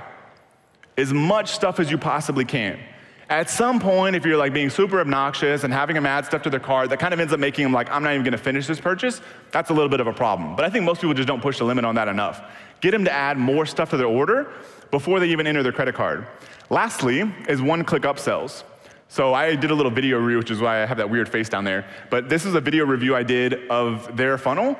As 0.97 1.11
much 1.11 1.51
stuff 1.51 1.79
as 1.79 1.89
you 1.89 1.97
possibly 1.97 2.45
can. 2.45 2.79
At 3.29 3.49
some 3.49 3.79
point, 3.79 4.15
if 4.15 4.25
you're 4.25 4.37
like 4.37 4.53
being 4.53 4.69
super 4.69 4.99
obnoxious 4.99 5.63
and 5.63 5.73
having 5.73 5.95
them 5.95 6.05
add 6.05 6.25
stuff 6.25 6.41
to 6.43 6.49
their 6.49 6.59
cart, 6.59 6.89
that 6.89 6.99
kind 6.99 7.13
of 7.13 7.19
ends 7.19 7.31
up 7.31 7.39
making 7.39 7.63
them 7.63 7.71
like, 7.71 7.89
I'm 7.89 8.03
not 8.03 8.13
even 8.13 8.23
gonna 8.23 8.37
finish 8.37 8.67
this 8.67 8.79
purchase. 8.79 9.21
That's 9.51 9.69
a 9.69 9.73
little 9.73 9.89
bit 9.89 9.99
of 9.99 10.07
a 10.07 10.13
problem. 10.13 10.55
But 10.55 10.65
I 10.65 10.69
think 10.69 10.85
most 10.85 11.01
people 11.01 11.13
just 11.13 11.27
don't 11.27 11.41
push 11.41 11.57
the 11.57 11.63
limit 11.63 11.85
on 11.85 11.95
that 11.95 12.07
enough. 12.07 12.41
Get 12.81 12.91
them 12.91 13.05
to 13.05 13.11
add 13.11 13.37
more 13.37 13.65
stuff 13.65 13.89
to 13.91 13.97
their 13.97 14.07
order 14.07 14.51
before 14.91 15.19
they 15.19 15.29
even 15.29 15.47
enter 15.47 15.63
their 15.63 15.71
credit 15.71 15.95
card. 15.95 16.27
Lastly, 16.69 17.21
is 17.47 17.61
one 17.61 17.83
click 17.83 18.03
upsells. 18.03 18.63
So 19.07 19.33
I 19.33 19.55
did 19.55 19.71
a 19.71 19.75
little 19.75 19.91
video 19.91 20.17
review, 20.17 20.39
which 20.39 20.51
is 20.51 20.59
why 20.59 20.81
I 20.81 20.85
have 20.85 20.97
that 20.97 21.09
weird 21.09 21.29
face 21.29 21.47
down 21.47 21.63
there. 21.63 21.85
But 22.09 22.29
this 22.29 22.45
is 22.45 22.55
a 22.55 22.61
video 22.61 22.85
review 22.85 23.15
I 23.15 23.23
did 23.23 23.69
of 23.69 24.17
their 24.17 24.37
funnel. 24.37 24.77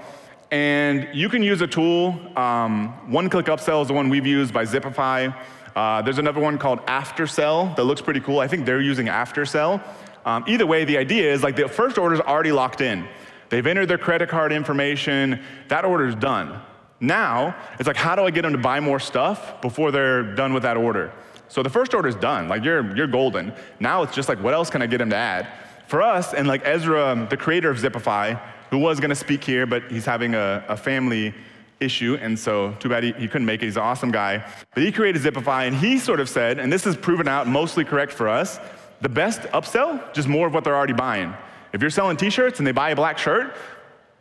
And 0.51 1.08
you 1.13 1.29
can 1.29 1.43
use 1.43 1.62
a 1.62 1.67
tool. 1.67 2.19
Um, 2.38 2.89
one-click 3.12 3.45
upsell 3.47 3.82
is 3.82 3.88
the 3.88 3.93
one 3.93 4.10
we've 4.10 4.25
used 4.25 4.53
by 4.53 4.65
Zipify. 4.65 5.36
Uh, 5.76 6.02
there's 6.02 6.20
another 6.20 6.40
one 6.40 6.58
called 6.58 6.86
Aftersell 6.86 7.76
that 7.76 7.84
looks 7.84 8.02
pretty 8.02 8.20
cool. 8.20 8.40
I 8.40 8.48
think 8.48 8.66
they're 8.66 8.82
using 8.82 9.08
Aftersell. 9.08 9.82
Um, 10.26 10.44
either 10.48 10.66
way, 10.66 10.86
the 10.86 10.98
idea 10.98 11.34
is 11.34 11.44
like 11.44 11.56
the 11.56 11.68
first 11.68 11.98
order 11.98 12.16
is 12.16 12.22
already 12.22 12.52
locked 12.52 12.82
in. 12.82 13.08
They've 13.50 13.66
entered 13.66 13.88
their 13.88 13.98
credit 13.98 14.30
card 14.30 14.52
information. 14.52 15.42
That 15.68 15.86
order 15.86 16.08
is 16.08 16.16
done. 16.16 16.62
Now, 17.00 17.56
it's 17.80 17.88
like, 17.88 17.98
how 17.98 18.16
do 18.16 18.24
I 18.24 18.32
get 18.32 18.44
them 18.44 18.54
to 18.54 18.58
buy 18.58 18.80
more 18.80 19.00
stuff 19.00 19.62
before 19.62 19.92
they're 19.92 20.36
done 20.36 20.54
with 20.54 20.64
that 20.64 20.78
order? 20.78 21.12
So 21.50 21.62
the 21.62 21.70
first 21.70 21.94
order 21.94 22.08
is 22.08 22.16
done. 22.16 22.48
Like 22.48 22.64
you're, 22.64 22.96
you're 22.96 23.08
golden. 23.08 23.54
Now 23.80 24.04
it's 24.04 24.16
just 24.16 24.30
like, 24.30 24.42
what 24.42 24.54
else 24.54 24.70
can 24.70 24.82
I 24.82 24.88
get 24.88 25.00
them 25.00 25.10
to 25.10 25.16
add? 25.16 25.48
For 25.88 26.02
us, 26.02 26.34
and 26.34 26.48
like 26.48 26.66
Ezra, 26.66 27.28
the 27.30 27.38
creator 27.38 27.70
of 27.70 27.78
Zipify, 27.78 28.40
who 28.70 28.80
was 28.80 29.00
going 29.00 29.10
to 29.10 29.16
speak 29.16 29.44
here, 29.44 29.68
but 29.68 29.84
he's 29.92 30.06
having 30.06 30.34
a, 30.34 30.64
a 30.68 30.78
family 30.78 31.34
issue, 31.84 32.17
and 32.22 32.38
so 32.38 32.74
too 32.80 32.89
bad 32.89 33.04
he, 33.04 33.12
he, 33.13 33.28
couldn't 33.28 33.46
make 33.46 33.62
it. 33.62 33.65
He's 33.65 33.78
an 33.78 33.84
awesome 33.84 34.12
guy. 34.12 34.43
But 34.74 34.84
he 34.84 34.91
created 34.91 35.22
Zipify, 35.22 35.67
and 35.67 35.76
he 35.76 36.00
sort 36.00 36.19
of 36.19 36.30
said, 36.30 36.60
and 36.60 36.72
this 36.72 36.86
is 36.86 36.96
proven 36.96 37.28
out 37.28 37.48
mostly 37.48 37.84
correct 37.84 38.12
for 38.12 38.28
us, 38.30 38.60
the 39.02 39.10
best 39.10 39.41
upsell, 39.52 40.13
just 40.13 40.28
more 40.28 40.48
of 40.48 40.54
what 40.54 40.63
they're 40.63 40.76
already 40.76 40.93
buying. 40.93 41.34
If 41.74 41.82
you're 41.82 41.89
selling 41.89 42.17
t-shirts 42.17 42.60
and 42.60 42.67
they 42.67 42.72
buy 42.72 42.91
a 42.91 42.96
black 42.96 43.17
shirt, 43.17 43.56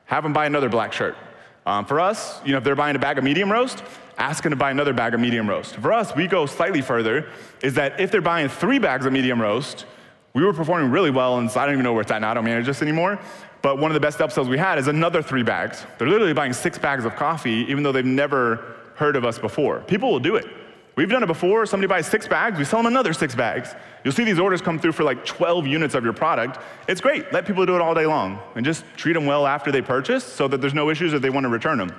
have 0.07 0.23
them 0.23 0.33
buy 0.33 0.47
another 0.47 0.69
black 0.69 0.93
shirt. 0.93 1.17
Um, 1.65 1.85
for 1.85 2.01
us, 2.01 2.45
you 2.45 2.53
know, 2.53 2.59
if 2.59 2.65
they're 2.65 2.75
buying 2.75 2.97
a 2.97 2.99
bag 2.99 3.19
of 3.19 3.25
medium 3.25 3.51
roast, 3.51 3.85
ask 4.19 4.43
them 4.43 4.51
to 4.51 4.57
buy 4.57 4.71
another 4.71 4.93
bag 4.93 5.15
of 5.15 5.21
medium 5.21 5.49
roast. 5.49 5.77
For 5.77 5.93
us, 5.93 6.15
we 6.17 6.27
go 6.27 6.47
slightly 6.47 6.83
further, 6.83 7.29
is 7.63 7.75
that 7.75 8.01
if 8.01 8.11
they're 8.11 8.21
buying 8.21 8.49
three 8.49 8.79
bags 8.79 9.07
of 9.07 9.13
medium 9.13 9.41
roast, 9.41 9.87
we 10.35 10.45
were 10.45 10.53
performing 10.53 10.91
really 10.91 11.11
well, 11.11 11.39
and 11.39 11.51
so 11.51 11.61
I 11.61 11.67
don't 11.67 11.75
even 11.75 11.85
know 11.85 11.93
where 11.93 12.03
it's 12.03 12.11
at 12.11 12.21
now, 12.21 12.31
I 12.31 12.35
don't 12.35 12.45
manage 12.45 12.67
this 12.67 12.83
anymore. 12.83 13.21
But 13.63 13.79
one 13.79 13.91
of 13.91 13.95
the 13.95 14.01
best 14.01 14.19
upsells 14.19 14.49
we 14.49 14.59
had 14.59 14.79
is 14.79 14.89
another 14.89 15.23
three 15.23 15.45
bags. 15.45 15.87
They're 15.97 16.09
literally 16.09 16.33
buying 16.33 16.53
six 16.53 16.79
bags 16.79 17.05
of 17.05 17.15
coffee, 17.15 17.65
even 17.69 17.83
though 17.83 17.93
they've 17.93 18.05
never 18.05 18.75
heard 18.97 19.17
of 19.17 19.25
us 19.25 19.39
before. 19.39 19.81
People 19.81 20.11
will 20.11 20.21
do 20.21 20.37
it. 20.37 20.47
We've 20.95 21.09
done 21.09 21.23
it 21.23 21.27
before. 21.27 21.65
Somebody 21.65 21.89
buys 21.89 22.07
six 22.07 22.29
bags, 22.29 22.59
we 22.59 22.65
sell 22.65 22.81
them 22.81 22.87
another 22.87 23.13
six 23.13 23.35
bags. 23.35 23.75
You'll 24.05 24.13
see 24.13 24.25
these 24.25 24.39
orders 24.39 24.61
come 24.61 24.79
through 24.79 24.93
for 24.93 25.05
like 25.05 25.25
12 25.25 25.67
units 25.67 25.95
of 25.95 26.05
your 26.05 26.13
product. 26.13 26.59
It's 26.89 27.01
great. 27.01 27.33
Let 27.33 27.47
people 27.47 27.65
do 27.65 27.75
it 27.75 27.81
all 27.81 27.95
day 27.95 28.05
long 28.05 28.41
and 28.57 28.65
just 28.65 28.85
treat 28.97 29.15
them 29.15 29.25
well 29.25 29.47
after 29.47 29.73
they 29.73 29.81
purchase 29.81 30.25
so 30.25 30.49
that 30.49 30.61
there's 30.61 30.75
no 30.75 30.91
issues 30.91 31.13
if 31.13 31.23
they 31.23 31.31
want 31.31 31.45
to 31.45 31.49
return 31.49 31.79
them. 31.79 31.95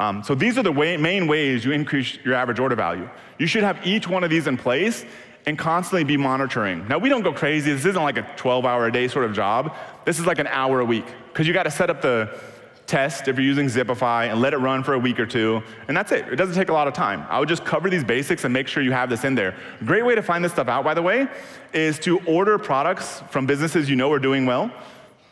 Um, 0.00 0.24
so 0.24 0.34
these 0.34 0.58
are 0.58 0.62
the 0.62 0.72
way, 0.72 0.96
main 0.96 1.28
ways 1.28 1.64
you 1.64 1.70
increase 1.70 2.18
your 2.24 2.34
average 2.34 2.58
order 2.58 2.74
value. 2.74 3.08
You 3.38 3.46
should 3.46 3.62
have 3.62 3.86
each 3.86 4.08
one 4.08 4.24
of 4.24 4.30
these 4.30 4.48
in 4.48 4.56
place 4.56 5.06
and 5.46 5.58
constantly 5.58 6.04
be 6.04 6.16
monitoring. 6.16 6.86
Now, 6.88 6.98
we 6.98 7.08
don't 7.08 7.22
go 7.22 7.32
crazy. 7.32 7.72
This 7.72 7.84
isn't 7.84 8.02
like 8.02 8.16
a 8.16 8.22
12 8.36 8.64
hour 8.64 8.86
a 8.86 8.92
day 8.92 9.08
sort 9.08 9.24
of 9.24 9.32
job. 9.32 9.74
This 10.04 10.18
is 10.18 10.26
like 10.26 10.38
an 10.38 10.46
hour 10.46 10.80
a 10.80 10.84
week 10.84 11.04
because 11.32 11.46
you 11.46 11.52
got 11.52 11.64
to 11.64 11.70
set 11.70 11.90
up 11.90 12.00
the 12.00 12.38
test 12.86 13.28
if 13.28 13.36
you're 13.36 13.44
using 13.44 13.66
Zipify 13.66 14.30
and 14.30 14.40
let 14.40 14.52
it 14.52 14.58
run 14.58 14.82
for 14.82 14.94
a 14.94 14.98
week 14.98 15.18
or 15.18 15.26
two, 15.26 15.62
and 15.88 15.96
that's 15.96 16.12
it. 16.12 16.28
It 16.28 16.36
doesn't 16.36 16.54
take 16.54 16.68
a 16.68 16.72
lot 16.72 16.86
of 16.86 16.94
time. 16.94 17.26
I 17.28 17.38
would 17.38 17.48
just 17.48 17.64
cover 17.64 17.88
these 17.88 18.04
basics 18.04 18.44
and 18.44 18.52
make 18.52 18.68
sure 18.68 18.82
you 18.82 18.92
have 18.92 19.08
this 19.08 19.24
in 19.24 19.34
there. 19.34 19.56
Great 19.84 20.04
way 20.04 20.14
to 20.14 20.22
find 20.22 20.44
this 20.44 20.52
stuff 20.52 20.68
out, 20.68 20.84
by 20.84 20.94
the 20.94 21.02
way, 21.02 21.26
is 21.72 21.98
to 22.00 22.20
order 22.20 22.58
products 22.58 23.22
from 23.30 23.46
businesses 23.46 23.88
you 23.88 23.96
know 23.96 24.12
are 24.12 24.18
doing 24.18 24.46
well. 24.46 24.70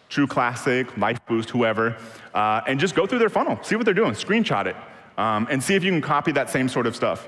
True 0.08 0.26
Classic, 0.26 0.94
Life 0.98 1.24
Boost, 1.26 1.50
whoever, 1.50 1.96
uh, 2.34 2.60
and 2.66 2.78
just 2.78 2.94
go 2.94 3.06
through 3.06 3.18
their 3.18 3.30
funnel, 3.30 3.58
see 3.62 3.76
what 3.76 3.84
they're 3.84 3.94
doing, 3.94 4.12
screenshot 4.12 4.66
it, 4.66 4.76
um, 5.16 5.46
and 5.50 5.62
see 5.62 5.74
if 5.74 5.82
you 5.82 5.90
can 5.90 6.02
copy 6.02 6.32
that 6.32 6.50
same 6.50 6.68
sort 6.68 6.86
of 6.86 6.94
stuff. 6.94 7.26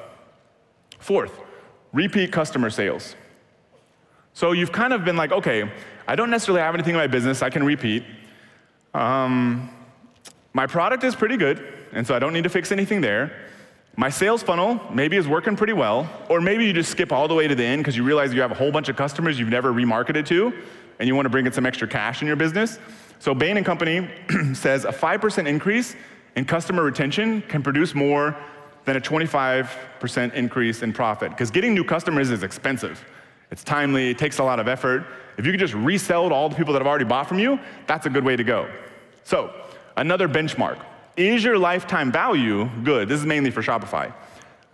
Fourth, 0.99 1.38
repeat 1.95 2.33
customer 2.33 2.69
sales. 2.69 3.15
So 4.35 4.53
you've 4.53 4.73
kind 4.73 4.93
of 4.93 5.05
been 5.05 5.17
like, 5.17 5.33
okay, 5.33 5.71
I 6.07 6.17
don't 6.17 6.29
necessarily 6.29 6.61
have 6.61 6.75
anything 6.75 6.95
in 6.95 7.01
my 7.01 7.07
business 7.07 7.41
I 7.41 7.49
can 7.49 7.65
repeat. 7.65 8.05
Um, 8.93 9.71
my 10.53 10.67
product 10.67 11.05
is 11.05 11.15
pretty 11.15 11.37
good, 11.37 11.67
and 11.93 12.07
so 12.07 12.15
I 12.15 12.19
don't 12.19 12.33
need 12.33 12.45
to 12.45 12.51
fix 12.51 12.73
anything 12.73 13.01
there. 13.01 13.33
My 13.97 14.11
sales 14.11 14.43
funnel 14.43 14.81
maybe 14.93 15.17
is 15.17 15.29
working 15.29 15.57
pretty 15.57 15.73
well, 15.73 16.11
or 16.29 16.41
maybe 16.41 16.67
you 16.67 16.73
just 16.73 16.91
skip 16.91 17.13
all 17.13 17.29
the 17.29 17.35
way 17.35 17.47
to 17.47 17.55
the 17.55 17.65
end 17.65 17.81
because 17.81 17.97
you 17.97 18.03
realize 18.03 18.35
you 18.35 18.41
have 18.41 18.51
a 18.51 18.57
whole 18.57 18.73
bunch 18.73 18.89
of 18.89 18.97
customers 18.97 19.39
you've 19.39 19.49
never 19.49 19.73
remarketed 19.73 20.27
to, 20.27 20.53
and 20.99 21.07
you 21.07 21.15
want 21.15 21.27
to 21.27 21.31
bring 21.31 21.47
in 21.47 21.53
some 21.53 21.65
extra 21.65 21.87
cash 21.87 22.21
in 22.21 22.27
your 22.27 22.37
business. 22.37 22.81
So 23.21 23.35
Bain 23.35 23.57
and 23.57 23.65
Company 23.65 24.11
says 24.53 24.85
a 24.85 24.93
5% 24.93 25.47
increase 25.47 25.95
in 26.35 26.45
customer 26.45 26.83
retention 26.83 27.43
can 27.43 27.63
produce 27.63 27.95
more 27.95 28.37
than 28.85 28.97
a 28.97 29.01
25% 29.01 30.35
increase 30.35 30.83
in 30.83 30.92
profit. 30.92 31.31
Because 31.31 31.51
getting 31.51 31.75
new 31.75 31.85
customers 31.85 32.31
is 32.31 32.42
expensive. 32.42 33.05
It's 33.51 33.64
timely, 33.64 34.11
it 34.11 34.18
takes 34.18 34.38
a 34.38 34.44
lot 34.44 34.61
of 34.61 34.68
effort. 34.68 35.07
If 35.37 35.47
you 35.47 35.53
could 35.53 35.61
just 35.61 35.75
resell 35.75 36.29
to 36.29 36.35
all 36.35 36.49
the 36.49 36.57
people 36.57 36.73
that 36.75 36.81
have 36.81 36.87
already 36.87 37.05
bought 37.05 37.29
from 37.29 37.38
you, 37.38 37.59
that's 37.87 38.07
a 38.07 38.11
good 38.11 38.25
way 38.25 38.37
to 38.37 38.44
go. 38.44 38.68
So 39.25 39.53
Another 39.97 40.29
benchmark. 40.29 40.79
Is 41.16 41.44
your 41.44 41.59
lifetime 41.59 42.11
value 42.11 42.68
good? 42.83 43.09
This 43.09 43.20
is 43.20 43.27
mainly 43.27 43.51
for 43.51 43.62
Shopify. 43.62 44.12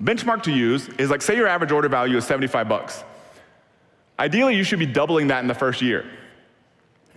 Benchmark 0.03 0.43
to 0.45 0.53
use 0.53 0.89
is 0.99 1.11
like 1.11 1.21
say 1.21 1.37
your 1.37 1.47
average 1.47 1.73
order 1.73 1.89
value 1.89 2.17
is 2.17 2.25
75 2.25 2.69
bucks. 2.69 3.05
Ideally, 4.19 4.57
you 4.57 4.65
should 4.65 4.79
be 4.79 4.87
doubling 4.87 5.29
that 5.29 5.41
in 5.41 5.49
the 5.49 5.55
first 5.55 5.83
year. 5.83 6.07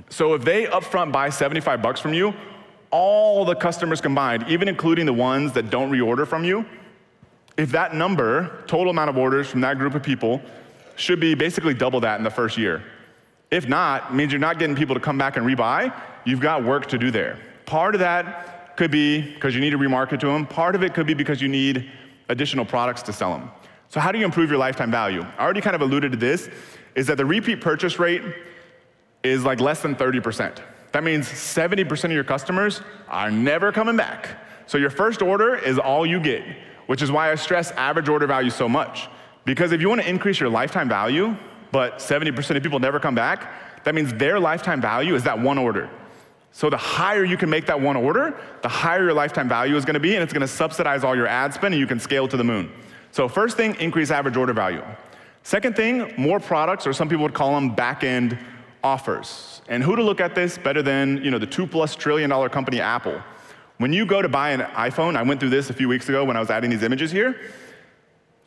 So 0.10 0.34
if 0.34 0.43
they 0.43 0.65
upfront 0.65 1.12
buy 1.12 1.29
75 1.29 1.82
bucks 1.82 1.99
from 1.99 2.13
you, 2.13 2.34
all 2.91 3.45
the 3.45 3.56
customers 3.56 4.01
combined, 4.01 4.45
even 4.49 4.67
including 4.67 5.06
the 5.06 5.13
ones 5.13 5.53
that 5.53 5.69
don't 5.69 5.91
reorder 5.91 6.27
from 6.27 6.43
you, 6.43 6.65
if 7.58 7.72
that 7.72 7.94
number, 7.94 8.63
total 8.68 8.89
amount 8.89 9.10
of 9.10 9.18
orders 9.18 9.48
from 9.48 9.62
that 9.62 9.78
group 9.78 9.96
of 9.96 10.04
people, 10.04 10.42
should 10.96 11.20
be 11.20 11.34
basically 11.36 11.74
double 11.74 12.00
that 12.02 12.18
in 12.18 12.24
the 12.24 12.30
first 12.30 12.58
year. 12.58 12.84
If 13.52 13.68
not, 13.68 14.13
means 14.13 14.32
you're 14.32 14.39
not 14.39 14.60
getting 14.60 14.76
people 14.76 14.96
to 14.96 15.02
come 15.02 15.18
back 15.18 15.38
and 15.38 15.46
rebuy. 15.46 15.94
You've 16.26 16.39
got 16.39 16.63
work 16.63 16.88
to 16.88 16.98
do 16.98 17.12
there. 17.12 17.38
Part 17.66 17.96
of 17.96 18.00
that 18.00 18.76
could 18.78 18.92
be 18.92 19.22
because 19.22 19.54
you 19.54 19.62
need 19.62 19.70
to 19.72 19.78
remarket 19.78 20.20
to 20.22 20.28
them. 20.28 20.48
Part 20.48 20.76
of 20.76 20.84
it 20.84 20.94
could 20.94 21.06
be 21.06 21.13
because 21.13 21.42
you 21.42 21.48
need 21.48 21.89
additional 22.30 22.66
products 22.66 23.04
to 23.04 23.13
sell 23.13 23.32
them. 23.32 23.52
So 23.89 24.00
how 24.00 24.12
do 24.12 24.18
you 24.18 24.26
improve 24.26 24.50
your 24.50 24.58
lifetime 24.58 24.89
value? 24.89 25.24
I 25.38 25.44
already 25.44 25.62
kind 25.62 25.76
of 25.76 25.82
alluded 25.82 26.12
to 26.13 26.18
this, 26.18 26.50
is 26.96 27.06
that 27.08 27.18
the 27.18 27.26
repeat 27.26 27.62
purchase 27.62 28.00
rate 28.00 28.24
is 29.24 29.44
like 29.44 29.60
less 29.60 29.82
than 29.82 29.96
30%. 29.96 30.60
That 30.92 31.04
means 31.04 31.28
70% 31.28 32.04
of 32.06 32.12
your 32.12 32.24
customers 32.24 32.82
are 33.08 33.30
never 33.30 33.72
coming 33.72 33.96
back. 33.96 34.30
So 34.66 34.78
your 34.78 34.89
first 34.89 35.22
order 35.22 35.56
is 35.56 35.78
all 35.78 36.06
you 36.06 36.20
get, 36.20 36.44
which 36.88 37.02
is 37.02 37.12
why 37.12 37.32
I 37.32 37.36
stress 37.36 37.72
average 37.72 38.10
order 38.10 38.28
value 38.28 38.50
so 38.50 38.67
much. 38.69 39.08
Because 39.46 39.72
if 39.72 39.82
you 39.82 39.89
want 39.89 40.02
to 40.02 40.10
increase 40.10 40.39
your 40.39 40.50
lifetime 40.50 40.88
value, 40.88 41.36
but 41.72 41.98
70% 41.98 42.56
of 42.56 42.63
people 42.63 42.80
never 42.80 43.00
come 43.00 43.15
back, 43.15 43.84
that 43.84 43.96
means 43.96 44.13
their 44.13 44.39
lifetime 44.39 44.80
value 44.82 45.15
is 45.15 45.24
that 45.24 45.39
one 45.39 45.58
order. 45.58 45.89
So 46.52 46.69
the 46.69 46.78
higher 46.78 47.24
you 47.24 47.36
can 47.36 47.50
make 47.50 47.65
that 47.65 47.82
one 47.82 47.98
order, 47.98 48.38
the 48.62 48.69
higher 48.69 49.06
your 49.06 49.13
lifetime 49.13 49.50
value 49.50 49.76
is 49.76 49.86
going 49.86 49.96
to 49.96 50.00
be, 50.00 50.13
and 50.15 50.24
it's 50.24 50.32
going 50.32 50.41
to 50.41 50.48
subsidize 50.48 51.04
all 51.04 51.15
your 51.15 51.28
ad 51.28 51.54
spend, 51.54 51.74
and 51.74 51.80
you 51.80 51.88
can 51.88 52.00
scale 52.00 52.28
to 52.28 52.38
the 52.38 52.43
moon. 52.43 52.72
So 53.12 53.28
first 53.28 53.58
thing, 53.58 53.76
increase 53.80 54.12
average 54.12 54.38
order 54.38 54.54
value. 54.54 54.84
Second 55.41 55.76
thing, 55.76 56.13
more 56.15 56.39
products, 56.39 56.88
or 56.88 56.93
some 56.93 57.10
people 57.10 57.24
would 57.24 57.34
call 57.34 57.56
them 57.56 57.76
back-end 57.76 58.38
offers. 58.84 59.62
And 59.67 59.84
who 59.84 59.96
to 59.96 60.04
look 60.04 60.22
at 60.22 60.36
this 60.36 60.58
better 60.58 60.82
than 60.82 61.24
you 61.24 61.32
know 61.32 61.39
the 61.39 61.48
two 61.48 61.65
plus 61.65 61.96
trillion 61.96 62.30
dollar 62.30 62.50
company 62.50 62.80
Apple? 62.80 63.22
When 63.77 63.91
you 63.91 64.05
go 64.05 64.21
to 64.21 64.29
buy 64.29 64.51
an 64.51 64.62
iPhone, 64.62 65.15
I 65.15 65.23
went 65.23 65.39
through 65.39 65.49
this 65.49 65.69
a 65.69 65.73
few 65.73 65.89
weeks 65.89 66.07
ago 66.07 66.23
when 66.23 66.38
I 66.38 66.39
was 66.39 66.49
adding 66.49 66.69
these 66.69 66.83
images 66.83 67.12
here. 67.12 67.39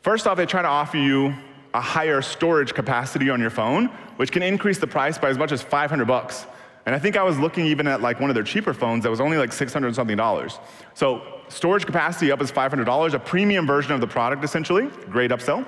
First 0.01 0.25
off, 0.25 0.37
they 0.37 0.45
try 0.45 0.61
to 0.61 0.67
offer 0.67 0.97
you 0.97 1.35
a 1.73 1.81
higher 1.81 2.21
storage 2.21 2.73
capacity 2.73 3.29
on 3.29 3.41
your 3.41 3.49
phone, 3.49 3.87
which 4.15 4.31
can 4.31 4.41
increase 4.41 4.79
the 4.79 4.87
price 4.87 5.17
by 5.17 5.29
as 5.29 5.37
much 5.37 5.51
as 5.51 5.61
500 5.61 6.05
bucks. 6.05 6.45
And 6.85 6.95
I 6.95 6.99
think 6.99 7.17
I 7.17 7.23
was 7.23 7.37
looking 7.37 7.65
even 7.65 7.85
at 7.85 8.01
like 8.01 8.21
one 8.21 8.29
of 8.29 8.33
their 8.33 8.43
cheaper 8.43 8.73
phones 8.73 9.03
that 9.03 9.09
was 9.09 9.19
only 9.19 9.37
like 9.37 9.51
600 9.51 9.93
something 9.93 10.15
dollars. 10.15 10.57
So 10.93 11.41
storage 11.49 11.85
capacity 11.85 12.31
up 12.31 12.41
is 12.41 12.51
$500, 12.51 13.13
a 13.13 13.19
premium 13.19 13.67
version 13.67 13.91
of 13.91 13.99
the 13.99 14.07
product 14.07 14.45
essentially, 14.45 14.87
great 15.09 15.31
upsell. 15.31 15.67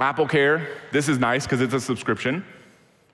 Apple 0.00 0.26
Care, 0.26 0.68
this 0.90 1.08
is 1.08 1.18
nice 1.18 1.44
because 1.44 1.60
it's 1.60 1.74
a 1.74 1.80
subscription. 1.80 2.44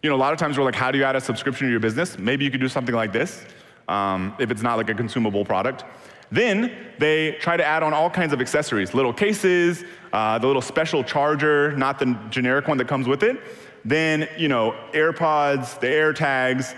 You 0.03 0.09
know, 0.09 0.17
a 0.17 0.19
lot 0.19 0.33
of 0.33 0.39
times 0.39 0.57
we're 0.57 0.65
like, 0.65 0.75
how 0.75 0.91
do 0.91 0.99
you 0.99 1.05
add 1.05 1.17
a 1.17 1.21
subscription 1.21 1.67
to 1.67 1.71
your 1.71 1.81
business? 1.81 2.19
Maybe 2.19 2.45
you 2.45 2.51
could 2.51 2.61
do 2.61 2.69
something 2.69 2.95
like 2.95 3.13
this 3.13 3.45
um, 3.89 4.35
if 4.39 4.51
it's 4.51 4.63
not 4.63 4.77
like 4.77 4.89
a 4.89 4.95
consumable 4.95 5.45
product. 5.45 5.85
Then 6.31 6.73
they 6.99 7.33
try 7.41 7.57
to 7.57 7.65
add 7.65 7.83
on 7.83 7.93
all 7.95 8.11
kinds 8.11 8.33
of 8.33 8.41
accessories, 8.41 8.95
little 8.95 9.13
cases, 9.13 9.85
uh, 10.13 10.39
the 10.39 10.47
little 10.47 10.63
special 10.63 11.05
charger, 11.05 11.77
not 11.77 11.99
the 11.99 12.19
generic 12.31 12.67
one 12.69 12.79
that 12.79 12.89
comes 12.89 13.07
with 13.07 13.23
it. 13.23 13.41
Then, 13.85 14.29
you 14.37 14.49
know, 14.49 14.75
AirPods, 14.93 15.79
the 15.79 15.87
AirTags. 15.87 16.75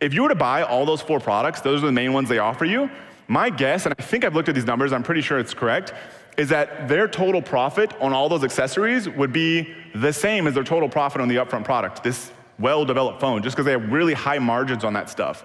If 0.00 0.12
you 0.12 0.22
were 0.22 0.28
to 0.28 0.34
buy 0.34 0.62
all 0.62 0.84
those 0.84 1.00
four 1.00 1.20
products, 1.20 1.60
those 1.60 1.82
are 1.82 1.86
the 1.86 1.92
main 1.92 2.12
ones 2.12 2.28
they 2.28 2.38
offer 2.38 2.64
you. 2.64 2.90
My 3.28 3.48
guess, 3.48 3.86
and 3.86 3.94
I 3.96 4.02
think 4.02 4.24
I've 4.24 4.34
looked 4.34 4.48
at 4.48 4.54
these 4.54 4.66
numbers, 4.66 4.92
I'm 4.92 5.02
pretty 5.02 5.20
sure 5.20 5.38
it's 5.38 5.54
correct, 5.54 5.94
is 6.36 6.48
that 6.48 6.88
their 6.88 7.06
total 7.06 7.40
profit 7.40 7.92
on 8.00 8.12
all 8.12 8.28
those 8.28 8.42
accessories 8.42 9.08
would 9.08 9.32
be 9.32 9.72
the 9.94 10.12
same 10.12 10.46
as 10.46 10.54
their 10.54 10.64
total 10.64 10.88
profit 10.88 11.20
on 11.20 11.28
the 11.28 11.36
upfront 11.36 11.64
product, 11.64 12.02
this 12.02 12.32
well 12.58 12.84
developed 12.84 13.20
phone, 13.20 13.42
just 13.42 13.54
because 13.54 13.66
they 13.66 13.72
have 13.72 13.92
really 13.92 14.14
high 14.14 14.38
margins 14.38 14.84
on 14.84 14.92
that 14.94 15.08
stuff. 15.08 15.44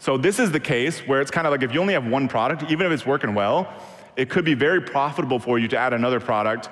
So 0.00 0.16
this 0.16 0.38
is 0.38 0.50
the 0.50 0.60
case 0.60 1.00
where 1.00 1.20
it's 1.20 1.30
kind 1.30 1.46
of 1.46 1.50
like 1.50 1.62
if 1.62 1.74
you 1.74 1.80
only 1.80 1.92
have 1.92 2.06
one 2.06 2.26
product, 2.26 2.64
even 2.70 2.86
if 2.86 2.92
it's 2.92 3.04
working 3.04 3.34
well, 3.34 3.70
it 4.16 4.30
could 4.30 4.46
be 4.46 4.54
very 4.54 4.80
profitable 4.80 5.38
for 5.38 5.58
you 5.58 5.68
to 5.68 5.76
add 5.76 5.92
another 5.92 6.18
product 6.18 6.70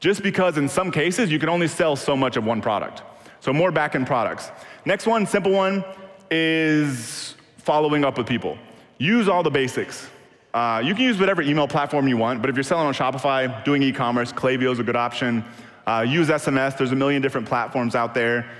just 0.00 0.20
because 0.20 0.58
in 0.58 0.68
some 0.68 0.90
cases 0.90 1.30
you 1.30 1.38
can 1.38 1.48
only 1.48 1.68
sell 1.68 1.94
so 1.94 2.16
much 2.16 2.36
of 2.36 2.44
one 2.44 2.60
product. 2.60 3.02
So 3.38 3.52
more 3.52 3.70
back-end 3.70 4.08
products. 4.08 4.50
Next 4.84 5.06
one, 5.06 5.26
simple 5.26 5.52
one, 5.52 5.84
is 6.28 7.36
following 7.58 8.04
up 8.04 8.18
with 8.18 8.26
people. 8.26 8.58
Use 8.98 9.28
all 9.28 9.44
the 9.44 9.50
basics. 9.50 10.08
Uh, 10.52 10.82
you 10.84 10.92
can 10.92 11.04
use 11.04 11.20
whatever 11.20 11.42
email 11.42 11.68
platform 11.68 12.08
you 12.08 12.16
want, 12.16 12.40
but 12.40 12.50
if 12.50 12.56
you're 12.56 12.64
selling 12.64 12.88
on 12.88 12.94
Shopify, 12.94 13.62
doing 13.64 13.80
e-commerce, 13.84 14.32
Klaviyo 14.32 14.72
is 14.72 14.80
a 14.80 14.82
good 14.82 14.96
option. 14.96 15.44
Uh, 15.86 16.04
use 16.06 16.28
SMS, 16.28 16.76
there's 16.76 16.90
a 16.90 16.96
million 16.96 17.22
different 17.22 17.46
platforms 17.46 17.94
out 17.94 18.12
there. 18.12 18.50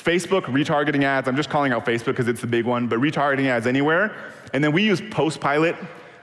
Facebook 0.00 0.42
retargeting 0.44 1.04
ads, 1.04 1.28
I'm 1.28 1.36
just 1.36 1.50
calling 1.50 1.72
out 1.72 1.84
Facebook 1.84 2.06
because 2.06 2.28
it's 2.28 2.40
the 2.40 2.46
big 2.46 2.64
one, 2.64 2.88
but 2.88 2.98
retargeting 2.98 3.46
ads 3.46 3.66
anywhere. 3.66 4.14
And 4.52 4.62
then 4.62 4.72
we 4.72 4.82
use 4.82 5.00
Postpilot 5.00 5.76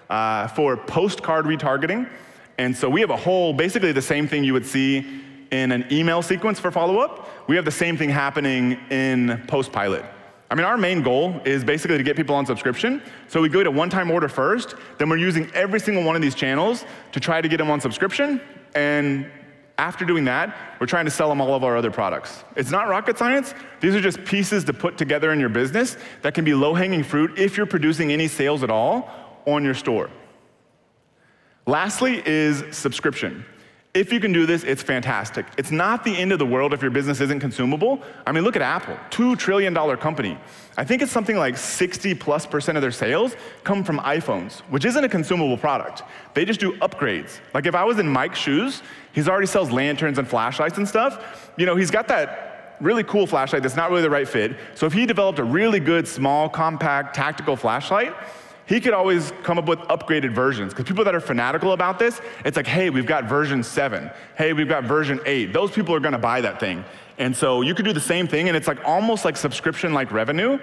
uh, 0.09 0.47
for 0.49 0.77
postcard 0.77 1.45
retargeting. 1.45 2.09
And 2.57 2.75
so 2.75 2.89
we 2.89 3.01
have 3.01 3.09
a 3.09 3.17
whole, 3.17 3.53
basically 3.53 3.91
the 3.91 4.01
same 4.01 4.27
thing 4.27 4.43
you 4.43 4.53
would 4.53 4.65
see 4.65 5.21
in 5.51 5.71
an 5.71 5.85
email 5.91 6.21
sequence 6.21 6.59
for 6.59 6.71
follow 6.71 6.99
up. 6.99 7.47
We 7.47 7.55
have 7.55 7.65
the 7.65 7.71
same 7.71 7.97
thing 7.97 8.09
happening 8.09 8.79
in 8.89 9.43
Postpilot. 9.47 10.05
I 10.49 10.55
mean, 10.55 10.65
our 10.65 10.77
main 10.77 11.01
goal 11.01 11.41
is 11.45 11.63
basically 11.63 11.97
to 11.97 12.03
get 12.03 12.15
people 12.15 12.35
on 12.35 12.45
subscription. 12.45 13.01
So 13.27 13.41
we 13.41 13.49
go 13.49 13.63
to 13.63 13.71
one 13.71 13.89
time 13.89 14.09
order 14.09 14.29
first, 14.29 14.75
then 14.97 15.09
we're 15.09 15.17
using 15.17 15.51
every 15.53 15.79
single 15.79 16.03
one 16.03 16.15
of 16.15 16.21
these 16.21 16.35
channels 16.35 16.85
to 17.11 17.19
try 17.19 17.41
to 17.41 17.47
get 17.47 17.57
them 17.57 17.69
on 17.69 17.81
subscription. 17.81 18.41
And 18.73 19.29
after 19.77 20.05
doing 20.05 20.25
that, 20.25 20.57
we're 20.79 20.87
trying 20.87 21.05
to 21.05 21.11
sell 21.11 21.29
them 21.29 21.39
all 21.39 21.53
of 21.53 21.63
our 21.63 21.77
other 21.77 21.91
products. 21.91 22.43
It's 22.55 22.71
not 22.71 22.87
rocket 22.87 23.17
science. 23.17 23.53
These 23.79 23.93
are 23.95 24.01
just 24.01 24.23
pieces 24.25 24.63
to 24.65 24.73
put 24.73 24.97
together 24.97 25.31
in 25.31 25.39
your 25.39 25.49
business 25.49 25.97
that 26.23 26.33
can 26.33 26.43
be 26.43 26.53
low 26.53 26.73
hanging 26.73 27.03
fruit 27.03 27.37
if 27.37 27.57
you're 27.57 27.67
producing 27.67 28.11
any 28.11 28.27
sales 28.27 28.63
at 28.63 28.71
all 28.71 29.09
on 29.45 29.63
your 29.63 29.75
store. 29.75 30.09
Lastly, 31.67 32.23
is 32.25 32.63
subscription. 32.75 33.45
If 33.97 34.13
you 34.13 34.19
can 34.19 34.31
do 34.31 34.45
this, 34.45 34.63
it's 34.63 34.83
fantastic. 34.83 35.47
It's 35.57 35.71
not 35.71 36.03
the 36.03 36.15
end 36.15 36.31
of 36.31 36.37
the 36.37 36.45
world 36.45 36.71
if 36.71 36.83
your 36.83 36.91
business 36.91 37.19
isn't 37.19 37.39
consumable. 37.39 37.99
I 38.27 38.31
mean, 38.31 38.43
look 38.43 38.55
at 38.55 38.61
Apple, 38.61 38.95
$2 39.09 39.35
trillion 39.39 39.73
company. 39.97 40.37
I 40.77 40.83
think 40.83 41.01
it's 41.01 41.11
something 41.11 41.35
like 41.35 41.57
60 41.57 42.13
plus 42.13 42.45
percent 42.45 42.77
of 42.77 42.83
their 42.83 42.91
sales 42.91 43.35
come 43.63 43.83
from 43.83 43.97
iPhones, 44.01 44.59
which 44.69 44.85
isn't 44.85 45.03
a 45.03 45.09
consumable 45.09 45.57
product. 45.57 46.03
They 46.35 46.45
just 46.45 46.59
do 46.59 46.73
upgrades. 46.73 47.39
Like 47.55 47.65
if 47.65 47.73
I 47.73 47.85
was 47.85 47.97
in 47.97 48.07
Mike's 48.07 48.37
shoes, 48.37 48.83
he's 49.13 49.27
already 49.27 49.47
sells 49.47 49.71
lanterns 49.71 50.19
and 50.19 50.27
flashlights 50.27 50.77
and 50.77 50.87
stuff. 50.87 51.51
You 51.57 51.65
know, 51.65 51.75
he's 51.75 51.89
got 51.89 52.07
that 52.09 52.77
really 52.79 53.03
cool 53.03 53.25
flashlight 53.25 53.63
that's 53.63 53.75
not 53.75 53.89
really 53.89 54.03
the 54.03 54.11
right 54.11 54.27
fit. 54.27 54.57
So 54.75 54.85
if 54.85 54.93
he 54.93 55.07
developed 55.07 55.39
a 55.39 55.43
really 55.43 55.79
good, 55.79 56.07
small, 56.07 56.49
compact, 56.49 57.15
tactical 57.15 57.55
flashlight, 57.55 58.13
he 58.67 58.81
could 58.81 58.93
always 58.93 59.31
come 59.43 59.57
up 59.57 59.65
with 59.65 59.79
upgraded 59.79 60.33
versions. 60.33 60.73
Because 60.73 60.85
people 60.85 61.05
that 61.05 61.15
are 61.15 61.21
fanatical 61.21 61.71
about 61.71 61.99
this, 61.99 62.21
it's 62.45 62.57
like, 62.57 62.67
hey, 62.67 62.89
we've 62.89 63.05
got 63.05 63.23
version 63.23 63.63
seven. 63.63 64.11
Hey, 64.37 64.53
we've 64.53 64.67
got 64.67 64.83
version 64.83 65.19
eight. 65.25 65.53
Those 65.53 65.71
people 65.71 65.95
are 65.95 65.99
gonna 65.99 66.19
buy 66.19 66.41
that 66.41 66.59
thing. 66.59 66.83
And 67.17 67.35
so 67.35 67.61
you 67.61 67.73
could 67.73 67.85
do 67.85 67.93
the 67.93 67.99
same 67.99 68.27
thing, 68.27 68.47
and 68.47 68.57
it's 68.57 68.67
like 68.67 68.83
almost 68.85 69.25
like 69.25 69.37
subscription 69.37 69.93
like 69.93 70.11
revenue 70.11 70.59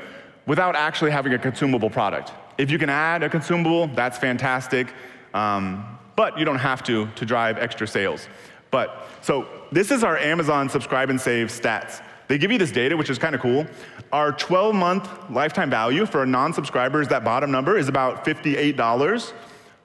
without 0.47 0.77
actually 0.77 1.11
having 1.11 1.33
a 1.33 1.38
consumable 1.38 1.90
product. 1.90 2.33
If 2.59 2.71
you 2.71 2.79
can 2.79 2.90
add 2.90 3.23
a 3.23 3.29
consumable, 3.29 3.88
that's 3.88 4.19
fantastic. 4.19 4.93
Um, 5.33 5.99
but 6.14 6.38
you 6.38 6.45
don't 6.45 6.59
have 6.59 6.83
to 6.85 7.09
to 7.17 7.27
drive 7.27 7.59
extra 7.59 7.88
sales. 7.88 8.29
But 8.71 9.07
so 9.23 9.49
this 9.73 9.90
is 9.90 10.05
our 10.05 10.19
Amazon 10.19 10.69
subscribe 10.69 11.11
and 11.11 11.21
save 11.21 11.49
stats. 11.49 12.03
They 12.29 12.38
give 12.38 12.51
you 12.51 12.59
this 12.59 12.73
data, 12.73 12.97
which 12.97 13.11
is 13.11 13.19
kind 13.19 13.35
of 13.35 13.40
cool. 13.40 13.67
Our 14.12 14.33
12 14.33 14.75
month 14.75 15.09
lifetime 15.31 15.71
value 15.71 16.07
for 16.07 16.25
non 16.27 16.53
subscriber 16.53 17.01
is 17.01 17.09
that 17.09 17.25
bottom 17.25 17.51
number 17.51 17.77
is 17.77 17.88
about 17.88 18.25
$58. 18.25 19.33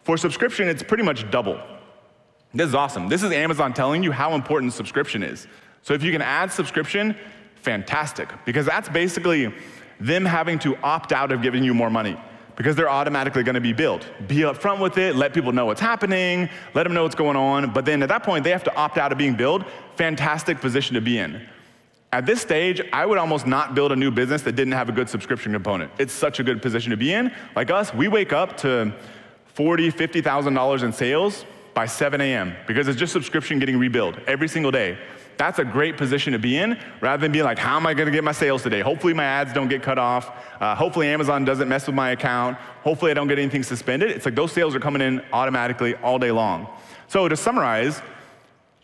For 0.03 0.17
subscription, 0.17 0.67
it's 0.67 0.83
pretty 0.83 1.03
much 1.03 1.29
double. 1.31 1.59
This 2.53 2.67
is 2.67 2.75
awesome. 2.75 3.09
This 3.09 3.23
is 3.23 3.31
Amazon 3.31 3.73
telling 3.73 4.03
you 4.03 4.11
how 4.11 4.33
important 4.33 4.73
subscription 4.73 5.21
is. 5.23 5.47
So 5.83 5.93
if 5.93 6.03
you 6.03 6.11
can 6.11 6.21
add 6.21 6.51
subscription, 6.51 7.15
fantastic, 7.55 8.29
because 8.45 8.65
that's 8.65 8.89
basically 8.89 9.53
them 9.99 10.25
having 10.25 10.57
to 10.59 10.75
opt 10.77 11.11
out 11.11 11.31
of 11.31 11.41
giving 11.41 11.63
you 11.63 11.73
more 11.73 11.89
money 11.89 12.17
because 12.55 12.75
they're 12.75 12.89
automatically 12.89 13.43
going 13.43 13.55
to 13.55 13.61
be 13.61 13.71
billed. 13.71 14.05
Be 14.27 14.37
upfront 14.39 14.79
with 14.79 14.97
it, 14.97 15.15
let 15.15 15.33
people 15.33 15.53
know 15.53 15.65
what's 15.65 15.79
happening, 15.79 16.49
let 16.73 16.83
them 16.83 16.93
know 16.93 17.03
what's 17.03 17.15
going 17.15 17.37
on, 17.37 17.71
but 17.71 17.85
then 17.85 18.03
at 18.03 18.09
that 18.09 18.23
point 18.23 18.43
they 18.43 18.49
have 18.49 18.65
to 18.65 18.75
opt 18.75 18.97
out 18.97 19.11
of 19.11 19.17
being 19.17 19.35
billed. 19.35 19.63
Fantastic 19.95 20.59
position 20.59 20.95
to 20.95 21.01
be 21.01 21.19
in. 21.19 21.47
At 22.11 22.25
this 22.25 22.41
stage, 22.41 22.81
I 22.91 23.05
would 23.05 23.19
almost 23.19 23.45
not 23.45 23.75
build 23.75 23.91
a 23.91 23.95
new 23.95 24.09
business 24.09 24.41
that 24.41 24.53
didn't 24.53 24.73
have 24.73 24.89
a 24.89 24.91
good 24.91 25.07
subscription 25.07 25.53
component. 25.53 25.91
It's 25.99 26.13
such 26.13 26.39
a 26.39 26.43
good 26.43 26.59
position 26.61 26.89
to 26.89 26.97
be 26.97 27.13
in. 27.13 27.31
Like 27.55 27.69
us, 27.69 27.93
we 27.93 28.07
wake 28.07 28.33
up 28.33 28.57
to 28.57 28.93
forty, 29.45 29.91
fifty 29.91 30.21
thousand 30.21 30.55
dollars 30.55 30.81
in 30.81 30.91
sales 30.91 31.45
by 31.75 31.85
7 31.85 32.19
a.m. 32.19 32.55
because 32.67 32.87
it's 32.87 32.99
just 32.99 33.13
subscription 33.13 33.59
getting 33.59 33.77
rebuilt 33.77 34.15
every 34.27 34.47
single 34.47 34.71
day. 34.71 34.97
That's 35.37 35.59
a 35.59 35.63
great 35.63 35.95
position 35.95 36.33
to 36.33 36.39
be 36.39 36.57
in 36.57 36.77
rather 36.99 37.21
than 37.21 37.31
being 37.31 37.45
like, 37.45 37.57
how 37.57 37.77
am 37.77 37.87
I 37.87 37.93
gonna 37.93 38.11
get 38.11 38.23
my 38.23 38.33
sales 38.33 38.63
today? 38.63 38.81
Hopefully 38.81 39.13
my 39.13 39.23
ads 39.23 39.53
don't 39.53 39.69
get 39.69 39.81
cut 39.81 39.97
off. 39.97 40.31
Uh, 40.59 40.75
hopefully 40.75 41.07
Amazon 41.07 41.45
doesn't 41.45 41.69
mess 41.69 41.87
with 41.87 41.95
my 41.95 42.09
account. 42.09 42.57
Hopefully 42.83 43.11
I 43.11 43.13
don't 43.13 43.29
get 43.29 43.39
anything 43.39 43.63
suspended. 43.63 44.11
It's 44.11 44.25
like 44.25 44.35
those 44.35 44.51
sales 44.51 44.75
are 44.75 44.79
coming 44.81 45.01
in 45.01 45.21
automatically 45.31 45.95
all 45.95 46.19
day 46.19 46.31
long. 46.31 46.67
So 47.07 47.29
to 47.29 47.37
summarize, 47.37 48.01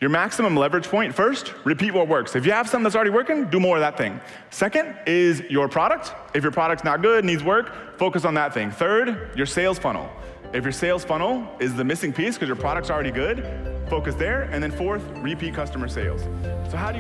your 0.02 0.10
maximum 0.10 0.58
leverage 0.58 0.88
point 0.88 1.16
first, 1.16 1.54
repeat 1.64 1.94
what 1.94 2.10
works. 2.10 2.36
If 2.36 2.46
you 2.46 2.52
have 2.52 2.68
something 2.68 2.84
that's 2.84 2.96
already 2.96 3.12
working, 3.12 3.50
do 3.50 3.62
more 3.62 3.78
of 3.78 3.82
that 3.82 3.98
thing. 3.98 4.20
Second 4.50 4.94
is 5.08 5.42
your 5.50 5.70
product. 5.70 6.14
If 6.36 6.44
your 6.44 6.52
product's 6.52 6.84
not 6.84 7.02
good, 7.02 7.24
needs 7.24 7.44
work, 7.44 7.98
focus 7.98 8.26
on 8.26 8.34
that 8.34 8.54
thing. 8.54 8.72
Third, 8.72 9.32
your 9.38 9.46
sales 9.46 9.80
funnel. 9.80 10.10
If 10.52 10.64
your 10.64 10.74
sales 10.74 11.06
funnel 11.06 11.50
is 11.60 11.76
the 11.76 11.84
missing 11.84 12.12
piece 12.12 12.36
because 12.36 12.48
your 12.48 12.58
product's 12.58 12.90
already 12.90 13.12
good, 13.12 13.46
focus 13.90 14.16
there. 14.16 14.44
And 14.44 14.62
then 14.62 14.72
fourth, 14.72 15.04
repeat 15.18 15.54
customer 15.54 15.88
sales. 15.88 16.22
So 16.70 16.76
how 16.76 16.88
do 16.88 16.92
you 16.92 16.94